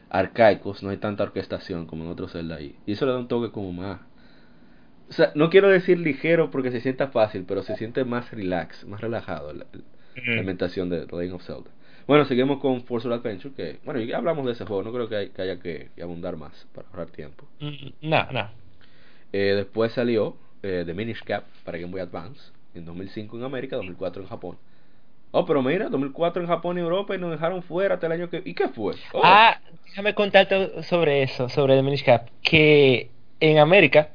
[0.09, 0.83] arcaicos.
[0.83, 2.75] No hay tanta orquestación como en otros Zelda ahí.
[2.85, 3.99] Y eso le da un toque como más.
[5.09, 8.85] O sea, no quiero decir ligero porque se sienta fácil, pero se siente más relax,
[8.85, 9.79] más relajado la, la
[10.21, 10.39] Ujú.
[10.39, 11.69] ambientación de Legend of Zelda.
[12.07, 15.15] Bueno, seguimos con Forza Adventure, que, bueno, ya hablamos de ese juego, no creo que,
[15.15, 17.45] hay- que haya que, que abundar más para ahorrar tiempo.
[17.59, 18.49] Mm, No, no.
[19.33, 23.75] Eh, después salió eh, The Minish Cap para Game Boy Advance en 2005 en América,
[23.75, 24.57] 2004 en Japón.
[25.31, 28.29] Oh, pero mira, 2004 en Japón y Europa y nos dejaron fuera hasta el año
[28.29, 28.41] que...
[28.45, 28.95] ¿Y qué fue?
[29.13, 32.29] Oh, Ah, déjame contarte sobre eso, sobre The Minish Cap.
[32.41, 33.11] Que
[33.41, 34.09] en América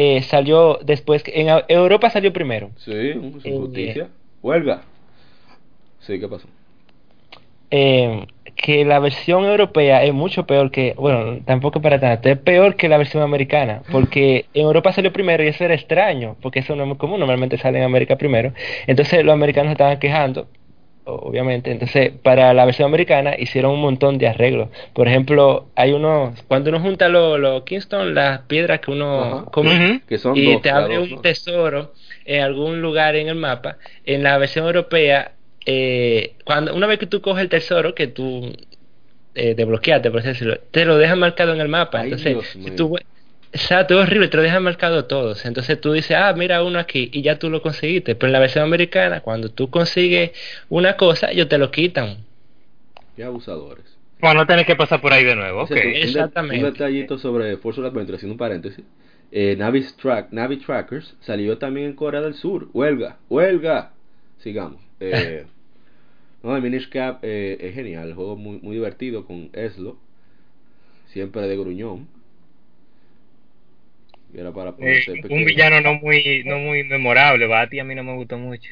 [0.00, 2.70] eh, salió después, en Europa salió primero.
[2.76, 4.08] Sí, eh, justicia.
[4.40, 4.82] Huelga.
[5.98, 6.46] Sí, ¿qué pasó?
[7.70, 12.76] eh, que la versión europea es mucho peor que, bueno, tampoco para tanto, es peor
[12.76, 16.74] que la versión americana, porque en Europa salió primero y eso era extraño, porque eso
[16.76, 18.52] no es muy común, normalmente sale en América primero.
[18.86, 20.48] Entonces los americanos estaban quejando,
[21.08, 24.68] obviamente, entonces para la versión americana hicieron un montón de arreglos.
[24.92, 29.44] Por ejemplo, hay unos, cuando uno junta los los Kingston, las piedras que uno Ajá.
[29.50, 30.02] come.
[30.08, 31.92] Que son y dos, te abre dos, un tesoro
[32.24, 33.78] en algún lugar en el mapa.
[34.04, 35.32] En la versión europea,
[35.66, 38.52] eh, cuando una vez que tú coges el tesoro que tú
[39.34, 42.00] eh, desbloqueaste, por así decirlo, te lo dejan marcado en el mapa.
[42.00, 42.98] Ay, Entonces, Dios si tú
[43.52, 45.44] ve- Exacto, es horrible, te lo dejan marcado todos.
[45.46, 48.14] Entonces tú dices, ah, mira uno aquí y ya tú lo conseguiste.
[48.14, 50.32] Pero en la versión americana, cuando tú consigues
[50.68, 52.18] una cosa, ellos te lo quitan.
[53.16, 53.84] Qué abusadores.
[54.20, 55.62] Para no tener que pasar por ahí de nuevo.
[55.62, 55.70] Ok.
[55.72, 55.86] Exacto.
[55.88, 56.64] Un de- Exactamente.
[56.66, 58.84] Un detallito sobre Forza Adventure, haciendo un paréntesis.
[59.30, 62.68] Eh, Navis Track, Navi Trackers salió también en Corea del Sur.
[62.72, 63.92] Huelga, huelga.
[64.38, 64.80] Sigamos.
[65.00, 65.44] Eh,
[66.42, 68.08] no, el Minish Cap eh, es genial.
[68.08, 69.96] El juego es muy, muy divertido con Eslo.
[71.06, 72.08] Siempre de gruñón.
[74.32, 75.00] Y era para Eh,
[75.30, 77.46] un villano no muy, no muy memorable.
[77.46, 78.68] Bati a mí no me gustó mucho.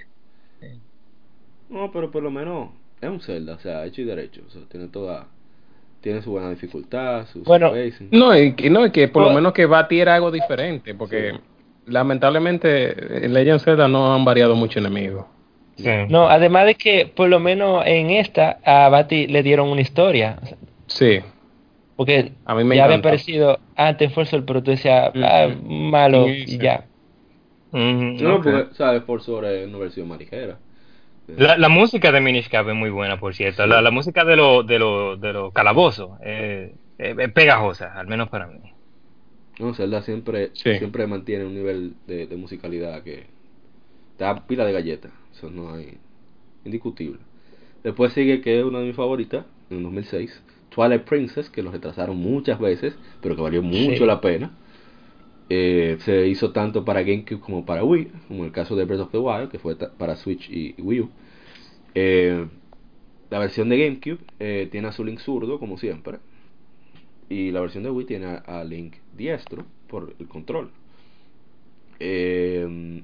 [1.68, 2.70] No, pero por lo menos
[3.00, 4.42] es un Zelda, o sea, hecho y derecho.
[4.46, 5.26] O sea, tiene toda.
[6.00, 7.72] Tiene su buena dificultad, su, Bueno.
[8.12, 9.32] No, y, y no, y que por lo Oh.
[9.34, 11.40] menos que Bati era algo diferente, porque Sí.
[11.86, 15.26] lamentablemente en Legend Zelda no han variado mucho enemigos.
[15.76, 15.88] Sí.
[16.08, 20.38] No, además de que por lo menos en esta a Bati le dieron una historia.
[20.42, 20.56] O sea,
[20.86, 21.20] Sí,
[21.96, 23.08] Porque A mí me ya había encanta.
[23.08, 26.84] aparecido antes Forza, pero tú decías, Mm, ah, malo, Sí, y ya.
[27.72, 28.44] No, ok.
[28.44, 29.02] porque, ¿sabes?
[29.02, 30.58] Por sobre una versión más ligera.
[31.36, 33.64] La, la música de Minish Cap es muy buena, por cierto.
[33.64, 33.68] Sí.
[33.68, 38.06] La, la música de los de lo, de lo calabozos eh, eh, es pegajosa, al
[38.06, 38.60] menos para mí.
[39.58, 40.76] No, Zelda siempre, Sí.
[40.78, 43.26] siempre mantiene un nivel de, de musicalidad que
[44.18, 45.12] te da pila de galletas.
[45.36, 45.98] Eso no hay
[46.64, 47.18] indiscutible.
[47.84, 50.42] Después sigue que es una de mis favoritas, en 2006,
[50.76, 54.06] Twilight Princess, que lo retrasaron muchas veces, pero que valió mucho Sí.
[54.06, 54.50] la pena.
[55.48, 59.10] Eh, se hizo tanto para GameCube como para Wii, como el caso de Breath of
[59.12, 61.10] the Wild, que fue para Switch y Wii U.
[61.94, 62.46] Eh,
[63.30, 66.18] la versión de GameCube eh, tiene a su Link zurdo, como siempre.
[67.30, 70.70] Y la versión de Wii tiene a, a Link diestro por el control.
[72.00, 73.02] Eh,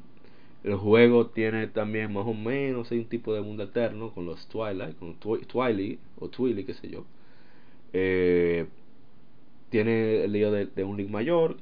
[0.65, 4.47] el juego tiene también más o menos hay un tipo de mundo eterno con los
[4.49, 7.05] Twilight, con Twi- Twilight o Twilight, qué sé yo.
[7.93, 8.67] Eh,
[9.71, 11.57] tiene el lío de, un Link mayor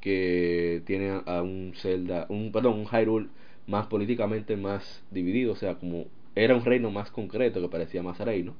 [0.00, 3.28] que tiene a, un Zelda, un perdón, un Hyrule
[3.66, 8.18] más políticamente más dividido, o sea, como era un reino más concreto que parecía más
[8.18, 8.54] reino.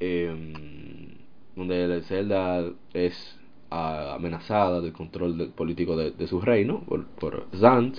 [0.00, 0.34] Eh,
[1.56, 3.38] donde el Zelda es
[3.70, 6.82] amenazada del control político de, de su reino
[7.18, 7.98] por, Zant.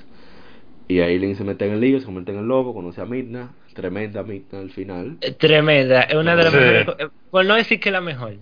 [0.87, 3.05] Y ahí Link se mete en el lío, se convierte en el lobo, conoce a
[3.05, 5.17] Midna, tremenda Midna al final.
[5.21, 6.59] Eh, Tremenda, es una de las Sí.
[6.59, 8.37] mejores, eh, por no decir que la mejor.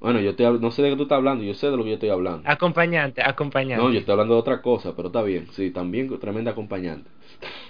[0.00, 1.90] Bueno, yo te, no sé de qué tú estás hablando, yo sé de lo que
[1.90, 2.42] yo estoy hablando.
[2.50, 3.82] Acompañante, acompañante.
[3.82, 7.08] No, yo estoy hablando de otra cosa, pero está bien, sí, también tremenda acompañante.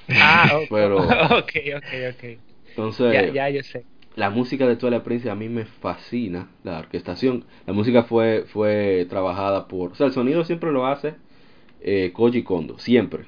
[0.08, 0.96] Ah, ok, Pero-
[1.38, 2.38] ok, ok, ok.
[2.70, 3.84] Entonces, Ya, ya, yo sé.
[4.16, 7.44] la música de Twilight Princess a mí me fascina, la orquestación.
[7.66, 11.14] La música fue fue trabajada por, o sea, el sonido siempre lo hace
[11.82, 13.26] eh, Koji Kondo, siempre.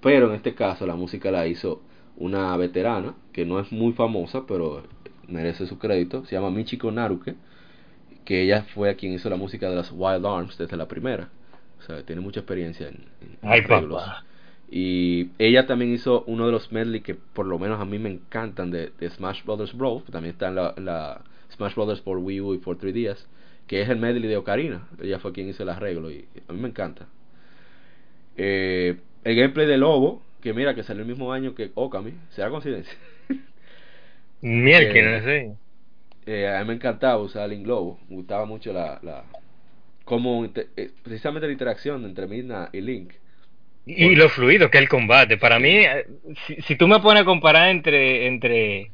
[0.00, 1.82] Pero en este caso la música la hizo
[2.16, 4.84] una veterana que no es muy famosa, pero
[5.28, 6.24] merece su crédito.
[6.26, 7.36] Se llama Michiko Naruke,
[8.24, 11.30] que ella fue quien hizo la música de las Wild Arms desde la primera.
[11.78, 14.02] O sea, tiene mucha experiencia en, en Ay, arreglos.
[14.02, 14.24] papá.
[14.70, 18.10] Y ella también hizo uno de los medley que por lo menos a mí me
[18.10, 21.22] encantan de, de Smash Brothers Brawl, que también está en la, en la
[21.56, 23.26] Smash Brothers por Wii U y por 3DS,
[23.66, 24.88] que es el medley de Ocarina.
[25.02, 27.08] Ella fue quien hizo el arreglo y a mí me encanta.
[28.36, 32.50] Eh, el gameplay de Lobo, que mira que salió el mismo año que Okami, ¿será
[32.50, 32.94] coincidencia?
[34.42, 35.58] Miércoles, sí.
[36.26, 37.98] eh, a mí me encantaba usar Link Globo.
[38.08, 38.98] Me gustaba mucho la.
[39.02, 39.24] la
[40.04, 43.14] como eh, precisamente la interacción entre Midna y Link.
[43.86, 45.38] Y lo fluido que es el combate.
[45.38, 46.06] Para mí, eh,
[46.46, 48.92] si, si tú me pones a comparar entre, entre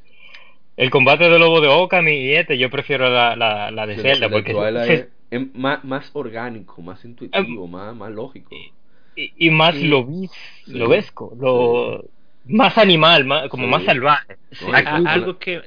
[0.77, 4.31] el combate de Lobo de Okami y este, yo prefiero la, la, la de Zelda.
[4.31, 8.67] Porque se- es, es más, más orgánico, más intuitivo, más, más lógico.
[9.17, 9.87] Y, y más Sí.
[9.87, 10.31] lo vis,
[10.65, 10.73] Sí.
[10.73, 12.05] lo vesco, lo
[12.47, 13.71] más animal, más, como Sí.
[13.71, 14.37] más salvaje.
[14.73, 15.63] A- algo que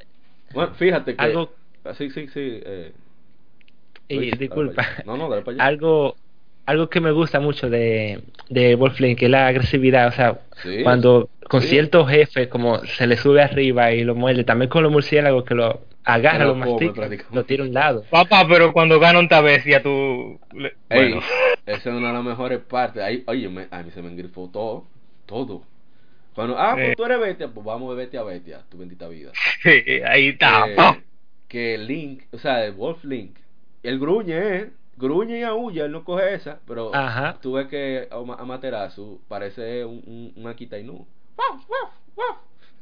[0.54, 1.22] Bueno, fíjate que.
[1.22, 1.52] algo
[1.84, 2.60] Ah, Sí, sí, sí.
[2.64, 2.92] Eh,
[4.38, 5.04] disculpa para allá.
[5.06, 5.66] No, no, dale para allá.
[5.66, 6.16] algo
[6.66, 10.84] algo que me gusta mucho de, de Wolflink que es la agresividad o sea Sí,
[10.84, 11.70] cuando con sí.
[11.70, 15.56] ciertos jefes como se le sube arriba y lo muerde también con los murciélagos que
[15.56, 19.28] lo agarra Que lo mastica lo tira a un lado Papá, pero cuando gana un
[19.28, 20.40] bestia tú...
[20.54, 21.22] le- Ey, Bueno,
[21.66, 23.04] esa es una de las mejores partes.
[23.04, 24.86] Ahí, oye, me- a mí se me engrifó todo.
[25.26, 25.64] Todo.
[26.34, 26.96] Cuando, ah, pues Sí.
[26.96, 29.32] tú eres bestia, pues vamos de bestia a bestia, tu bendita vida.
[30.08, 30.68] ahí está.
[30.70, 31.04] Eh,
[31.48, 33.36] que Link, o sea, el Wolf Link,
[33.84, 34.70] él gruñe, ¿eh?
[34.98, 37.38] Gruñe y aúlla, él no coge esa, pero Ajá.
[37.42, 41.06] tú ves que Ama- Amaterasu parece un, un, un Akita Inu.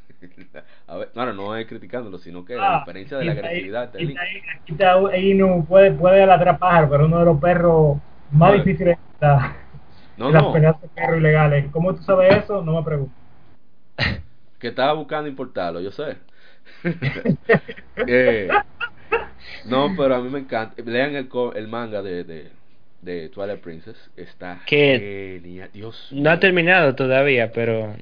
[0.87, 3.99] A ver, claro, no es criticándolo, sino que la Ah, diferencia de la agresividad de
[3.99, 4.17] aquí Link.
[4.67, 7.97] está ahí- Inu, puede, puede ladrar pájaro, pero uno de los perros
[8.31, 9.55] más difíciles está
[10.17, 11.71] No, las no, peleas de perros ilegales.
[11.71, 12.61] ¿Cómo tú sabes eso?
[12.63, 13.15] No me preguntes.
[14.59, 16.17] que estaba buscando importarlo, yo sé.
[18.07, 18.49] Eh,
[19.63, 20.81] no, pero a mí me encanta.
[20.83, 22.51] Lean el, co- el manga de, de,
[23.01, 24.09] de Twilight Princess.
[24.15, 25.71] Está Que genial.
[25.73, 27.95] Dios no ha terminado todavía pero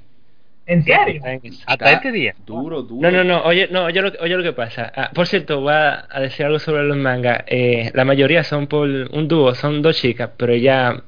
[0.65, 1.21] ¿En serio?
[1.65, 2.35] Hasta este día.
[2.45, 3.01] Duro, duro.
[3.01, 4.91] No, no, no, oye, no, oye lo, que- oye lo que pasa.
[4.95, 7.43] Ah, por cierto, voy a, a decir algo sobre los mangas.
[7.47, 11.03] Eh, la mayoría son por un dúo, son dos chicas, pero ya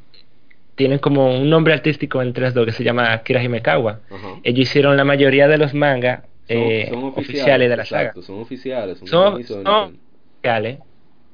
[0.75, 4.01] tienen como un nombre artístico entre las dos que se llama Kira Himekawa.
[4.09, 4.27] Ajá.
[4.43, 8.27] Ellos hicieron la mayoría de los mangas Son, eh, son oficiales, de la exacto, saga.
[8.27, 8.97] Son oficiales.
[8.99, 10.79] Son, Son, oficiales.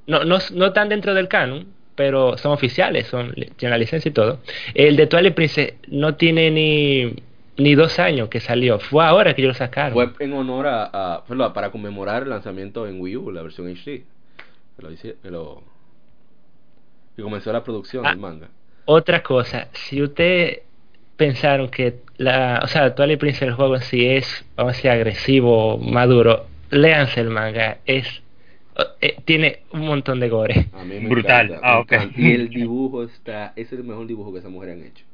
[0.05, 4.13] No, no, no están dentro del canon, pero son oficiales, son, tienen la licencia y
[4.13, 4.39] todo.
[4.75, 7.15] El de Twilight Princess no tiene ni,
[7.57, 8.79] ni dos años que salió.
[8.79, 9.93] Fue ahora que ellos lo sacaron.
[9.93, 13.67] Fue en honor a, a- fue para conmemorar el lanzamiento en Wii U, la versión
[13.67, 14.03] HD.
[14.75, 15.63] Que lo, hice- que lo-
[17.15, 18.09] que comenzó la producción Ah.
[18.11, 18.47] del manga.
[18.85, 20.61] Otra cosa, si ustedes
[21.15, 24.89] pensaron que la, o sea, Twilight Princess el juego en sí es, vamos a decir,
[24.91, 28.23] agresivo, maduro, léanse el manga, es
[29.01, 30.67] eh, tiene un montón de gore.
[30.73, 31.47] A mí me Brutal.
[31.51, 31.91] encanta, Ah, me ok.
[31.91, 32.21] encanta.
[32.21, 35.05] Y el dibujo está, ese es el mejor dibujo que esa mujer han hecho.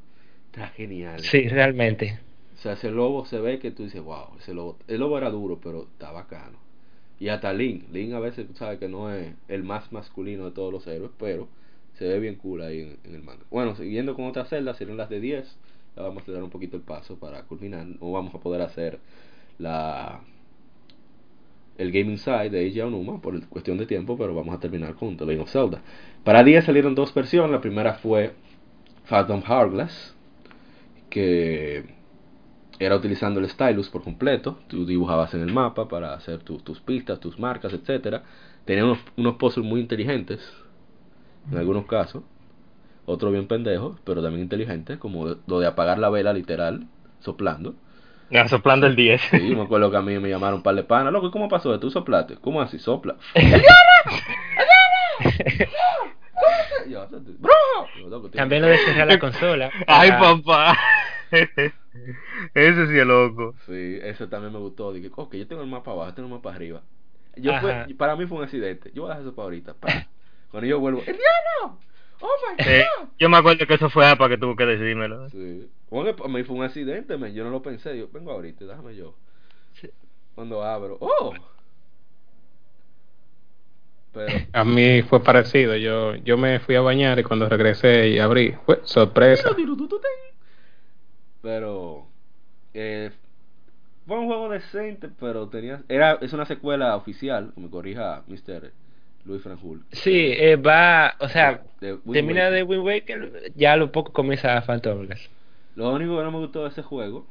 [0.51, 1.19] Está genial.
[1.19, 2.19] Sí, realmente.
[2.57, 5.29] O sea, ese lobo se ve que tú dices, wow, ese lobo, el lobo era
[5.29, 6.57] duro, pero está bacano.
[7.19, 10.51] Y hasta Link, Link a veces tú sabes que no es el más masculino de
[10.51, 11.47] todos los héroes, pero
[11.97, 13.43] se ve bien cool ahí en, el manga.
[13.51, 15.57] Bueno, siguiendo con otras celdas, serían las de 10.
[15.95, 17.85] Ya vamos a acelerar un poquito el paso para culminar.
[17.85, 18.99] No vamos a poder hacer
[19.59, 20.21] la
[21.77, 25.15] el Gaming Side de Eiji Aonuma por cuestión de tiempo, pero vamos a terminar con
[25.15, 25.81] The Legend of Zelda.
[26.23, 27.51] Para 10 salieron dos versiones.
[27.51, 28.33] La primera fue
[29.07, 30.15] Phantom Hourglass,
[31.09, 31.96] que
[32.79, 34.59] era utilizando el stylus por completo.
[34.67, 38.23] Tú dibujabas en el mapa para hacer tu- tus pistas, tus marcas, etcétera.
[38.65, 40.39] Tenía unos, unos puzzles muy inteligentes,
[41.51, 42.23] en algunos casos.
[43.05, 46.85] Otros bien pendejos, pero también inteligentes, como lo de apagar la vela literal,
[47.21, 47.73] soplando.
[48.29, 49.21] Ya, soplando el 10.
[49.31, 51.13] Sí, me acuerdo que a mí me llamaron un par de panas.
[51.13, 51.79] Loco, ¿cómo pasó?
[51.79, 52.35] ¿Tú soplaste?
[52.35, 52.77] ¿Cómo así?
[52.79, 53.15] Sopla.
[58.09, 58.37] "Loco, tío".
[58.37, 59.71] También lo de cerrar la consola.
[59.87, 60.77] Ay, Ah, papá.
[62.53, 63.55] Ese sí es loco.
[63.65, 64.93] Sí, eso también me gustó.
[64.93, 66.81] Dije, ok, yo tengo el mapa abajo, tengo el mapa arriba.
[67.35, 68.91] Yo fue, para mí fue un accidente.
[68.93, 69.73] Yo voy a dejar eso para ahorita.
[69.75, 69.87] pa.
[70.51, 71.77] Cuando yo vuelvo, ¡El diablo!
[72.21, 72.69] ¡Oh my Sí,
[72.99, 73.07] god!
[73.19, 75.29] yo me acuerdo que eso fue APA que tuvo que decírmelo.
[75.29, 75.69] Sí.
[75.91, 77.33] Bueno, para mí fue un accidente, man.
[77.33, 77.97] yo no lo pensé.
[77.97, 79.13] Yo vengo ahorita, déjame yo.
[79.73, 79.89] Sí.
[80.35, 81.33] Cuando abro, ¡oh!
[84.13, 85.75] Pero, A mí fue parecido.
[85.75, 89.43] Yo, yo me fui a bañar y cuando regresé y abrí, fue sorpresa.
[89.55, 89.65] pero
[91.43, 93.11] eh,
[94.05, 98.71] fue un juego decente, pero tenía era es una secuela oficial, me corrija Mr.
[99.25, 99.83] Luis Franjul.
[99.91, 102.53] Sí, eh, va, o sea, De termina Waker.
[102.53, 105.29] de Wind Waker, ya a lo poco comienza Phantom Hourglass.
[105.75, 107.25] Lo único que no me gustó de ese juego,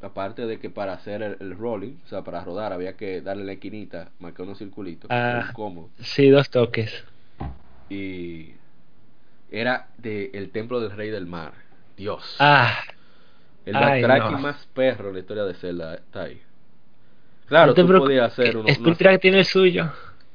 [0.00, 3.44] aparte de que para hacer el, el rolling, o sea, para rodar había que darle
[3.44, 5.50] la esquinita, marcar unos circulitos, Ah.
[5.54, 5.90] cómodo.
[6.00, 7.04] Sí, dos toques.
[7.90, 8.52] Y
[9.50, 11.52] era de el templo del rey del mar.
[11.96, 12.36] Dios.
[12.40, 12.74] Ah,
[13.66, 14.38] el backtracking no.
[14.38, 16.40] más perro en la historia de Zelda está ahí.
[17.46, 19.92] Claro, no te tú podías hacer unos, Spirit unos- Track tiene el suyo.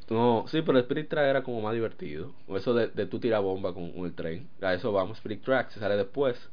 [0.09, 2.33] No, sí, pero el Spirit Track era como más divertido.
[2.47, 4.47] O eso de, de tú tirar bomba con, con el tren.
[4.61, 6.49] A eso vamos, Spirit Track se sale después.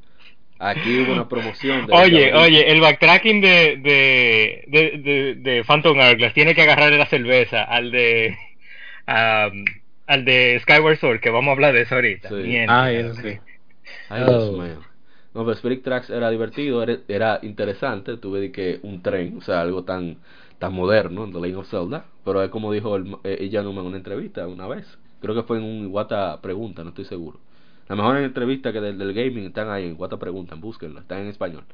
[0.58, 1.86] Aquí hubo una promoción.
[1.86, 6.96] De Oye, oye, el backtracking de, de, de, de, de Phantom Hourglass tiene que agarrarle
[6.98, 8.36] la cerveza al de
[9.06, 12.28] al de Skyward Sword, que vamos a hablar de eso ahorita.
[12.30, 12.56] Sí.
[12.68, 13.38] Ah, eso sí.
[14.08, 14.52] Ay, Dios Oh.
[14.62, 14.80] mío.
[15.36, 18.16] No, pero Spirit Tracks era divertido, era, era interesante.
[18.16, 20.16] Tuve que un tren, o sea, algo tan
[20.58, 22.06] tan moderno en The Legend of Zelda.
[22.24, 24.98] Pero es como dijo el, eh, ella en una entrevista una vez.
[25.20, 27.38] Creo que fue en un Iwata Pregunta, no estoy seguro.
[27.86, 31.28] La mejor entrevista que del, del gaming están ahí en Iwata Pregunta, búsquenla, están en
[31.28, 31.64] español.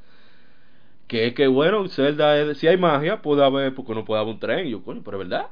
[1.07, 4.41] Que es que bueno, Zelda, si hay magia, puede haber, porque no puede haber un
[4.41, 4.67] tren.
[4.67, 5.47] Yo, coño, pero es verdad.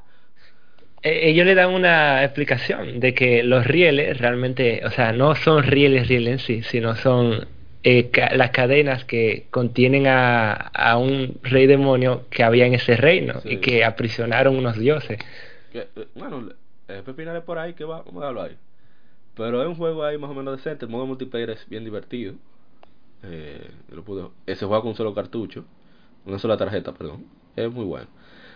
[1.01, 5.63] Eh, ellos le dan una explicación de que los rieles realmente, o sea, no son
[5.63, 7.47] rieles rieles en sí, sino son
[7.83, 12.95] eh, ca- las cadenas que contienen a, a un rey demonio que había en ese
[12.95, 13.49] reino Sí.
[13.53, 15.19] y que aprisionaron unos dioses.
[15.73, 16.49] Que, eh, bueno,
[16.87, 18.57] eh, Pepinales por ahí, que va, vamos a dejarlo ahí.
[19.35, 20.85] Pero es un juego ahí más o menos decente.
[20.85, 22.33] El modo multiplayer es bien divertido.
[23.23, 25.65] Eh, lo pude- eh, se juega con un solo cartucho,
[26.25, 27.25] una sola tarjeta, perdón.
[27.55, 28.07] Es muy bueno.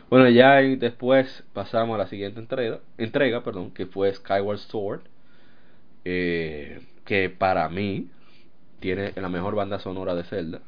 [0.09, 5.01] Bueno, ya y después pasamos a la siguiente entrega, entrega perdón, que fue Skyward Sword.
[6.05, 8.07] eh, que para mí
[8.85, 10.59] tiene la mejor banda sonora de Zelda.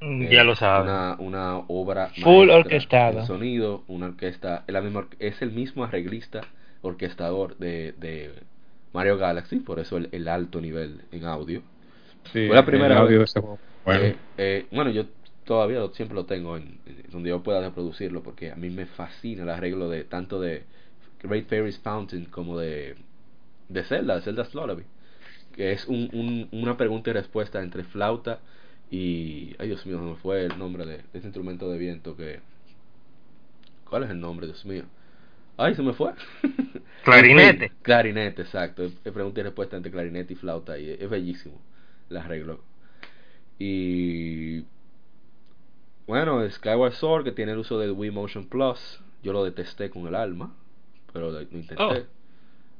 [0.00, 0.90] Eh, Ya lo sabes.
[0.90, 3.26] Una, una obra Full maestra orquestada.
[3.26, 6.42] sonido, una orquesta, es, la misma, or- es el mismo arreglista,
[6.82, 8.32] orquestador de, de
[8.92, 11.62] Mario Galaxy, por eso el, el alto nivel en audio.
[12.32, 13.34] Sí, Fue la primera el audio vez.
[13.84, 15.04] Bueno, Eh, eh, bueno, yo
[15.44, 18.86] todavía lo- siempre lo tengo en, en donde yo pueda reproducirlo, porque a mí me
[18.86, 20.64] fascina el arreglo de tanto de
[21.22, 22.96] Great Fairy's Fountain como de,
[23.68, 24.84] de Zelda, de Zelda's Lullaby,
[25.56, 28.40] que es un, un- una pregunta y respuesta entre flauta
[28.90, 29.54] y...
[29.58, 32.40] Ay, Dios mío, no me fue el nombre de, de ese instrumento de viento que...
[33.88, 34.84] ¿Cuál es el nombre, Dios mío?
[35.56, 36.12] Ay, se me fue.
[37.04, 37.72] Clarinete.
[37.82, 38.90] clarinete, exacto.
[39.02, 41.60] Pregunta y respuesta entre clarinete y flauta y es, bellísimo
[42.10, 42.60] el arreglo.
[43.58, 44.64] Y
[46.06, 50.06] bueno, Skyward Sword que tiene el uso del Wii Motion Plus, yo lo detesté con
[50.06, 50.54] el alma,
[51.12, 51.82] pero lo, lo intenté.
[51.82, 51.94] Oh.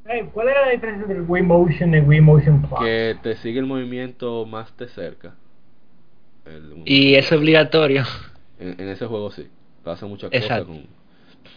[0.08, 2.80] Hey, ¿Cuál era la diferencia entre Wii Motion y Wii Motion Plus?
[2.80, 5.34] Que te sigue el movimiento más de cerca.
[6.44, 8.04] El- Y es obligatorio.
[8.60, 9.48] en, en ese juego sí,
[9.84, 10.66] pasa muchas cosas Exacto.
[10.66, 10.86] con...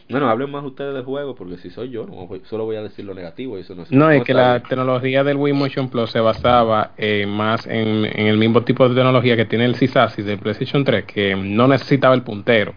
[0.10, 3.06] Bueno, hablen más ustedes del juego porque si soy yo, no solo voy a decir
[3.06, 4.68] lo negativo y eso no es No, es que la bien.
[4.70, 8.96] tecnología del Wii Motion Plus se basaba eh, más en, en el mismo tipo de
[8.96, 12.74] tecnología que tiene el Sysasis del PlayStation 3, que no necesitaba el puntero.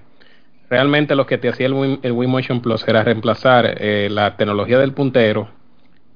[0.68, 4.36] Realmente lo que te hacía el Wii, el Wii Motion Plus era reemplazar eh, la
[4.36, 5.48] tecnología del puntero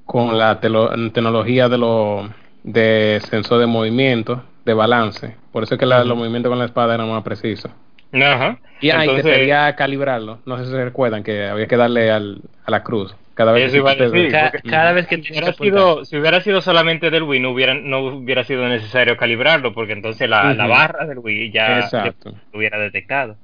[0.07, 2.27] con la telo- tecnología de los
[2.63, 5.35] de sensor de movimiento, de balance.
[5.51, 7.71] Por eso es que la- los movimientos con la espada eran más precisos.
[8.13, 8.57] Ajá.
[8.81, 10.39] Y ahí te pedía calibrarlo.
[10.45, 13.15] No sé si se recuerdan que había que darle al, a la cruz.
[13.33, 14.31] Cada vez Eso que te- decir.
[14.31, 17.51] Ca- porque cada vez que si hubiera, sido, si hubiera sido solamente del Wii, no
[17.51, 22.33] hubiera, no hubiera sido necesario calibrarlo, porque entonces la, la barra del Wii ya lo
[22.53, 23.35] hubiera detectado.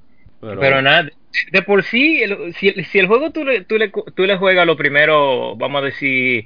[0.50, 1.14] Pero, Pero nada, de,
[1.52, 4.66] de por sí, el- si, si el juego tú le, tú, le, tú le juegas
[4.68, 6.46] lo primero, vamos a decir,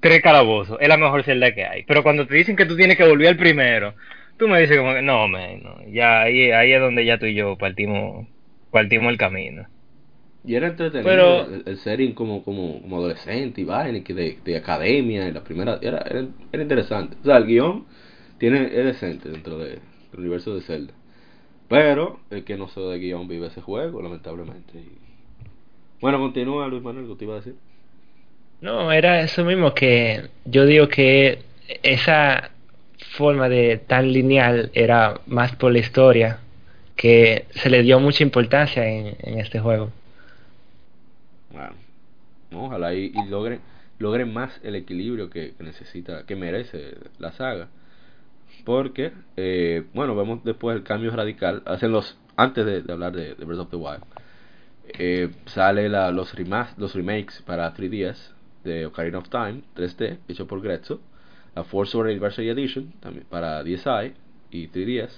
[0.00, 1.84] tres calabozos, es la mejor celda que hay.
[1.84, 3.94] Pero cuando te dicen que tú tienes que volver al primero,
[4.36, 7.26] tú me dices como que no, man, no, ya ahí, ahí es donde ya tú
[7.26, 8.26] y yo partimos,
[8.70, 9.66] partimos el camino.
[10.44, 14.14] Y era entretenido Pero- el, el setting como, como, como adolescente y vaina, y que
[14.14, 17.16] de, de academia, y la primera, era, era, era interesante.
[17.22, 17.86] O sea, el guion
[18.38, 19.80] tiene, es decente dentro de-
[20.12, 20.94] del universo de Zelda.
[21.70, 24.76] Pero el que no se de guion vive ese juego, lamentablemente.
[24.76, 24.90] Y...
[26.00, 27.54] Bueno, continúa Luis Manuel, ¿qué te iba a decir?
[28.60, 31.44] No, era eso mismo que yo digo que
[31.84, 32.50] esa
[33.12, 36.40] forma de tan lineal era más por la historia,
[36.96, 39.92] que se le dio mucha importancia en, en este juego.
[41.52, 41.74] Bueno,
[42.50, 43.60] no, ojalá y, y logren,
[44.00, 47.68] logren más el equilibrio que, que necesita, que merece la saga.
[48.64, 51.62] Porque, eh, bueno, vemos después el cambio radical.
[51.66, 54.02] Hacen los, antes de, hablar de, Breath of the Wild,
[54.86, 58.16] eh, sale la, los, remas, los remakes para 3DS
[58.64, 61.00] de Ocarina of Time 3D, hecho por Grezzo.
[61.54, 64.14] La Force Sword Anniversary Edition, también para DSi
[64.50, 65.10] y 3DS.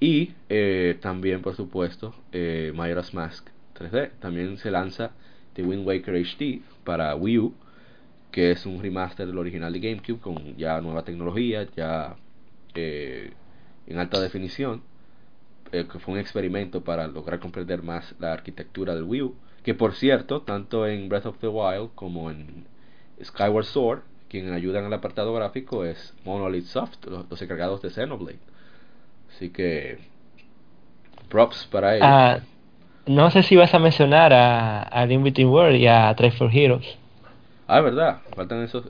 [0.00, 4.10] Y eh, también, por supuesto, eh, Mask 3D.
[4.20, 5.12] También se lanza
[5.54, 7.54] The Wind Waker HD para Wii U,
[8.30, 12.16] que es un remaster del original de GameCube con ya nueva tecnología, ya
[12.74, 13.32] eh,
[13.86, 14.82] en alta definición.
[15.72, 19.36] eh, que fue un experimento para lograr comprender más la arquitectura del Wii U.
[19.62, 22.66] Que por cierto, tanto en Breath of the Wild como en
[23.22, 27.90] Skyward Sword, quien ayuda en el apartado gráfico es Monolith Soft, los, los encargados de
[27.90, 28.40] Xenoblade.
[29.30, 29.98] Así que
[31.28, 32.18] props para ellos.
[32.20, 32.40] Ah,
[33.06, 36.98] no sé si vas a mencionar a, a Between World y a Try for Heroes.
[37.66, 38.86] Ah, es verdad, faltan esos,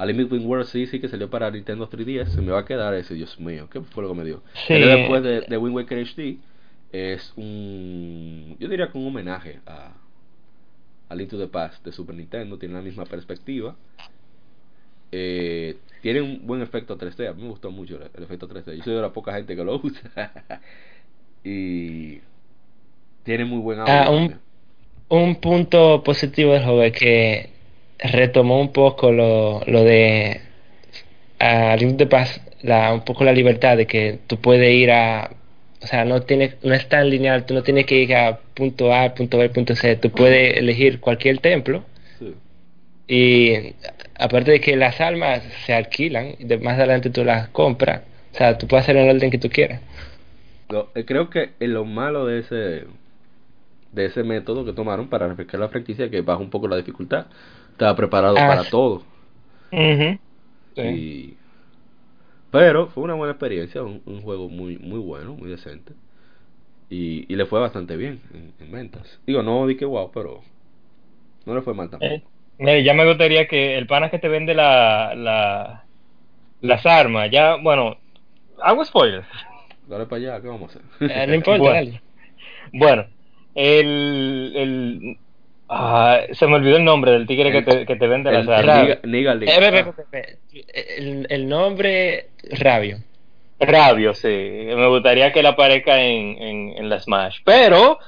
[0.00, 2.94] Limit Between Worlds sí, sí que salió para Nintendo 3DS, se me va a quedar
[2.94, 4.42] ese, Dios mío, ¿qué fue lo que me dio?
[4.54, 4.74] Sí.
[4.74, 6.38] Salió después de, de Wind Waker HD,
[6.92, 9.92] es un, yo diría que un homenaje a,
[11.08, 13.76] a Link to the Past de Super Nintendo, tiene la misma perspectiva.
[15.12, 18.76] Eh, tiene un buen efecto 3D, a mí me gustó mucho el, el efecto 3D.
[18.76, 20.32] Yo soy de la poca gente que lo usa.
[21.44, 22.20] y
[23.22, 23.94] tiene muy buen audio.
[23.94, 24.38] Ah, un,
[25.08, 27.53] un punto positivo del juego es que
[27.98, 30.40] retomó un poco lo, lo de
[31.38, 35.30] a the Past, la, un poco la libertad de que tú puedes ir a
[35.82, 38.92] o sea no tiene no es tan lineal tú no tienes que ir a punto
[38.94, 41.84] A punto B punto C tú puedes elegir cualquier templo
[42.18, 42.32] Sí.
[43.08, 43.74] y
[44.18, 48.02] aparte de que las almas se alquilan y de más adelante tú las compras
[48.32, 49.82] o sea tú puedes hacer el orden que tú quieras
[50.94, 52.84] eh, creo que eh, lo malo de ese
[53.92, 57.26] de ese método que tomaron para refrescar la franquicia que baja un poco la dificultad
[57.74, 58.70] estaba preparado Ah, para sí.
[58.70, 59.04] todo.
[60.76, 60.82] Sí.
[60.82, 61.36] y
[62.50, 65.92] pero fue una buena experiencia un, un juego muy muy bueno muy decente
[66.90, 70.42] y, y le fue bastante bien en, en ventas digo no di que wow pero
[71.46, 74.54] no le fue mal tampoco Eh, ya me gustaría que el pana que te vende
[74.54, 75.88] la, la,
[76.60, 78.00] las armas, ya, bueno,
[78.62, 79.28] hago spoilers.
[79.88, 81.80] dale para allá qué vamos a hacer Eh, no importa Bueno.
[81.80, 82.02] dale.
[82.72, 83.06] Bueno,
[83.54, 85.20] el, el
[85.74, 88.46] ah, se me olvidó el nombre del tigre que te, que te vende el,
[89.04, 89.50] Niga Link.
[89.50, 89.92] Eh, Ah,
[90.98, 92.98] el, el nombre Rabio
[93.60, 94.28] Rabio, sí.
[94.28, 97.38] Me gustaría que él aparezca en, en, en la Smash.
[97.44, 97.98] Pero,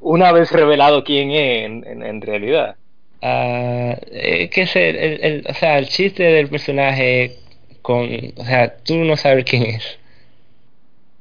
[0.00, 2.76] una vez revelado quién es en, en, en realidad.
[3.22, 7.36] Ah, eh, que es el, el- el- o sea, el chiste del personaje
[7.82, 9.98] con, o sea, tú no sabes quién es.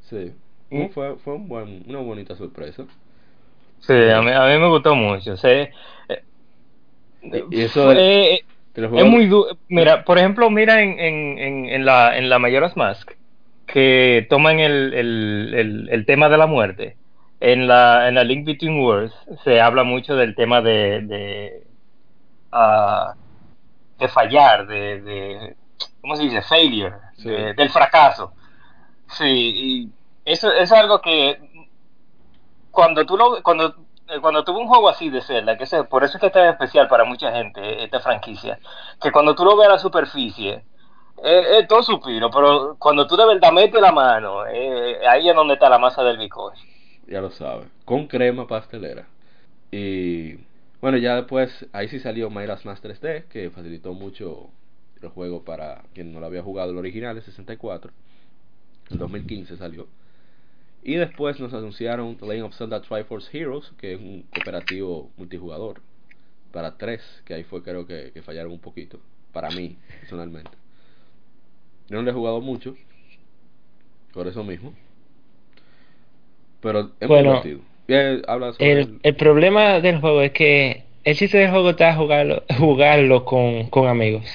[0.10, 0.32] sí
[0.72, 0.88] Mm.
[0.90, 2.86] Fue fue un buen, una bonita sorpresa
[3.88, 5.38] Sí, a mí, a mí me gustó mucho.
[5.38, 5.48] sí.
[5.48, 5.72] Eh,
[7.22, 8.42] Y- y eso eh,
[8.76, 13.12] Es muy du- Mira, por ejemplo, mira en, en, en, la, en la Majora's Mask,
[13.66, 16.98] que toman el, el, el, el tema de la muerte.
[17.40, 19.14] En la, en la Link Between Worlds
[19.44, 21.64] se habla mucho del tema de, de,
[22.52, 23.14] ah,
[24.00, 25.56] de fallar, de, de,
[26.02, 26.42] ¿cómo se dice?
[26.42, 27.30] Failure, Sí.
[27.30, 28.34] de- del fracaso.
[29.10, 29.90] Sí, y
[30.26, 31.38] eso es algo que
[32.76, 33.74] cuando tú lo, cuando,
[34.08, 36.48] eh, cuando tuve un juego así de Zelda, que sé, por eso es que está
[36.48, 38.60] especial para mucha gente, esta franquicia,
[39.02, 40.64] que cuando tú lo ves a la superficie,
[41.24, 45.36] es, es todo suspiro, pero cuando tú de verdad metes la mano, eh, ahí es
[45.36, 46.62] donde está la masa del bizcocho.
[47.08, 49.08] ya lo sabes, con crema pastelera.
[49.72, 50.36] Y
[50.82, 54.50] bueno, ya después, ahí sí salió Majora's Mask 3D, que facilitó mucho
[55.02, 57.92] el juego para quien no lo había jugado el original, el 64.
[58.92, 59.88] En 2015 salió.
[60.86, 65.82] Y después nos anunciaron The Legend of Zelda Triforce Heroes, que es un cooperativo multijugador
[66.52, 69.00] para tres, que ahí fue creo que, que fallaron un poquito,
[69.34, 70.52] para mí, personalmente.
[71.90, 72.76] Yo no le he jugado mucho,
[74.14, 74.74] por eso mismo.
[76.62, 77.60] Pero es Bueno, muy divertido.
[77.88, 81.72] Bien, habla sobre El, el- el problema del juego es que el chiste del juego
[81.72, 84.26] está jugarlo, jugarlo con, con amigos.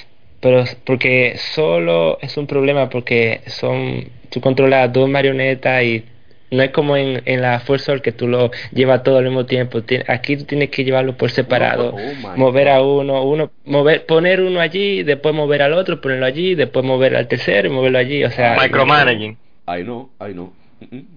[0.40, 6.04] Pero porque solo es un problema porque son tú controlas dos marionetas y
[6.50, 9.82] no es como en, en la Soul que tú lo llevas todo al mismo tiempo.
[9.82, 14.04] Tien- Aquí tú tienes que llevarlo por separado, Oh my mover a uno, uno, mover,
[14.06, 17.98] poner uno allí, después mover al otro, ponerlo allí, después mover al tercero y moverlo
[17.98, 18.24] allí.
[18.24, 19.36] O sea, Micromanaging.
[19.66, 20.52] Ay no, ay no.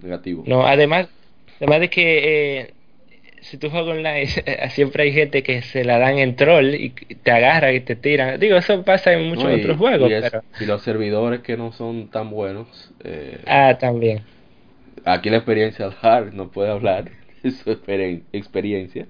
[0.02, 0.44] Negativo.
[0.46, 1.08] no, además,
[1.56, 2.74] además de que eh,
[3.40, 4.26] si tú juegas online,
[4.70, 8.38] siempre hay gente que se la dan en troll y te agarra y te tiran.
[8.38, 10.42] Digo, eso pasa en muchos No, y- otros juegos, y es- pero...
[10.60, 12.92] y los servidores que no son tan buenos.
[13.04, 14.20] eh, Ah, también.
[15.04, 17.10] Aquí la experiencia hard no puede hablar
[17.42, 19.06] de su experiencia.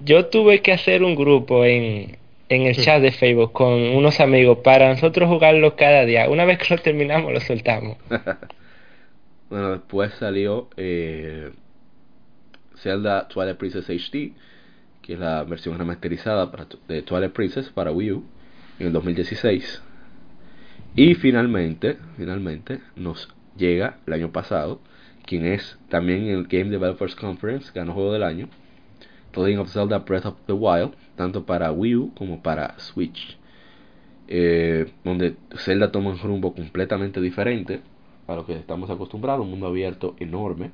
[0.00, 2.18] Yo tuve que hacer un grupo en,
[2.48, 6.28] en el chat de Facebook con unos amigos para nosotros jugarlo cada día.
[6.30, 7.98] Una vez que lo terminamos, lo soltamos.
[9.50, 11.50] bueno, después salió eh,
[12.76, 14.32] Zelda Twilight Princess HD,
[15.02, 18.24] que es la versión remasterizada para, de Twilight Princess para Wii U
[18.78, 19.82] en el 2016.
[20.94, 23.28] Y finalmente, finalmente nos
[23.58, 24.80] llega el año pasado,
[25.26, 28.48] quien es también en el Game Developers Conference, ganó Juego del Año,
[29.32, 33.36] The Legend of Zelda Breath of the Wild, tanto para Wii U como para Switch.
[34.30, 37.80] Eh, donde Zelda toma un rumbo completamente diferente
[38.26, 40.70] a lo que estamos acostumbrados, un mundo abierto enorme,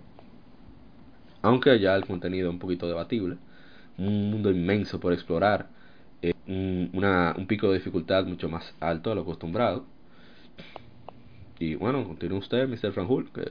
[1.40, 3.36] aunque ya el contenido es un poquito debatible,
[3.96, 5.68] un mundo inmenso por explorar,
[6.22, 9.84] eh, un, pico de dificultad mucho más alto de lo acostumbrado.
[11.58, 12.92] Y bueno, continúa usted, Mr.
[12.92, 13.42] Franjul, que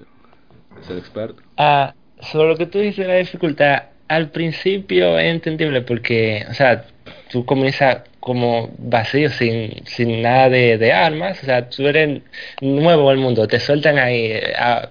[0.82, 1.42] es el experto.
[1.58, 6.54] Ah, sobre lo que tú dices de la dificultad, al principio es entendible porque, o
[6.54, 6.86] sea,
[7.32, 12.22] tú comienzas como vacío, sin, sin nada de, de armas, o sea, tú eres
[12.62, 14.90] nuevo el mundo, te sueltan ahí, ah,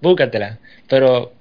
[0.00, 0.58] búscatela.
[0.88, 1.32] Pero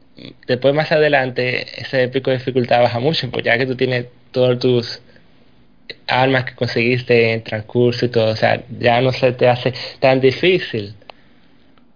[0.48, 4.60] después más adelante ese pico de dificultad baja mucho, pues ya que tú tienes todos
[4.60, 5.02] tus
[6.08, 10.22] armas que conseguiste en transcurso y todo, o sea, ya no se te hace tan
[10.22, 10.96] difícil.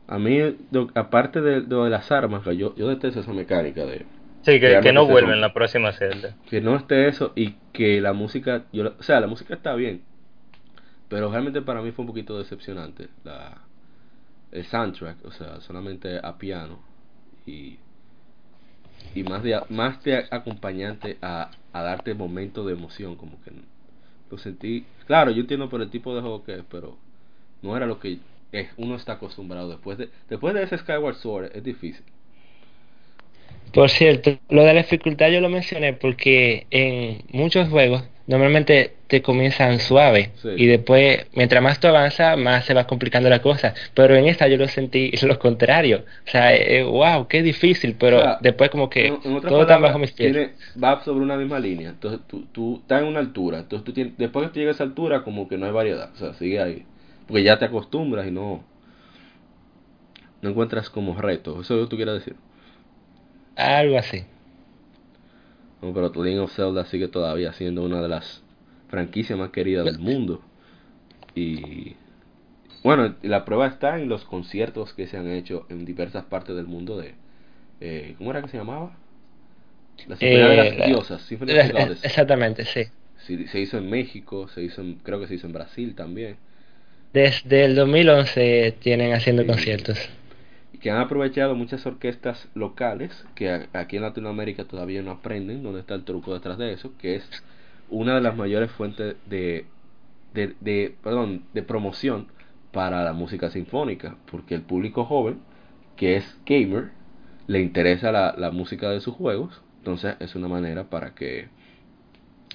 [0.07, 0.40] A mí,
[0.72, 4.06] do- aparte de, de las armas, que yo, yo detesto esa mecánica de
[4.45, 6.38] Sí, que, que no vuelven la próxima celda.
[6.49, 10.03] que no esté eso y que la música, yo, o sea, la música está bien,
[11.10, 13.61] pero realmente para mí fue un poquito decepcionante la,
[14.52, 16.80] el soundtrack, o sea, solamente a piano
[17.45, 17.80] y,
[19.14, 23.52] y más de más de acompañante a, a darte momentos de emoción, como que
[24.32, 26.98] lo sentí, claro, yo entiendo por el tipo de juego que es, pero
[27.61, 28.19] no era lo que
[28.77, 32.03] uno está acostumbrado después de después de ese Skyward Sword es difícil.
[33.73, 39.22] Por cierto, lo de la dificultad yo lo mencioné porque en muchos juegos normalmente te
[39.22, 40.49] comienzan suave Sí.
[40.56, 43.73] y después, mientras más tú avanzas, más se va complicando la cosa.
[43.94, 46.06] Pero en esta yo lo sentí lo contrario.
[46.26, 49.52] O sea, eh, wow, qué difícil, pero O sea, después como que en- en otras
[49.52, 50.32] todo está bajo mis pies.
[50.32, 50.52] tiene-
[50.82, 51.90] va sobre una misma línea.
[51.90, 53.60] Entonces tú, tú estás en una altura.
[53.60, 56.11] Entonces tú tienes, después que tú llegas a esa altura, como que no hay variedad.
[56.14, 56.86] O sea, sigue ahí.
[57.27, 58.64] Porque ya te acostumbras y no.
[60.41, 61.60] No encuentras como reto.
[61.60, 62.38] Eso es lo que tú quieres decir.
[63.57, 64.26] Algo así.
[65.81, 68.41] No, pero The Legend of Zelda sigue todavía siendo una de las
[68.89, 70.41] franquicias más queridas del mundo.
[71.35, 71.95] Y.
[72.84, 76.68] Bueno, la prueba está en los conciertos que se han hecho en diversas partes del
[76.68, 77.15] mundo de.
[77.81, 78.97] eh, ¿Cómo era que se llamaba?
[80.07, 81.30] La Sinfonía de Eh, las la- Diosas.
[81.45, 81.99] La- Goddess.
[82.03, 82.85] Exactamente, sí.
[83.18, 86.38] Sí, se hizo en México, se hizo en, creo que se hizo en Brasil también.
[87.16, 89.48] Desde el 2011 tienen haciendo Sí.
[89.48, 89.98] conciertos.
[90.74, 95.80] Y que han aprovechado muchas orquestas locales que aquí en Latinoamérica todavía no aprenden dónde
[95.80, 97.30] está el truco detrás de eso, que es
[97.90, 99.66] una de las mayores fuentes de,
[100.34, 102.28] de, de, perdón, de promoción
[102.74, 105.38] para la música sinfónica, porque el público joven,
[105.96, 106.90] que es gamer,
[107.48, 111.48] le interesa la, la música de sus juegos, entonces es una manera para que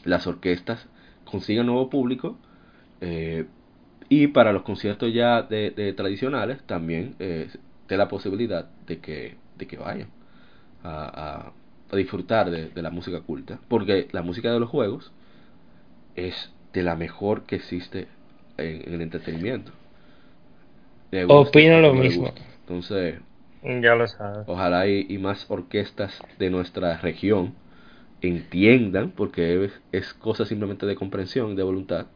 [0.04, 0.86] las orquestas
[1.24, 2.36] consigan nuevo público
[3.00, 3.46] eh,
[4.10, 7.50] y para los conciertos ya de, de tradicionales también eh,
[7.88, 10.10] de la posibilidad de que, de que vayan
[10.84, 11.52] a, a-
[11.92, 15.12] a disfrutar de, de la música culta porque la música de los juegos
[16.14, 18.06] es de la mejor que existe
[18.58, 19.72] en, en el entretenimiento
[21.26, 22.34] guste Opino lo mismo.
[22.62, 23.20] entonces
[23.62, 24.46] Ya lo sabes.
[24.46, 27.54] Ojalá y, y más orquestas de nuestra región
[28.22, 32.06] entiendan, porque es, es cosa simplemente de comprensión, de voluntad,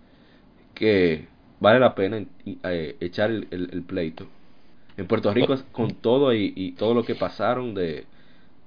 [0.74, 1.28] que
[1.64, 2.24] vale la pena
[2.64, 4.28] eh, echar el, el- el pleito.
[4.96, 8.06] En Puerto Rico, con todo y, y todo lo que pasaron de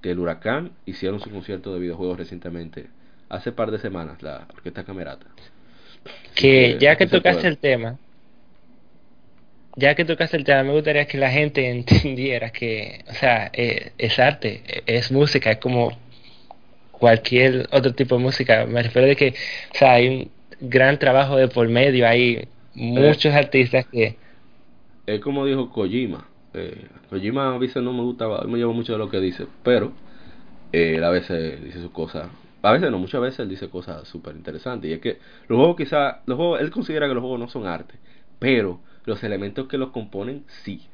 [0.03, 2.87] del huracán, hicieron su concierto de videojuegos recientemente,
[3.29, 5.27] hace par de semanas, la Orquesta Camerata.
[6.35, 7.99] Que Eh, ya que tocaste el tema,
[9.75, 13.91] ya que tocaste el tema, me gustaría que la gente entendiera que, o sea, eh,
[13.97, 15.91] es arte, es música, es como
[16.91, 18.65] cualquier otro tipo de música.
[18.65, 19.29] Me refiero de que,
[19.73, 22.47] o sea, hay un gran trabajo de por medio, hay
[22.77, 24.17] muchos artistas que,
[25.07, 26.27] es como dijo Kojima.
[26.53, 29.93] Eh, Kojima a veces no me gusta, me llevo mucho de lo que dice, pero
[30.73, 32.27] eh, él a veces dice sus cosas.
[32.61, 34.89] A veces no, muchas veces él dice cosas súper interesantes.
[34.89, 37.65] Y es que los juegos quizá, los juegos, él considera que los juegos no son
[37.65, 37.95] arte,
[38.37, 40.85] pero los elementos que los componen sí.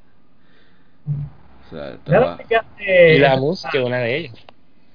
[1.66, 4.36] O sea, y la música es una de ellas.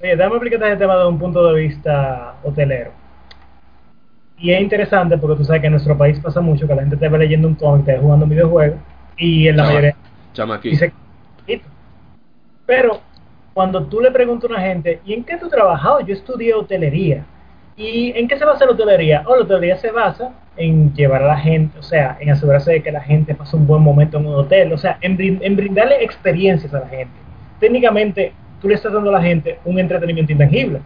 [0.00, 2.92] Oye, déjame explicarte ese tema desde un punto de vista hotelero.
[4.40, 6.96] Y es interesante porque tú sabes que en nuestro país pasa mucho que la gente
[6.96, 8.76] te ve leyendo un cómic, te ve jugando un videojuego
[9.16, 9.96] y en la Chama- mayoría
[10.32, 10.70] Chamaquito.
[10.70, 10.92] dice
[12.66, 13.00] pero
[13.54, 16.00] cuando tú le preguntas a una gente ¿y en qué tú trabajado?
[16.00, 17.24] yo estudié hotelería
[17.76, 19.22] ¿y en qué se basa la hotelería?
[19.26, 22.82] Oh, la hotelería se basa en llevar a la gente o sea, en asegurarse de
[22.82, 26.02] que la gente pase un buen momento en un hotel o sea, en, en brindarle
[26.04, 27.12] experiencias a la gente
[27.58, 30.80] técnicamente tú le estás dando a la gente un entretenimiento intangible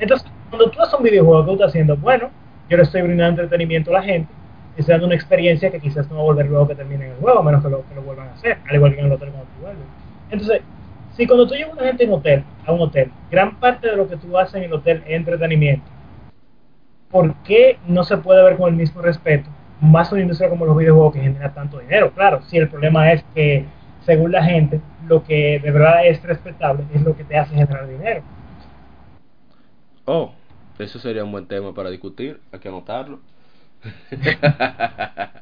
[0.00, 1.96] entonces, cuando tú haces un videojuego, ¿qué tú estás haciendo?
[1.96, 2.30] Bueno,
[2.70, 4.32] yo le estoy brindando entretenimiento a la gente,
[4.76, 7.40] estoy dando una experiencia que quizás no va a volver luego que termine el juego,
[7.40, 9.30] a menos que lo, que lo vuelvan a hacer, al igual que en el hotel
[9.30, 9.84] cuando tú vuelves.
[10.30, 10.62] Entonces,
[11.16, 13.96] si cuando tú llevas a una gente en hotel, a un hotel, gran parte de
[13.96, 15.84] lo que tú haces en el hotel es entretenimiento,
[17.10, 20.76] ¿por qué no se puede ver con el mismo respeto más una industria como los
[20.76, 22.12] videojuegos que genera tanto dinero?
[22.12, 23.64] Claro, si el problema es que,
[24.04, 27.88] según la gente, lo que de verdad es respetable es lo que te hace generar
[27.88, 28.22] dinero.
[30.04, 30.32] Oh,
[30.82, 33.20] eso sería un buen tema para discutir, hay que anotarlo.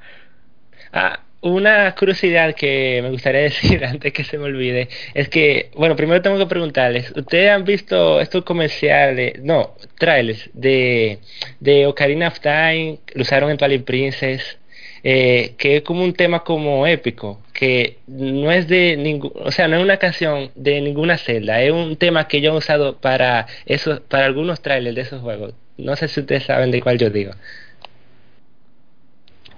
[0.90, 5.96] Ah, una curiosidad que me gustaría decir antes que se me olvide es que, bueno,
[5.96, 11.18] primero tengo que preguntarles, ¿ustedes han visto estos comerciales, no, trailers de,
[11.60, 14.58] de Ocarina of Time, lo usaron en Twilight Princess,
[15.04, 19.66] eh, que es como un tema como épico, que no es de ningún, o sea,
[19.66, 23.46] no es una canción de ninguna celda, es un tema que yo he usado para
[23.66, 25.54] eso, para algunos trailers de esos juegos.
[25.76, 27.32] No sé si ustedes saben de cuál yo digo.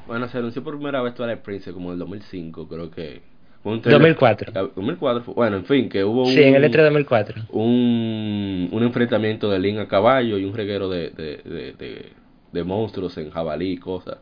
[0.07, 3.21] Bueno, se anunció por primera vez Twilight Princess como en el 2005, creo que.
[3.63, 4.53] Fue un 2004.
[4.57, 7.43] Ah, 2004, fue- bueno, en fin, que hubo Sí, un, en el E3 2004.
[7.51, 12.07] un, un enfrentamiento de Link a caballo y un reguero de, de, de, de,
[12.53, 14.17] de monstruos en jabalí y cosas.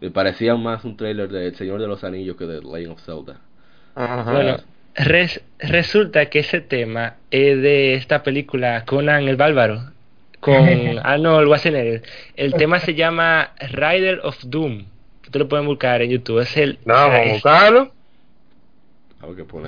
[0.00, 3.02] Me parecía más un trailer de El Señor de los Anillos que de Legend of
[3.04, 3.40] Zelda.
[3.94, 4.32] Ajá.
[4.32, 4.56] Bueno,
[4.94, 9.82] res- resulta que ese tema es de esta película Conan el Bárbaro
[10.40, 10.54] con
[11.02, 12.02] Arnold Schwarzenegger.
[12.36, 14.84] El tema se llama Rider of Doom.
[15.22, 16.40] Ustedes lo pueden buscar en YouTube.
[16.40, 17.92] Es el No, vamos a es- buscarlo.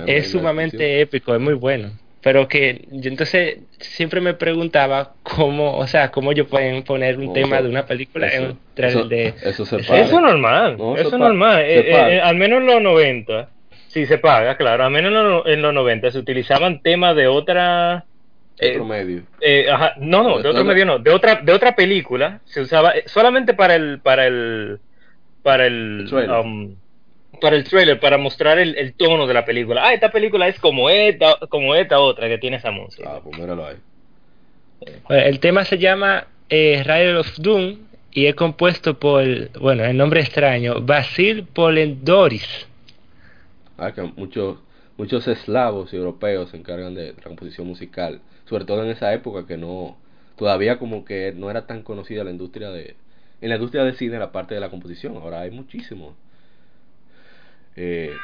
[0.07, 1.91] Es sumamente épico, es muy bueno.
[2.23, 7.33] Pero que yo entonces siempre me preguntaba cómo, o sea, cómo ellos pueden poner un
[7.33, 9.33] tema de una película en eso- un trailer de...
[9.43, 9.99] eso se paga.
[10.01, 10.77] Eso es normal.
[10.77, 11.59] No, eso normal.
[11.63, 13.49] Eh, eh, eh, al menos en los 90,
[13.89, 14.85] sí se paga, claro.
[14.85, 18.05] Al menos en los, en los 90 se utilizaban temas de otra.
[18.57, 19.23] eh, Otro medio.
[19.41, 22.93] eh, ajá, no, no, de otro medio no, de otra, de otra película se usaba
[23.05, 24.79] solamente para el, para el,
[25.41, 26.77] para el, El
[27.41, 29.85] para el trailer, para mostrar el, el tono de la película.
[29.85, 33.09] Ah, esta película es como esta, como esta otra que tiene esa música.
[33.15, 33.75] Ah, pues míralo ahí.
[35.07, 37.77] Bueno, el tema se llama eh, Rider of Doom
[38.11, 39.23] y es compuesto por,
[39.59, 42.67] bueno, el nombre extraño, Basil Polendoris.
[43.77, 44.59] Ah, que muchos,
[44.97, 49.47] muchos eslavos y europeos se encargan de la composición musical, sobre todo en esa época
[49.47, 49.97] que no,
[50.37, 52.95] todavía como que no era tan conocida la industria de,
[53.41, 56.15] en la industria del cine la parte de la composición, ahora hay muchísimo.
[57.75, 58.17] Eh,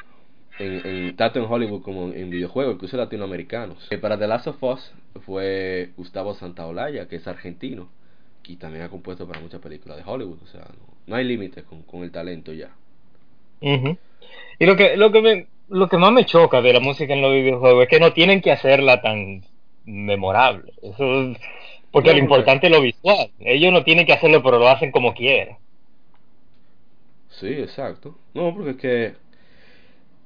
[0.59, 3.88] en, en, tanto en Hollywood como en, videojuegos, incluso latinoamericanos.
[3.91, 4.91] Eh, para The Last of Us
[5.26, 7.88] fue Gustavo Santaolalla, que es argentino,
[8.45, 11.63] y también ha compuesto para muchas películas de Hollywood, o sea, no, no hay límites
[11.63, 12.71] con, con el talento ya.
[14.59, 17.21] Y lo que, lo que me, lo que más me choca de la música en
[17.21, 19.43] los videojuegos es que no tienen que hacerla tan
[19.85, 20.73] memorable.
[20.81, 21.38] Eso es-
[21.91, 23.31] porque No, lo importante es lo visual.
[23.39, 25.57] Ellos no tienen que hacerlo, pero lo hacen como quieran.
[27.30, 28.15] Sí, exacto.
[28.34, 29.15] No, porque es que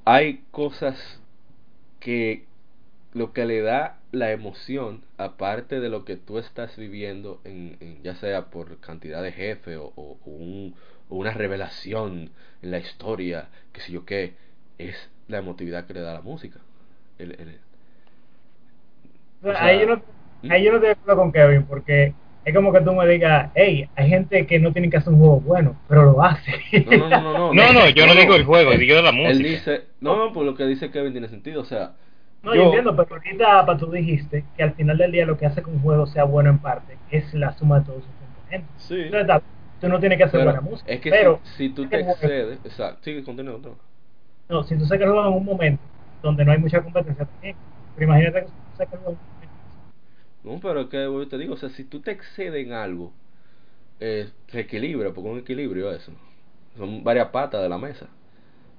[0.05, 1.21] hay cosas
[1.99, 2.45] que
[3.13, 8.03] lo que le da la emoción, aparte de lo que tú estás viviendo, en, en-
[8.03, 10.75] ya sea por cantidad de jefe o, o- o un-
[11.09, 12.31] o una revelación
[12.61, 14.35] en la historia, que sé yo qué,
[14.79, 14.95] es
[15.27, 16.59] la emotividad que le da la música.
[17.19, 17.59] El- el-
[19.41, 20.01] sea, ahí, yo no,
[20.49, 22.13] ahí yo no estoy de acuerdo con Kevin, porque
[22.45, 25.19] es como que tú me digas, hey, hay gente que no tiene que hacer un
[25.19, 26.51] juego bueno, pero lo hace.
[26.85, 27.53] No, no, no, no, no.
[27.53, 29.49] No, no, yo no digo el juego, Él- digo la Él música.
[29.49, 31.95] dice, no, por lo que dice Kevin tiene sentido, o sea,
[32.43, 35.45] No, yo entiendo, pero ahorita pa, tú dijiste que al final del día lo que
[35.45, 38.83] hace que un juego sea bueno en parte es la suma de todos sus componentes.
[38.87, 38.95] Sí.
[38.99, 39.41] Entonces,
[39.79, 40.91] tú no tienes que hacer Pero buena música.
[40.91, 43.59] es que pero si, si tú te excedes, exacto, sigue, continúa.
[44.49, 45.83] No, si tú sacas el juego en un momento
[46.21, 47.55] donde no hay mucha competencia también,
[47.95, 49.42] pero imagínate que tú sacas el juego en un momento.
[50.43, 53.11] No, pero es que yo te digo, o sea, si tú te excedes en algo,
[53.99, 56.11] eh, se equilibra, porque es un equilibrio eso.
[56.77, 58.07] Son varias patas de la mesa.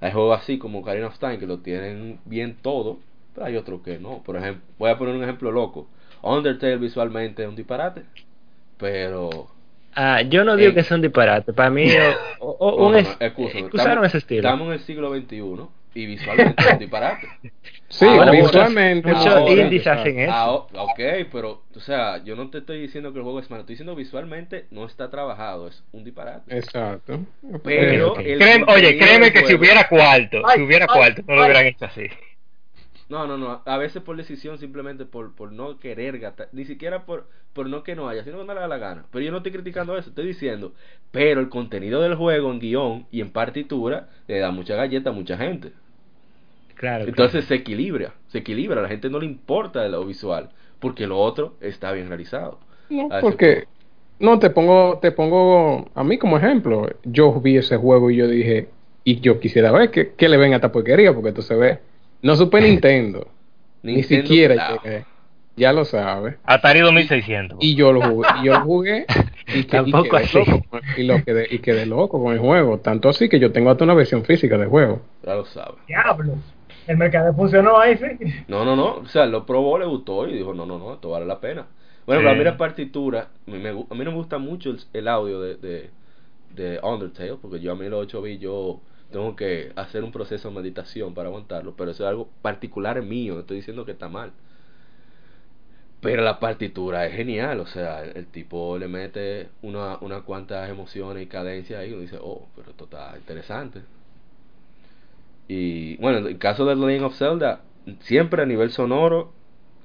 [0.01, 2.99] Hay juegos así como Karina of Time que lo tienen bien todo,
[3.33, 4.21] pero hay otros que no.
[4.23, 5.87] Por ejemplo, voy a poner un ejemplo loco.
[6.21, 8.03] Undertale visualmente es un disparate,
[8.77, 9.47] pero
[9.97, 10.73] Ah, yo no digo Eh.
[10.75, 11.85] que son disparates, para mí
[12.39, 13.73] o- o- o No, un no, es- no, excúsame, usaron
[14.03, 14.39] estamos- ese estilo.
[14.41, 17.27] Estamos en el siglo XXI y visualmente es un disparate.
[17.87, 19.07] Sí, Ahora, visualmente.
[19.07, 20.31] muchos ahora, indies hacen eso.
[20.33, 20.99] Ah, ok,
[21.31, 23.95] pero, o sea, yo no te estoy diciendo que el juego es malo, estoy diciendo
[23.95, 26.57] visualmente no está trabajado, es un disparate.
[26.57, 27.19] Exacto.
[27.63, 28.19] Pero, ok.
[28.19, 31.65] el oye, créeme que si juego- hubiera cuarto, si hubiera ay, cuarto, no lo hubieran
[31.65, 32.07] hecho así.
[33.07, 37.05] No, no, no, a veces por decisión, simplemente por, por no querer gastar, ni siquiera
[37.05, 39.05] por, por no que no haya, sino que no le da la gana.
[39.11, 40.73] Pero yo no estoy criticando eso, estoy diciendo,
[41.11, 45.13] pero el contenido del juego en guion y en partitura le da mucha galleta a
[45.13, 45.71] mucha gente.
[46.75, 50.49] Claro, Entonces se equilibra, se equilibra, a la gente no le importa lo visual,
[50.79, 52.59] porque lo otro está bien realizado.
[52.89, 53.69] No, porque punto.
[54.19, 56.87] no te pongo, te pongo a mí como ejemplo.
[57.03, 58.67] Yo vi ese juego y yo dije,
[59.03, 61.79] y yo quisiera ver que, que le ven a esta porquería, porque esto se ve.
[62.21, 63.27] No Super Nintendo,
[63.83, 65.05] ni Nintendo- siquiera llegué.
[65.57, 66.35] Ya lo sabes.
[66.43, 67.59] Atari 2600.
[67.61, 69.05] Y yo lo jugué, y yo lo jugué
[69.47, 70.37] y, que, y Tampoco quedé así.
[70.37, 72.79] loco con- y lo quedé, y quedé loco con el juego.
[72.79, 75.01] Tanto así que yo tengo hasta una versión física del juego.
[75.25, 75.75] ya lo sabe.
[75.87, 76.35] Diablos.
[76.87, 78.05] El mercado funcionó ahí, sí.
[78.47, 78.95] No, no, no.
[78.97, 81.67] O sea, lo probó, le gustó y dijo, no, no, no, esto vale la pena.
[82.05, 82.23] Bueno, Sí.
[82.23, 84.79] pero a mí la partitura, me- me gu- a mí no me gusta mucho el,
[84.93, 85.89] el audio de, de,
[86.55, 88.81] de Undertale, porque yo a mí los 8 bits yo
[89.11, 93.33] tengo que hacer un proceso de meditación para aguantarlo, pero eso es algo particular mío,
[93.35, 94.33] no estoy diciendo que está mal.
[95.99, 100.69] Pero la partitura es genial, o sea, el, el tipo le mete una, unas cuantas
[100.69, 103.81] emociones y cadencias ahí y uno dice, oh, pero esto está interesante.
[105.47, 107.61] Y bueno, en el caso de The Legend of Zelda,
[108.01, 109.33] siempre a nivel sonoro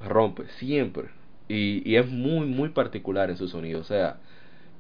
[0.07, 1.09] rompe, siempre.
[1.49, 3.81] Y, y es muy, muy particular en su sonido.
[3.81, 4.21] O sea,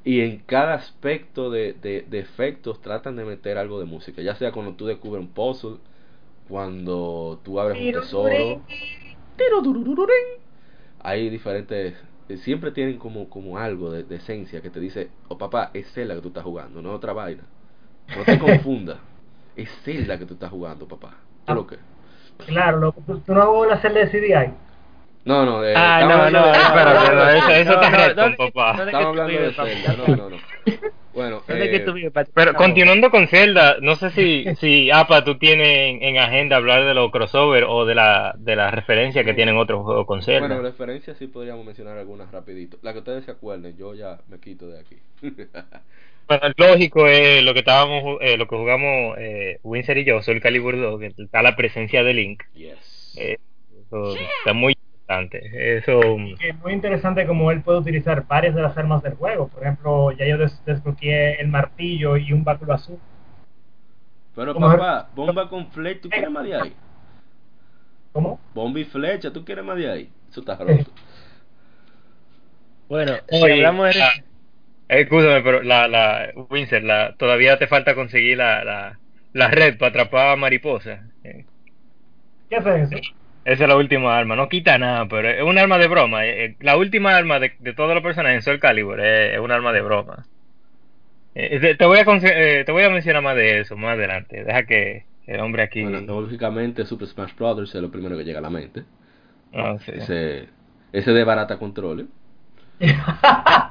[0.04, 4.22] y en cada aspecto de, de, efectos tratan de meter algo de música.
[4.22, 5.76] Ya sea cuando tú descubres un puzzle,
[6.48, 8.62] cuando tú abres un tesoro.
[11.00, 11.94] Hay diferentes.
[12.42, 16.14] Siempre tienen como, como algo de, de esencia que te dice: Oh papá, es Zelda
[16.14, 17.44] que tú estás jugando, no es otra vaina.
[18.16, 18.98] No te confundas.
[19.62, 21.16] Es Zelda que tú estás jugando, papá.
[21.46, 21.76] ¿Qué es lo que?
[22.46, 24.52] Claro, lo, tú, tú no vas a hacerle de CDI.
[25.26, 28.20] No, no, eh, Ah, no, no, de- espérate, no, eso- eso no, está no, reto,
[28.22, 28.70] ¿dónde- papá.
[28.70, 29.52] Estamos tú hablando de?
[29.52, 29.96] Zelda.
[29.98, 30.36] No, no, no.
[31.12, 31.94] Bueno, ¿Dónde eh, tú?
[32.32, 36.84] Pero continuando con Zelda, no sé si, si APA tú tienes en, en agenda hablar
[36.84, 40.46] de los crossover o de la, de la referencia que tienen otros juegos con Zelda.
[40.46, 42.78] Bueno, referencias sí podríamos mencionar algunas rapidito.
[42.82, 44.96] La que ustedes se acuerden, yo ya me quito de aquí.
[46.30, 50.40] Bueno, lógico es lo que estábamos, eh, lo que jugamos eh, Winsor y yo, Soul
[50.40, 52.44] Calibur 2, que está la presencia de Link.
[52.54, 53.16] yes.
[53.18, 53.36] Eh,
[53.88, 54.76] eso está muy
[55.08, 55.78] interesante.
[55.78, 56.00] Eso,
[56.40, 59.48] Es muy interesante como él puede utilizar varias de las armas del juego.
[59.48, 63.00] Por ejemplo, ya yo des- desbloqueé el martillo y un báculo azul.
[64.36, 66.72] Pero ¿Cómo papá, bomba con flecha, ¿tú quieres más de ahí?
[68.12, 68.38] ¿Cómo?
[68.54, 70.08] Bomba y flecha, ¿tú quieres más de ahí?
[70.30, 70.92] Eso está roto.
[72.88, 74.29] Bueno, si hablamos de...
[74.98, 79.00] escúchame, pero la, la, Winsor, la, todavía te falta conseguir la, la,
[79.32, 81.10] la red para atrapar a mariposa.
[81.24, 81.46] Eh,
[82.48, 83.06] ¿Qué hace eso?
[83.44, 86.26] Esa es la última arma, no quita nada, pero es un arma de broma.
[86.26, 89.40] eh, eh, La última arma de, de todos los personajes en Soul Calibur es, es
[89.40, 90.26] un arma de broma.
[91.34, 94.44] Eh, te, voy a eh, te voy a mencionar más de eso más adelante.
[94.44, 95.82] Deja que el hombre aquí.
[95.82, 98.84] Bueno, lógicamente Super Smash Brothers es lo primero que llega a la mente.
[99.52, 99.92] Ah, sí.
[99.94, 100.48] Ese,
[100.92, 102.08] ese de barata control.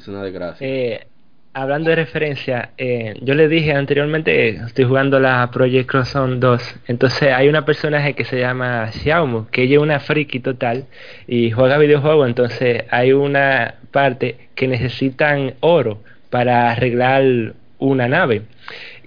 [0.00, 0.66] Es una desgracia.
[0.66, 1.06] Eh,
[1.52, 6.76] hablando de referencia, eh, yo le dije anteriormente, estoy jugando la Project Cross Zone 2,
[6.86, 10.86] entonces hay una personaje que se llama Xiaomu, que ella es una friki total
[11.28, 18.44] y juega videojuegos, entonces hay una parte que necesitan oro para arreglar una nave.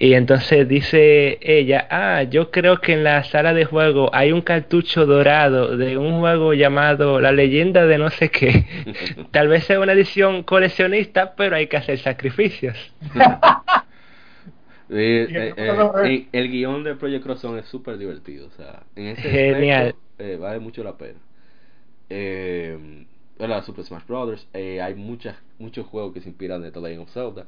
[0.04, 4.42] Y entonces dice ella, ah, yo creo que en la sala de juego hay un
[4.42, 8.66] cartucho dorado de un juego llamado La leyenda de no sé qué.
[9.32, 12.76] Tal vez sea una edición coleccionista, pero hay que hacer sacrificios.
[14.90, 18.48] Eh, Y eh, el- eh, guion de Project Cross es súper divertido.
[18.48, 19.88] O sea, en ese Genial.
[19.88, 21.20] aspecto, eh, vale mucho la pena.
[22.10, 23.06] Eh,
[23.40, 24.48] la Super Smash Brothers.
[24.54, 27.46] eh, hay muchas, muchos juegos que se inspiran de The Legend of Zelda.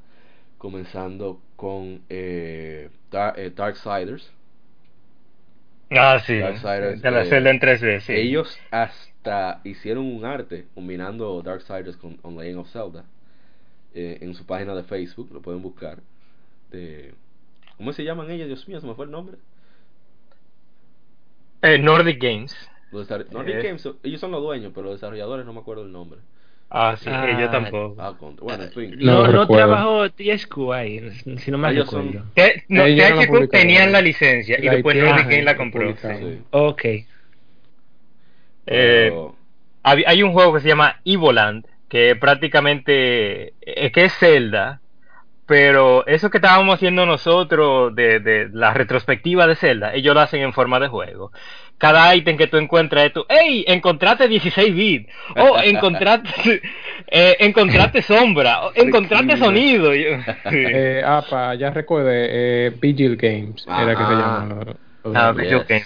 [0.57, 4.31] Comenzando con eh, Dar- eh, Darksiders.
[5.91, 6.37] Ah, sí.
[6.39, 8.13] Darksiders, De la eh, celda en 3D, sí.
[8.13, 13.05] Ellos hasta hicieron un arte combinando Darksiders con, con Legend of Zelda.
[13.93, 15.99] eh, en su página de Facebook, lo pueden buscar.
[16.71, 17.13] De,
[17.77, 18.47] ¿Cómo se llaman ellas?
[18.47, 19.37] Dios mío, se me fue el nombre.
[21.61, 22.55] Eh, Nordic Games.
[22.91, 23.61] Los Nordic Eh.
[23.63, 26.19] Games, ellos son los dueños, pero los desarrolladores no me acuerdo el nombre.
[26.69, 27.95] Ah, sí, Ah, yo tampoco.
[28.01, 28.95] Ah, contra- bueno, en fin.
[28.99, 32.27] No No, no, trabajó TSQ ahí, si no me Ellos son- recuerdo.
[32.33, 35.95] Te- no, Ellos no THQ tenían la licencia y después Nordic la compró.
[35.95, 36.41] sí.
[36.51, 36.85] Ok.
[36.85, 37.05] Eh,
[38.65, 39.35] Pero-
[39.83, 44.81] hay un juego que se llama Evoland, que prácticamente es que es Zelda,
[45.45, 50.41] pero eso que estábamos haciendo nosotros de, de la retrospectiva de Zelda, ellos lo hacen
[50.41, 51.31] en forma de juego.
[51.77, 53.65] Cada ítem que tú encuentras es tú, ¡Ey!
[53.67, 55.09] Encontraste 16 bits.
[55.35, 55.57] ¡Oh!
[55.63, 56.61] Encontraste,
[57.07, 58.65] eh, encontraste sombra.
[58.67, 59.91] oh, encontraste sonido.
[59.93, 60.03] Sí.
[60.51, 62.27] Eh, ah, pa, ya recuerde,
[62.67, 64.11] eh, Vigil Games era que se Ajá.
[64.13, 64.55] llama.
[64.55, 64.63] lo-
[65.11, 65.49] lo- Ah, Yes.
[65.51, 65.83] yo qué.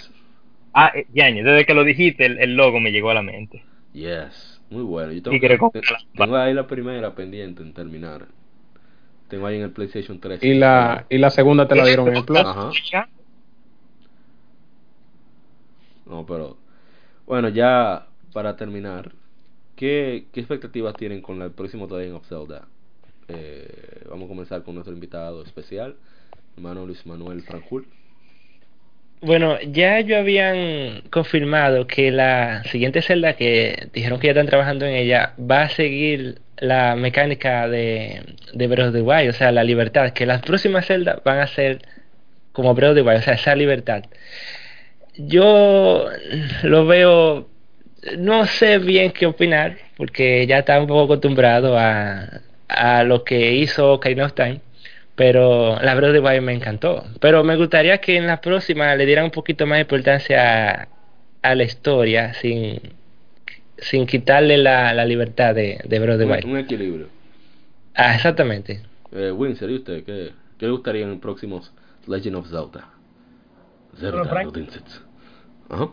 [0.72, 3.62] Ah, eh, yañe, desde que lo dijiste, el, el logo me llegó a la mente.
[3.92, 5.10] Yes, muy bueno.
[5.12, 5.98] Yo tengo, Y comprarla.
[6.16, 8.26] tengo ahí la primera pendiente en terminar.
[9.28, 10.42] Tengo ahí en el PlayStation 3.
[10.42, 12.38] Y la, y la segunda te la dieron en el Plus.
[12.38, 12.70] Ajá.
[16.10, 16.56] No, pero
[17.24, 19.12] bueno, ya para terminar,
[19.76, 22.66] ¿qué, qué expectativas tienen con el próximo Legend of Zelda?
[23.28, 25.94] Eh, vamos a comenzar con nuestro invitado especial,
[26.56, 27.86] hermano Luis Manuel Franjul.
[29.22, 34.86] Bueno, ya ellos habían confirmado que la siguiente celda que dijeron que ya están trabajando
[34.86, 40.10] en ella va a seguir la mecánica de, de Breath of o sea, la libertad,
[40.12, 41.82] que las próximas celdas van a ser
[42.52, 44.04] como Breath of the o sea, esa libertad.
[45.26, 46.08] Yo
[46.62, 47.48] lo veo,
[48.18, 53.52] no sé bien qué opinar, porque ya está un poco acostumbrado a, a lo que
[53.54, 54.60] hizo Ocarina of Time
[55.20, 57.04] pero la the Wild me encantó.
[57.20, 60.88] Pero me gustaría que en la próxima le dieran un poquito más de importancia a,
[61.42, 62.80] a la historia sin,
[63.76, 67.08] sin quitarle la, la libertad de, de the Un, equilibrio.
[67.94, 68.80] Ah, exactamente.
[69.12, 71.70] Eh, Winsor, ¿y usted qué, qué le gustaría en próximos
[72.06, 72.88] Legend of Zelda?
[73.98, 74.42] Zelda.
[75.70, 75.88] Ajá.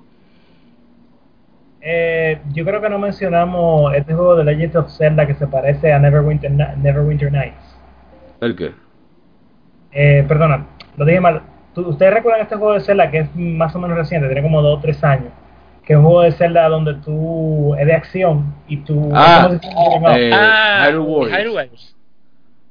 [1.81, 5.93] Eh, yo creo que no mencionamos este juego de Legend of Zelda que se parece
[5.93, 7.77] a Neverwinter, Neverwinter Nights.
[8.41, 8.71] ¿El qué?
[9.91, 10.65] Eh, perdona,
[10.97, 11.41] lo dije mal.
[11.73, 14.27] ¿Tú- ¿Ustedes recuerdan este juego de Zelda que es más o menos reciente?
[14.27, 15.31] Tiene como 2 o 3 años.
[15.85, 19.09] Que es un juego de Zelda donde tú es de acción y tú...
[19.13, 19.67] Ah, si
[20.17, 21.95] eh, ah, Hyrule Warriors.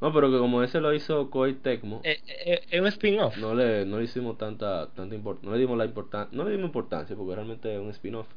[0.01, 3.37] No, pero que como ese lo hizo Koei Tecmo, Eh, eh, es un spin-off.
[3.39, 6.51] no le, no le hicimos tanta, tanta import- no le dimos la importancia, no le
[6.53, 8.29] dimos importancia porque realmente es un spin-off.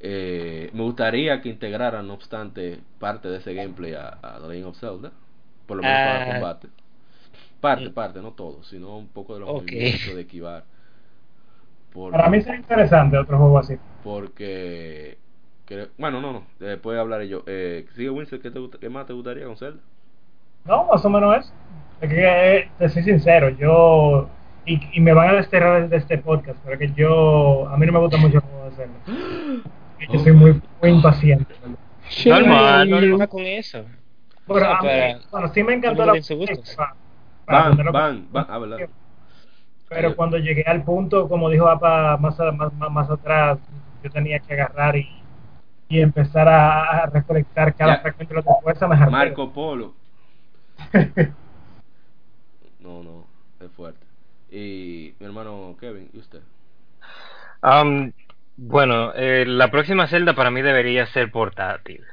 [0.00, 4.66] Eh, me gustaría que integraran, no obstante, parte de ese gameplay a, a The Legend
[4.68, 5.12] of Zelda,
[5.66, 6.26] por lo menos para Ah.
[6.26, 6.68] combate.
[7.60, 7.94] Parte, Mm.
[7.94, 9.62] parte, no todo, sino un poco de los Ok.
[9.62, 10.26] movimientos, de.
[11.92, 13.74] Por- Para mí sería interesante otro juego así.
[14.02, 15.18] porque
[15.66, 17.42] creo- bueno, no, no, después hablaré yo.
[17.46, 19.80] Eh, sigue Winston, ¿qué, te qué más te gustaría con Zelda?
[20.66, 21.52] No, más o menos es.
[22.00, 24.28] Es que, eh, te soy sincero, yo...
[24.68, 27.68] Y, y me van a desterrar de este podcast, pero que yo...
[27.68, 28.98] A mí no me gusta mucho de Zelda.
[30.12, 31.54] Yo soy muy, muy impaciente.
[32.26, 33.20] Normal, no normal.
[33.20, 33.84] va con eso.
[34.46, 36.12] Pero sea, a mí- bueno, sí me encantó la
[37.46, 38.78] Van, van, van, verdad.
[39.88, 43.58] Pero cuando llegué al punto, como dijo Apa más, a- más, más, más atrás,
[44.02, 45.08] yo tenía que agarrar y,
[45.88, 48.00] y empezar a, a recolectar cada Ya.
[48.02, 48.88] fragmento de la fuerza.
[48.88, 49.94] Marco Polo.
[52.80, 53.26] No, no,
[53.60, 54.06] es fuerte.
[54.50, 56.40] Y mi hermano Kevin, ¿y usted?
[57.62, 58.12] Um,
[58.56, 62.04] bueno, eh, la próxima celda para mí debería ser portátil.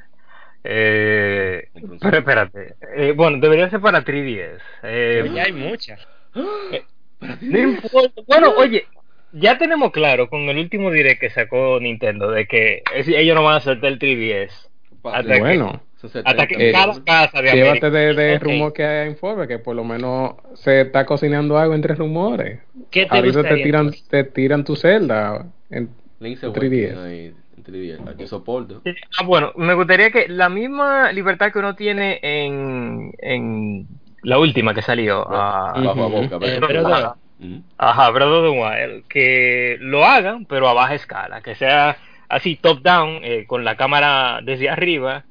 [0.63, 1.69] Eh,
[2.01, 2.75] pero espérate.
[2.95, 4.61] Eh, bueno, debería ser para 3DS.
[4.83, 5.99] Eh, ya hay muchas.
[6.33, 8.21] no importa.
[8.27, 8.87] Bueno, oye,
[9.31, 13.57] ya tenemos claro con el último direct que sacó Nintendo de que ellos no van
[13.57, 14.69] a soltar el 3DS.
[15.03, 18.73] Hasta que- Bueno, Son 70 Hasta que Eh, cada casa de llévate de, de rumor
[18.73, 22.59] que hay informe, que por lo menos se está cocinando algo entre rumores.
[22.91, 25.45] ¿Qué te Ahorita te tiran, te tiran tu celda.
[25.69, 25.89] En,
[26.19, 26.97] en Awakening 3DS.
[27.03, 27.99] ahí, en 3DS.
[28.05, 28.81] Ah, Yo soporto.
[29.17, 33.87] Ah, bueno, me gustaría que la misma libertad que uno tiene en, en
[34.23, 35.25] la última que salió.
[35.29, 38.09] ah, Bajo a Eh, Ajá.
[38.11, 41.97] Breath Wild, que lo hagan, pero a baja escala, que sea
[42.29, 45.25] así top down, eh, con la cámara desde arriba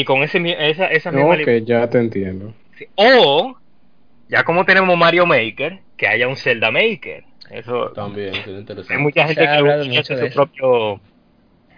[0.00, 0.38] y con ese
[0.70, 1.66] esa, esa misma ok, libertad.
[1.66, 2.54] ya te entiendo.
[2.96, 3.56] O,
[4.28, 7.24] ya como tenemos Mario Maker, que haya un Zelda Maker.
[7.50, 8.94] Eso, También, sería interesante.
[8.94, 10.34] hay mucha gente ha que de su eso.
[10.34, 11.00] propio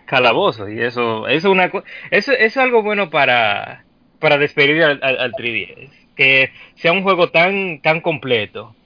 [0.07, 3.85] calabozo y eso, eso es una eso, eso es algo bueno para,
[4.19, 8.77] para despedir al, al, al 3DS, que sea un juego tan, tan completo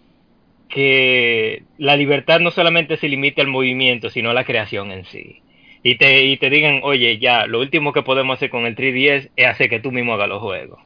[0.69, 5.43] que la libertad no solamente se limite al movimiento, sino a la creación en sí.
[5.83, 9.31] Y te, y te digan, oye, ya, lo último que podemos hacer con el 3DS
[9.35, 10.79] es hacer que tú mismo hagas los juegos.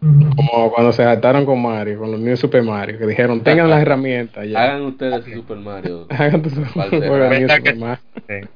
[0.00, 3.82] Como cuando se saltaron con Mario, con los New Super Mario, que dijeron, tengan las
[3.82, 4.62] herramientas ya.
[4.62, 6.06] Hagan ustedes su Super Mario.
[6.10, 7.06] Hagan tu Falsera.
[7.08, 8.48] juego de New ¿Verdad Super Mario.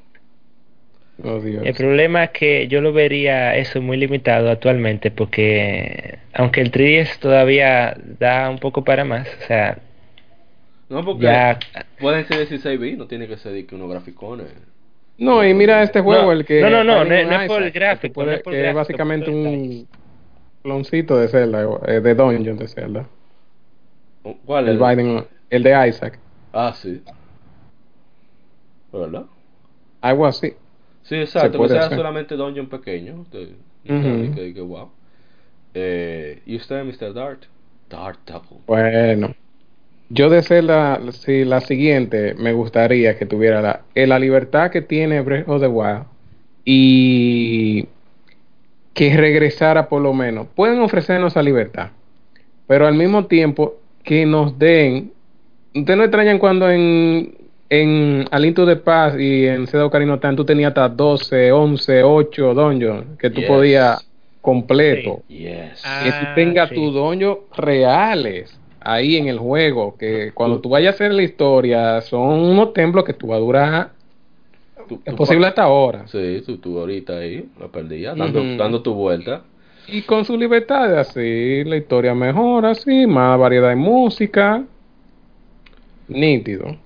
[1.23, 1.63] Oh, Dios.
[1.63, 7.19] El problema es que yo lo vería eso muy limitado actualmente porque aunque el 3DS
[7.19, 9.77] todavía da un poco para más, o sea,
[10.89, 11.59] No, porque ya
[11.99, 14.47] pueden ser 16 bits, no tiene que ser de que unos graficones.
[15.17, 16.61] No, y mira este juego, No, el que...
[16.61, 18.65] no, no, no, no es por el gráfico, que puede- no es por que el
[18.65, 19.87] es gráfico, básicamente un
[20.63, 23.05] cloncito de Zelda, eh, de Dungeon de Zelda.
[24.45, 25.25] ¿Cuál El es?
[25.49, 26.19] El de Isaac.
[26.53, 27.01] Ah, sí.
[28.91, 29.25] ¿Verdad?
[30.01, 30.53] Algo así.
[31.03, 31.51] Sí, exacto.
[31.53, 31.97] Que puede sea hacer.
[31.97, 33.25] solamente dungeon pequeño.
[33.31, 34.89] De, que, que, wow.
[35.73, 37.13] Eh, ¿Y usted, Mr.
[37.13, 37.43] Dart?
[37.89, 38.59] Dart Double.
[38.67, 39.35] Bueno,
[40.13, 44.81] yo de Zelda, si la siguiente, me gustaría que tuviera la, eh, la libertad que
[44.81, 46.03] tiene Breath of the Wild
[46.65, 47.87] y
[48.93, 50.47] que regresara por lo menos.
[50.55, 51.89] Pueden ofrecernos esa libertad,
[52.67, 55.11] pero al mismo tiempo que nos den.
[55.73, 57.33] ¿Ustedes no extrañan cuando en,
[57.69, 62.53] en Alinto de Paz y en Zelda Ocarina Time tú tenías hasta 12, 11, 8
[62.53, 63.49] dungeons que tú Yes.
[63.49, 64.07] podías
[64.41, 65.23] completo?
[65.27, 65.81] Yes.
[65.83, 66.75] Ah, que tú tengas sí.
[66.75, 72.01] tus doños reales ahí en el juego, que cuando tú vayas a hacer la historia
[72.01, 73.91] son unos templos que tú vas a durar,
[74.87, 76.05] Tú- es tú posible hasta ahora.
[76.07, 79.43] Sí, tú, tú ahorita ahí, la perdías, dando, dando tu vuelta.
[79.87, 84.63] Y con su libertad, así la historia mejora, así, más variedad de música,
[86.07, 86.77] nítido.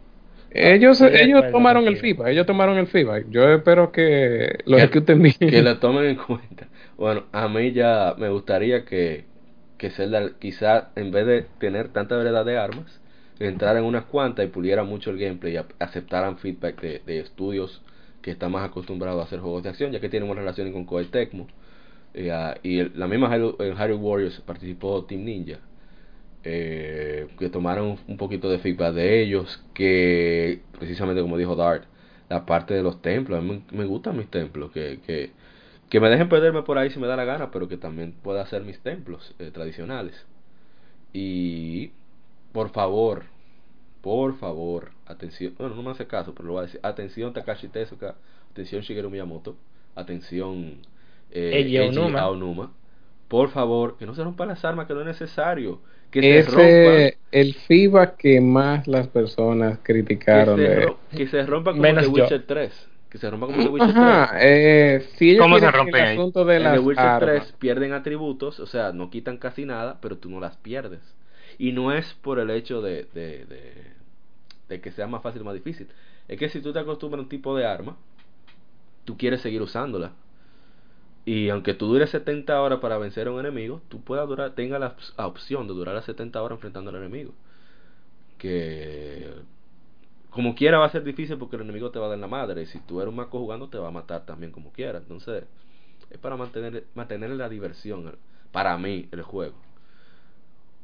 [0.52, 3.26] Ellos, ellos tomaron el feedback, ellos tomaron el feedback.
[3.30, 5.36] Yo espero que lo Que- ejecuten bien.
[5.38, 6.68] Que la tomen en cuenta.
[6.98, 9.26] Bueno, a mí ya me gustaría que,
[9.78, 12.99] que Zelda quizá en vez de tener tanta variedad de armas,
[13.40, 17.82] entrara en unas cuantas y puliera mucho el gameplay y aceptaran feedback de, estudios
[18.22, 20.86] que están más acostumbrados a hacer juegos de acción, ya que tienen buenas relaciones con
[20.86, 21.48] Koei Tecmo.
[22.14, 25.60] Y, ah, y la misma en Hyrule Warriors participó Team Ninja.
[26.44, 31.84] eh, que tomaron un poquito de feedback de ellos, que precisamente como dijo Dart,
[32.30, 35.32] la parte de los templos, me, me gustan mis templos, que, que,
[35.90, 38.42] que me dejen perderme por ahí si me da la gana, pero que también pueda
[38.42, 40.26] hacer mis templos eh, tradicionales.
[41.14, 41.92] Y
[42.54, 43.24] por favor,
[44.02, 47.68] por favor, atención, bueno, no me hace caso, pero lo voy a decir, atención Takashi
[47.70, 48.16] Tezuka,
[48.52, 49.58] atención Shigeru Miyamoto,
[49.96, 50.80] atención
[51.32, 52.20] eh, Eiji Aonuma.
[52.20, 52.72] Aonuma.
[53.30, 55.82] por favor, que no se rompan las armas, que no es necesario,
[56.12, 61.00] que se rompan, Ese el feedback que más las personas que criticaron se, de ro-
[61.16, 62.14] que se rompan como Menos The yo.
[62.14, 64.22] Witcher 3, que se rompan como The Witcher 3.
[64.22, 67.48] Ajá, eh, si ellos ¿Cómo se rompen el asunto de en las The Witcher armas,
[67.48, 71.02] 3 pierden atributos, o sea, no quitan casi nada, pero tú no las pierdes.
[71.57, 73.94] Y no es por el hecho de, de, de,
[74.69, 75.88] de que sea más fácil o más difícil.
[76.27, 77.98] Es que si tú te acostumbras a un tipo de arma,
[79.06, 80.11] tú quieres seguir usándola.
[81.26, 84.80] Y aunque tú dures 70 horas para vencer a un enemigo, tú puedas durar, tenga
[84.80, 87.34] la op- la opción de durar las 70 horas enfrentando al enemigo.
[88.38, 89.27] Que
[90.38, 92.64] como quiera va a ser difícil porque el enemigo te va a dar la madre.
[92.64, 95.00] Y si tú eres un maco jugando, te va a matar también como quiera.
[95.00, 95.46] Entonces,
[96.12, 98.18] es para mantener, mantener la diversión.
[98.52, 99.56] Para mí, el juego.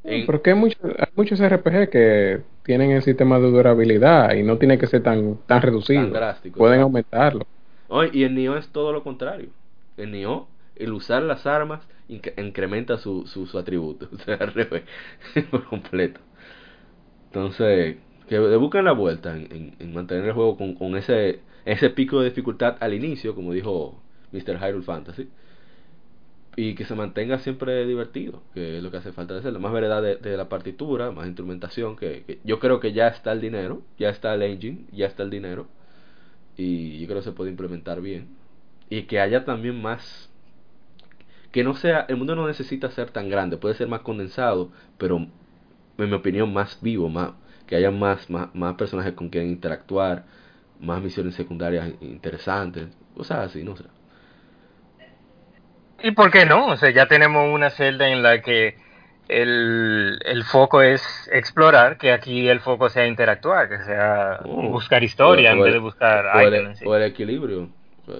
[0.03, 4.57] En- Porque hay muchos, hay muchos RPG que tienen el sistema de durabilidad y no
[4.57, 6.01] tiene que ser tan, tan reducido.
[6.03, 7.45] Tan drástico, Pueden aumentarlo.
[7.87, 9.49] Oye, y el Nioh es todo lo contrario.
[9.97, 14.09] El Nioh, el usar las armas, inc- incrementa su, su, su atributo.
[14.13, 14.83] O sea, al revés,
[15.51, 16.19] por completo.
[17.31, 17.97] Entonces,
[18.69, 21.41] que le la vuelta en, en- en mantener el juego con, con ese,
[21.91, 24.01] pico de dificultad al inicio, como dijo
[24.31, 24.57] Mr.
[24.59, 25.29] Hyrule Fantasy.
[26.55, 29.59] Y que se mantenga siempre divertido, que es lo que hace falta de hacerlo.
[29.59, 33.41] Más variedad de, la partitura, más instrumentación, que, que yo creo que ya está el
[33.41, 35.67] dinero, ya está el engine, ya está el dinero
[36.57, 38.27] y yo creo que se puede implementar bien
[38.89, 40.29] y que haya también más
[41.51, 45.17] que no sea el mundo no necesita ser tan grande puede ser más condensado pero
[45.17, 47.31] en mi opinión más vivo más
[47.73, 50.25] que haya más más, más personajes con quien interactuar
[50.79, 53.85] más misiones secundarias interesantes cosas así no sé
[56.03, 56.67] ¿Y por qué no?
[56.67, 58.75] O sea, ya tenemos una celda en la que
[59.27, 61.01] el, el foco es
[61.31, 64.69] explorar, que aquí el foco sea interactuar, que sea Oh.
[64.69, 67.69] buscar historia O- en vez de buscar o el, items o el equilibrio
[68.05, 68.15] sea,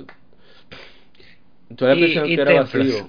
[2.24, 2.66] que era templos.
[2.66, 3.08] vacío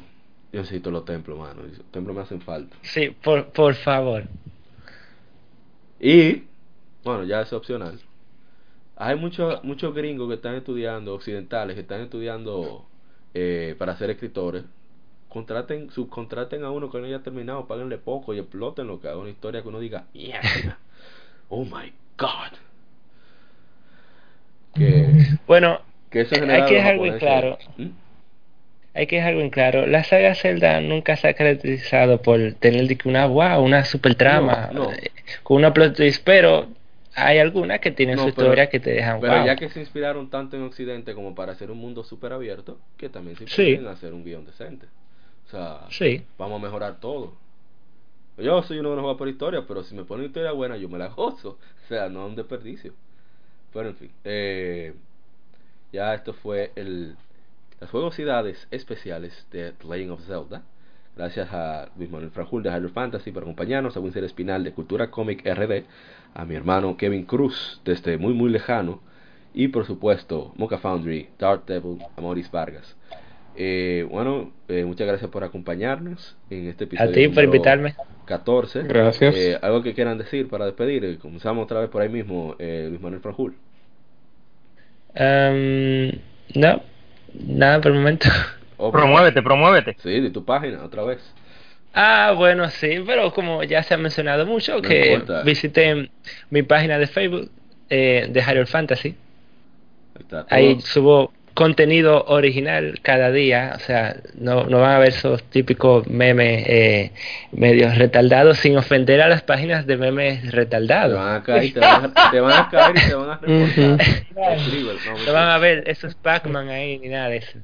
[0.53, 4.25] yo necesito los templos mano los templos me hacen falta Sí, por, por favor.
[6.05, 6.45] Y,
[7.03, 7.99] bueno, ya es opcional.
[8.95, 12.85] Hay muchos muchos gringos que están estudiando, occidentales, que están estudiando
[13.33, 14.65] eh, para ser escritores.
[15.31, 19.31] Contraten, subcontraten a uno que no haya terminado, páguenle poco y exploten que haga una
[19.31, 20.79] historia que uno diga, mierda,
[21.49, 22.53] oh my god.
[24.75, 27.59] Que, Bueno, que eso Eh, hay que los dejar bien claro.
[27.79, 28.04] ¿Mm?
[28.95, 29.87] Hay que dejar algo en claro.
[29.87, 34.85] La saga Zelda nunca se ha caracterizado por tener una wow, una super trama, No,
[34.85, 34.93] no.
[34.93, 35.11] eh,
[35.43, 36.69] con una plot twist, pero
[37.17, 39.47] hay algunas que tienen No, su pero- historia que te dejan Pero wow.
[39.47, 43.09] ya que se inspiraron tanto en Occidente como para hacer un mundo súper abierto, que
[43.09, 43.75] también se Sí.
[43.77, 44.87] pueden hacer un guion decente.
[45.47, 46.23] O sea, Sí.
[46.39, 47.35] vamos a mejorar todo.
[48.39, 50.89] Yo soy uno que no juega por historia, pero si me ponen historia buena, yo
[50.89, 51.51] me la gozo.
[51.85, 52.93] O sea, no es un desperdicio.
[53.73, 54.95] Pero en fin, eh,
[55.93, 57.17] ya esto fue el
[57.85, 60.63] las jugosidades especiales de The Legend of Zelda.
[61.19, 65.11] Gracias a Luis Manuel Franjul de Hyrule Fantasy por acompañarnos, a Winsor Espinal de Cultura
[65.11, 65.83] Comic RD,
[66.33, 69.03] a mi hermano Kevin Cruz desde muy muy lejano
[69.53, 72.97] y por supuesto Mocha Foundry, Dark Devil, a Maurice Vargas.
[73.55, 77.11] Eh, bueno, eh, muchas gracias por acompañarnos en este episodio.
[77.11, 77.97] A ti por número invitarme.
[78.25, 78.85] 14.
[78.85, 79.37] Gracias.
[79.37, 81.05] Eh, algo que quieran decir para despedir.
[81.05, 83.55] Eh, Comenzamos otra vez por ahí mismo, eh, Luis Manuel Franjul.
[85.15, 86.19] Em,
[86.55, 86.94] no,
[87.35, 88.29] nada por el momento.
[88.77, 89.97] Oh, Promuévete, promuévete.
[90.03, 91.21] Sí, de tu página, otra vez.
[91.95, 95.43] Ah, bueno, sí, pero como ya se ha mencionado mucho, No que importa.
[95.45, 96.11] visiten
[96.51, 97.53] mi página de Facebook
[97.89, 99.15] eh, de Hyrule Fantasy.
[100.51, 106.07] Ahí subo contenido original cada día, o sea, no, no van a ver esos típicos
[106.09, 107.13] memes eh,
[107.53, 111.17] medios retardados sin ofender a las páginas de memes Te retardados.
[111.17, 113.99] van a caer, te van a, te van a caer y te van a reportar.
[115.27, 117.59] No, van a ver esos Pac-Man ahí ni nada de eso.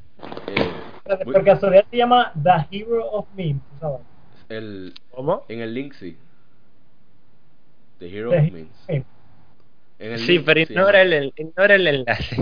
[0.46, 4.00] eh, Por casualidad se llama The Hero of Memes, ¿tú ¿sabes?
[4.48, 5.44] el, ¿Cómo?
[5.48, 6.16] en el link sí.
[7.98, 8.68] The Hero The of Memes.
[8.88, 9.04] En
[10.12, 12.36] el Sí, link pero ignora llama- el, ignora el enlace.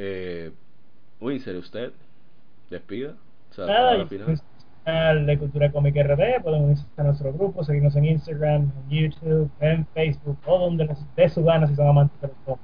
[0.00, 0.52] Eh,
[1.20, 1.92] Winsor, usted,
[2.70, 3.16] despida.
[3.50, 4.44] O sea, Nada, pues,
[4.84, 9.50] canal de Cultura Cómica RD, pueden unirse a nuestro grupo, seguirnos en Instagram, en YouTube,
[9.58, 12.62] en Facebook, todo donde les dé su gana si son amantes de los cómics.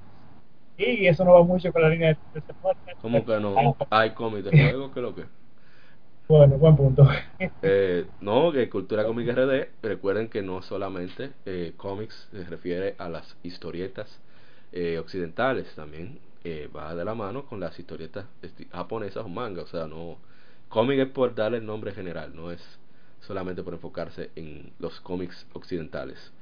[0.76, 3.00] Y eso no va mucho con la línea de este podcast.
[3.02, 3.76] ¿Cómo que no?
[3.90, 5.24] Hay cómics de juego, ¿qué lo que?
[6.28, 7.08] Bueno, buen punto.
[7.62, 13.08] Eh, no, que Cultura Cómica RD, recuerden que no solamente eh, cómics se refiere a
[13.08, 14.20] las historietas
[14.72, 18.26] eh, occidentales, también eh, va de la mano con las historietas
[18.70, 20.18] japonesas o manga, o sea, no
[20.68, 22.60] cómic es por darle el nombre general, no es
[23.20, 26.32] solamente por enfocarse en los cómics occidentales.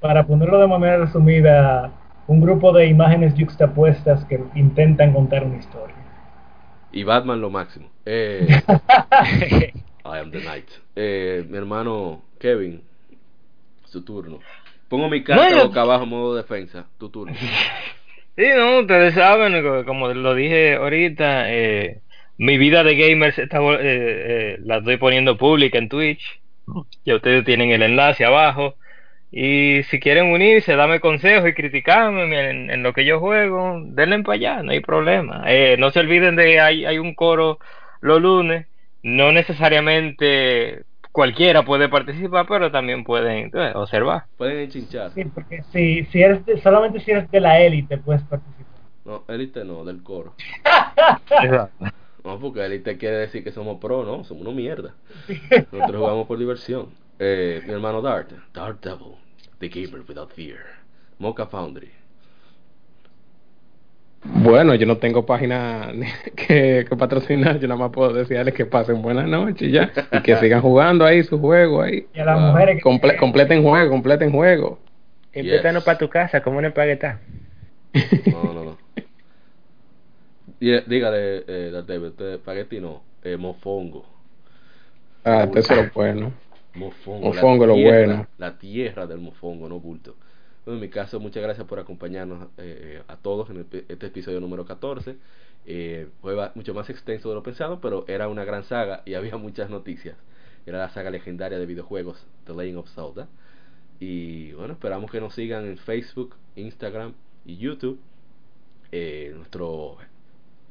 [0.00, 1.90] Para ponerlo de manera resumida,
[2.26, 5.96] un grupo de imágenes yuxtapuestas que intentan contar una historia.
[6.92, 7.88] Y Batman lo máximo.
[8.04, 8.46] Eh,
[10.04, 10.68] I am the Knight.
[10.94, 12.82] Eh, mi hermano Kevin,
[13.86, 14.38] su turno.
[14.88, 17.34] Pongo mi carta No, boca abajo modo defensa, tu turno.
[18.36, 22.02] Sí, no, ustedes saben, co- como lo dije ahorita, eh,
[22.36, 26.22] mi vida de gamer se está, eh, eh, la estoy poniendo pública en Twitch.
[27.04, 28.76] Ya ustedes tienen el enlace abajo.
[29.30, 34.34] Y si quieren unirse, dame consejos y criticarme en, lo que yo juego, denle para
[34.36, 35.44] allá, no hay problema.
[35.48, 37.58] Eh, no se olviden de hay, hay un coro
[38.00, 38.68] los lunes.
[39.02, 40.84] No necesariamente
[41.16, 44.24] cualquiera puede participar, pero también pueden eh, observar.
[44.36, 45.12] Pueden enchinchar.
[45.12, 48.66] Sí, porque si, si eres de- solamente si eres de la élite puedes participar.
[49.06, 50.34] No, élite no, del coro.
[51.42, 51.86] Exacto.
[52.22, 54.24] No, porque élite quiere decir que somos pro, ¿no?
[54.24, 54.94] Somos una mierda.
[55.72, 56.88] Nosotros jugamos por diversión.
[57.18, 58.32] Eh, mi hermano Dart.
[58.52, 59.14] Dart Devil.
[59.58, 60.58] The Gamer Without Fear.
[61.18, 61.90] Mocha Foundry.
[64.28, 65.92] Bueno, yo no tengo página
[66.36, 70.20] que, que patrocinar, yo nada más puedo decirles que pasen buenas noches y ya, y
[70.22, 72.06] que sigan jugando ahí su juego ahí.
[72.14, 74.78] Y a las mujeres que Comple- completen juego, completen juego.
[75.34, 75.84] Invítanos Yes.
[75.84, 77.20] para tu casa, como una espagueta.
[78.30, 78.78] No, no, no.
[80.60, 84.04] Y, eh, dígale, eh, Dart Devil, usted, espagueti no, eh, mofongo.
[85.24, 86.32] Ah, eso es lo bueno.
[86.74, 87.28] Mofongo.
[87.28, 88.26] Mofongo, la lo tierra, bueno.
[88.38, 90.16] La tierra del mofongo, no bulto.
[90.66, 94.40] Bueno, en mi caso, muchas gracias por acompañarnos eh, a todos en el este episodio
[94.40, 95.16] número 14.
[95.64, 99.36] Eh, fue mucho más extenso de lo pensado, pero era una gran saga y había
[99.36, 100.16] muchas noticias.
[100.66, 103.28] Era la saga legendaria de videojuegos, The Legend of Zelda.
[104.00, 107.14] Y bueno, esperamos que nos sigan en Facebook, Instagram
[107.44, 108.00] y YouTube.
[108.90, 109.98] Eh, nuestro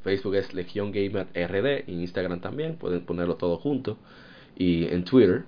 [0.03, 3.97] Facebook es Legión Gamer RD, en Instagram también, pueden ponerlo todo junto.
[4.57, 5.45] Y en Twitter.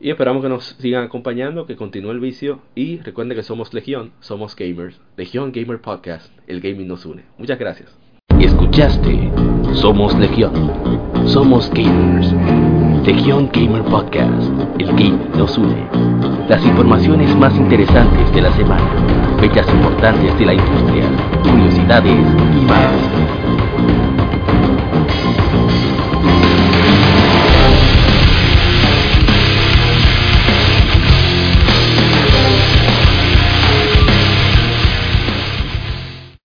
[0.00, 2.60] Y esperamos que nos sigan acompañando, que continúe el vicio.
[2.74, 5.00] Y recuerden que somos Legión, somos gamers.
[5.16, 7.24] Legión Gamer Podcast, el gaming nos une.
[7.36, 7.96] Muchas gracias.
[8.38, 9.32] Escuchaste
[9.74, 10.52] Somos Legión.
[11.26, 12.32] Somos gamers.
[13.04, 14.42] Legión Gamer Podcast.
[14.78, 15.88] El gaming nos une.
[16.48, 19.36] Las informaciones más interesantes de la semana.
[19.40, 21.04] Fechas importantes de la industria.
[21.42, 22.26] Curiosidades
[22.56, 24.07] y más.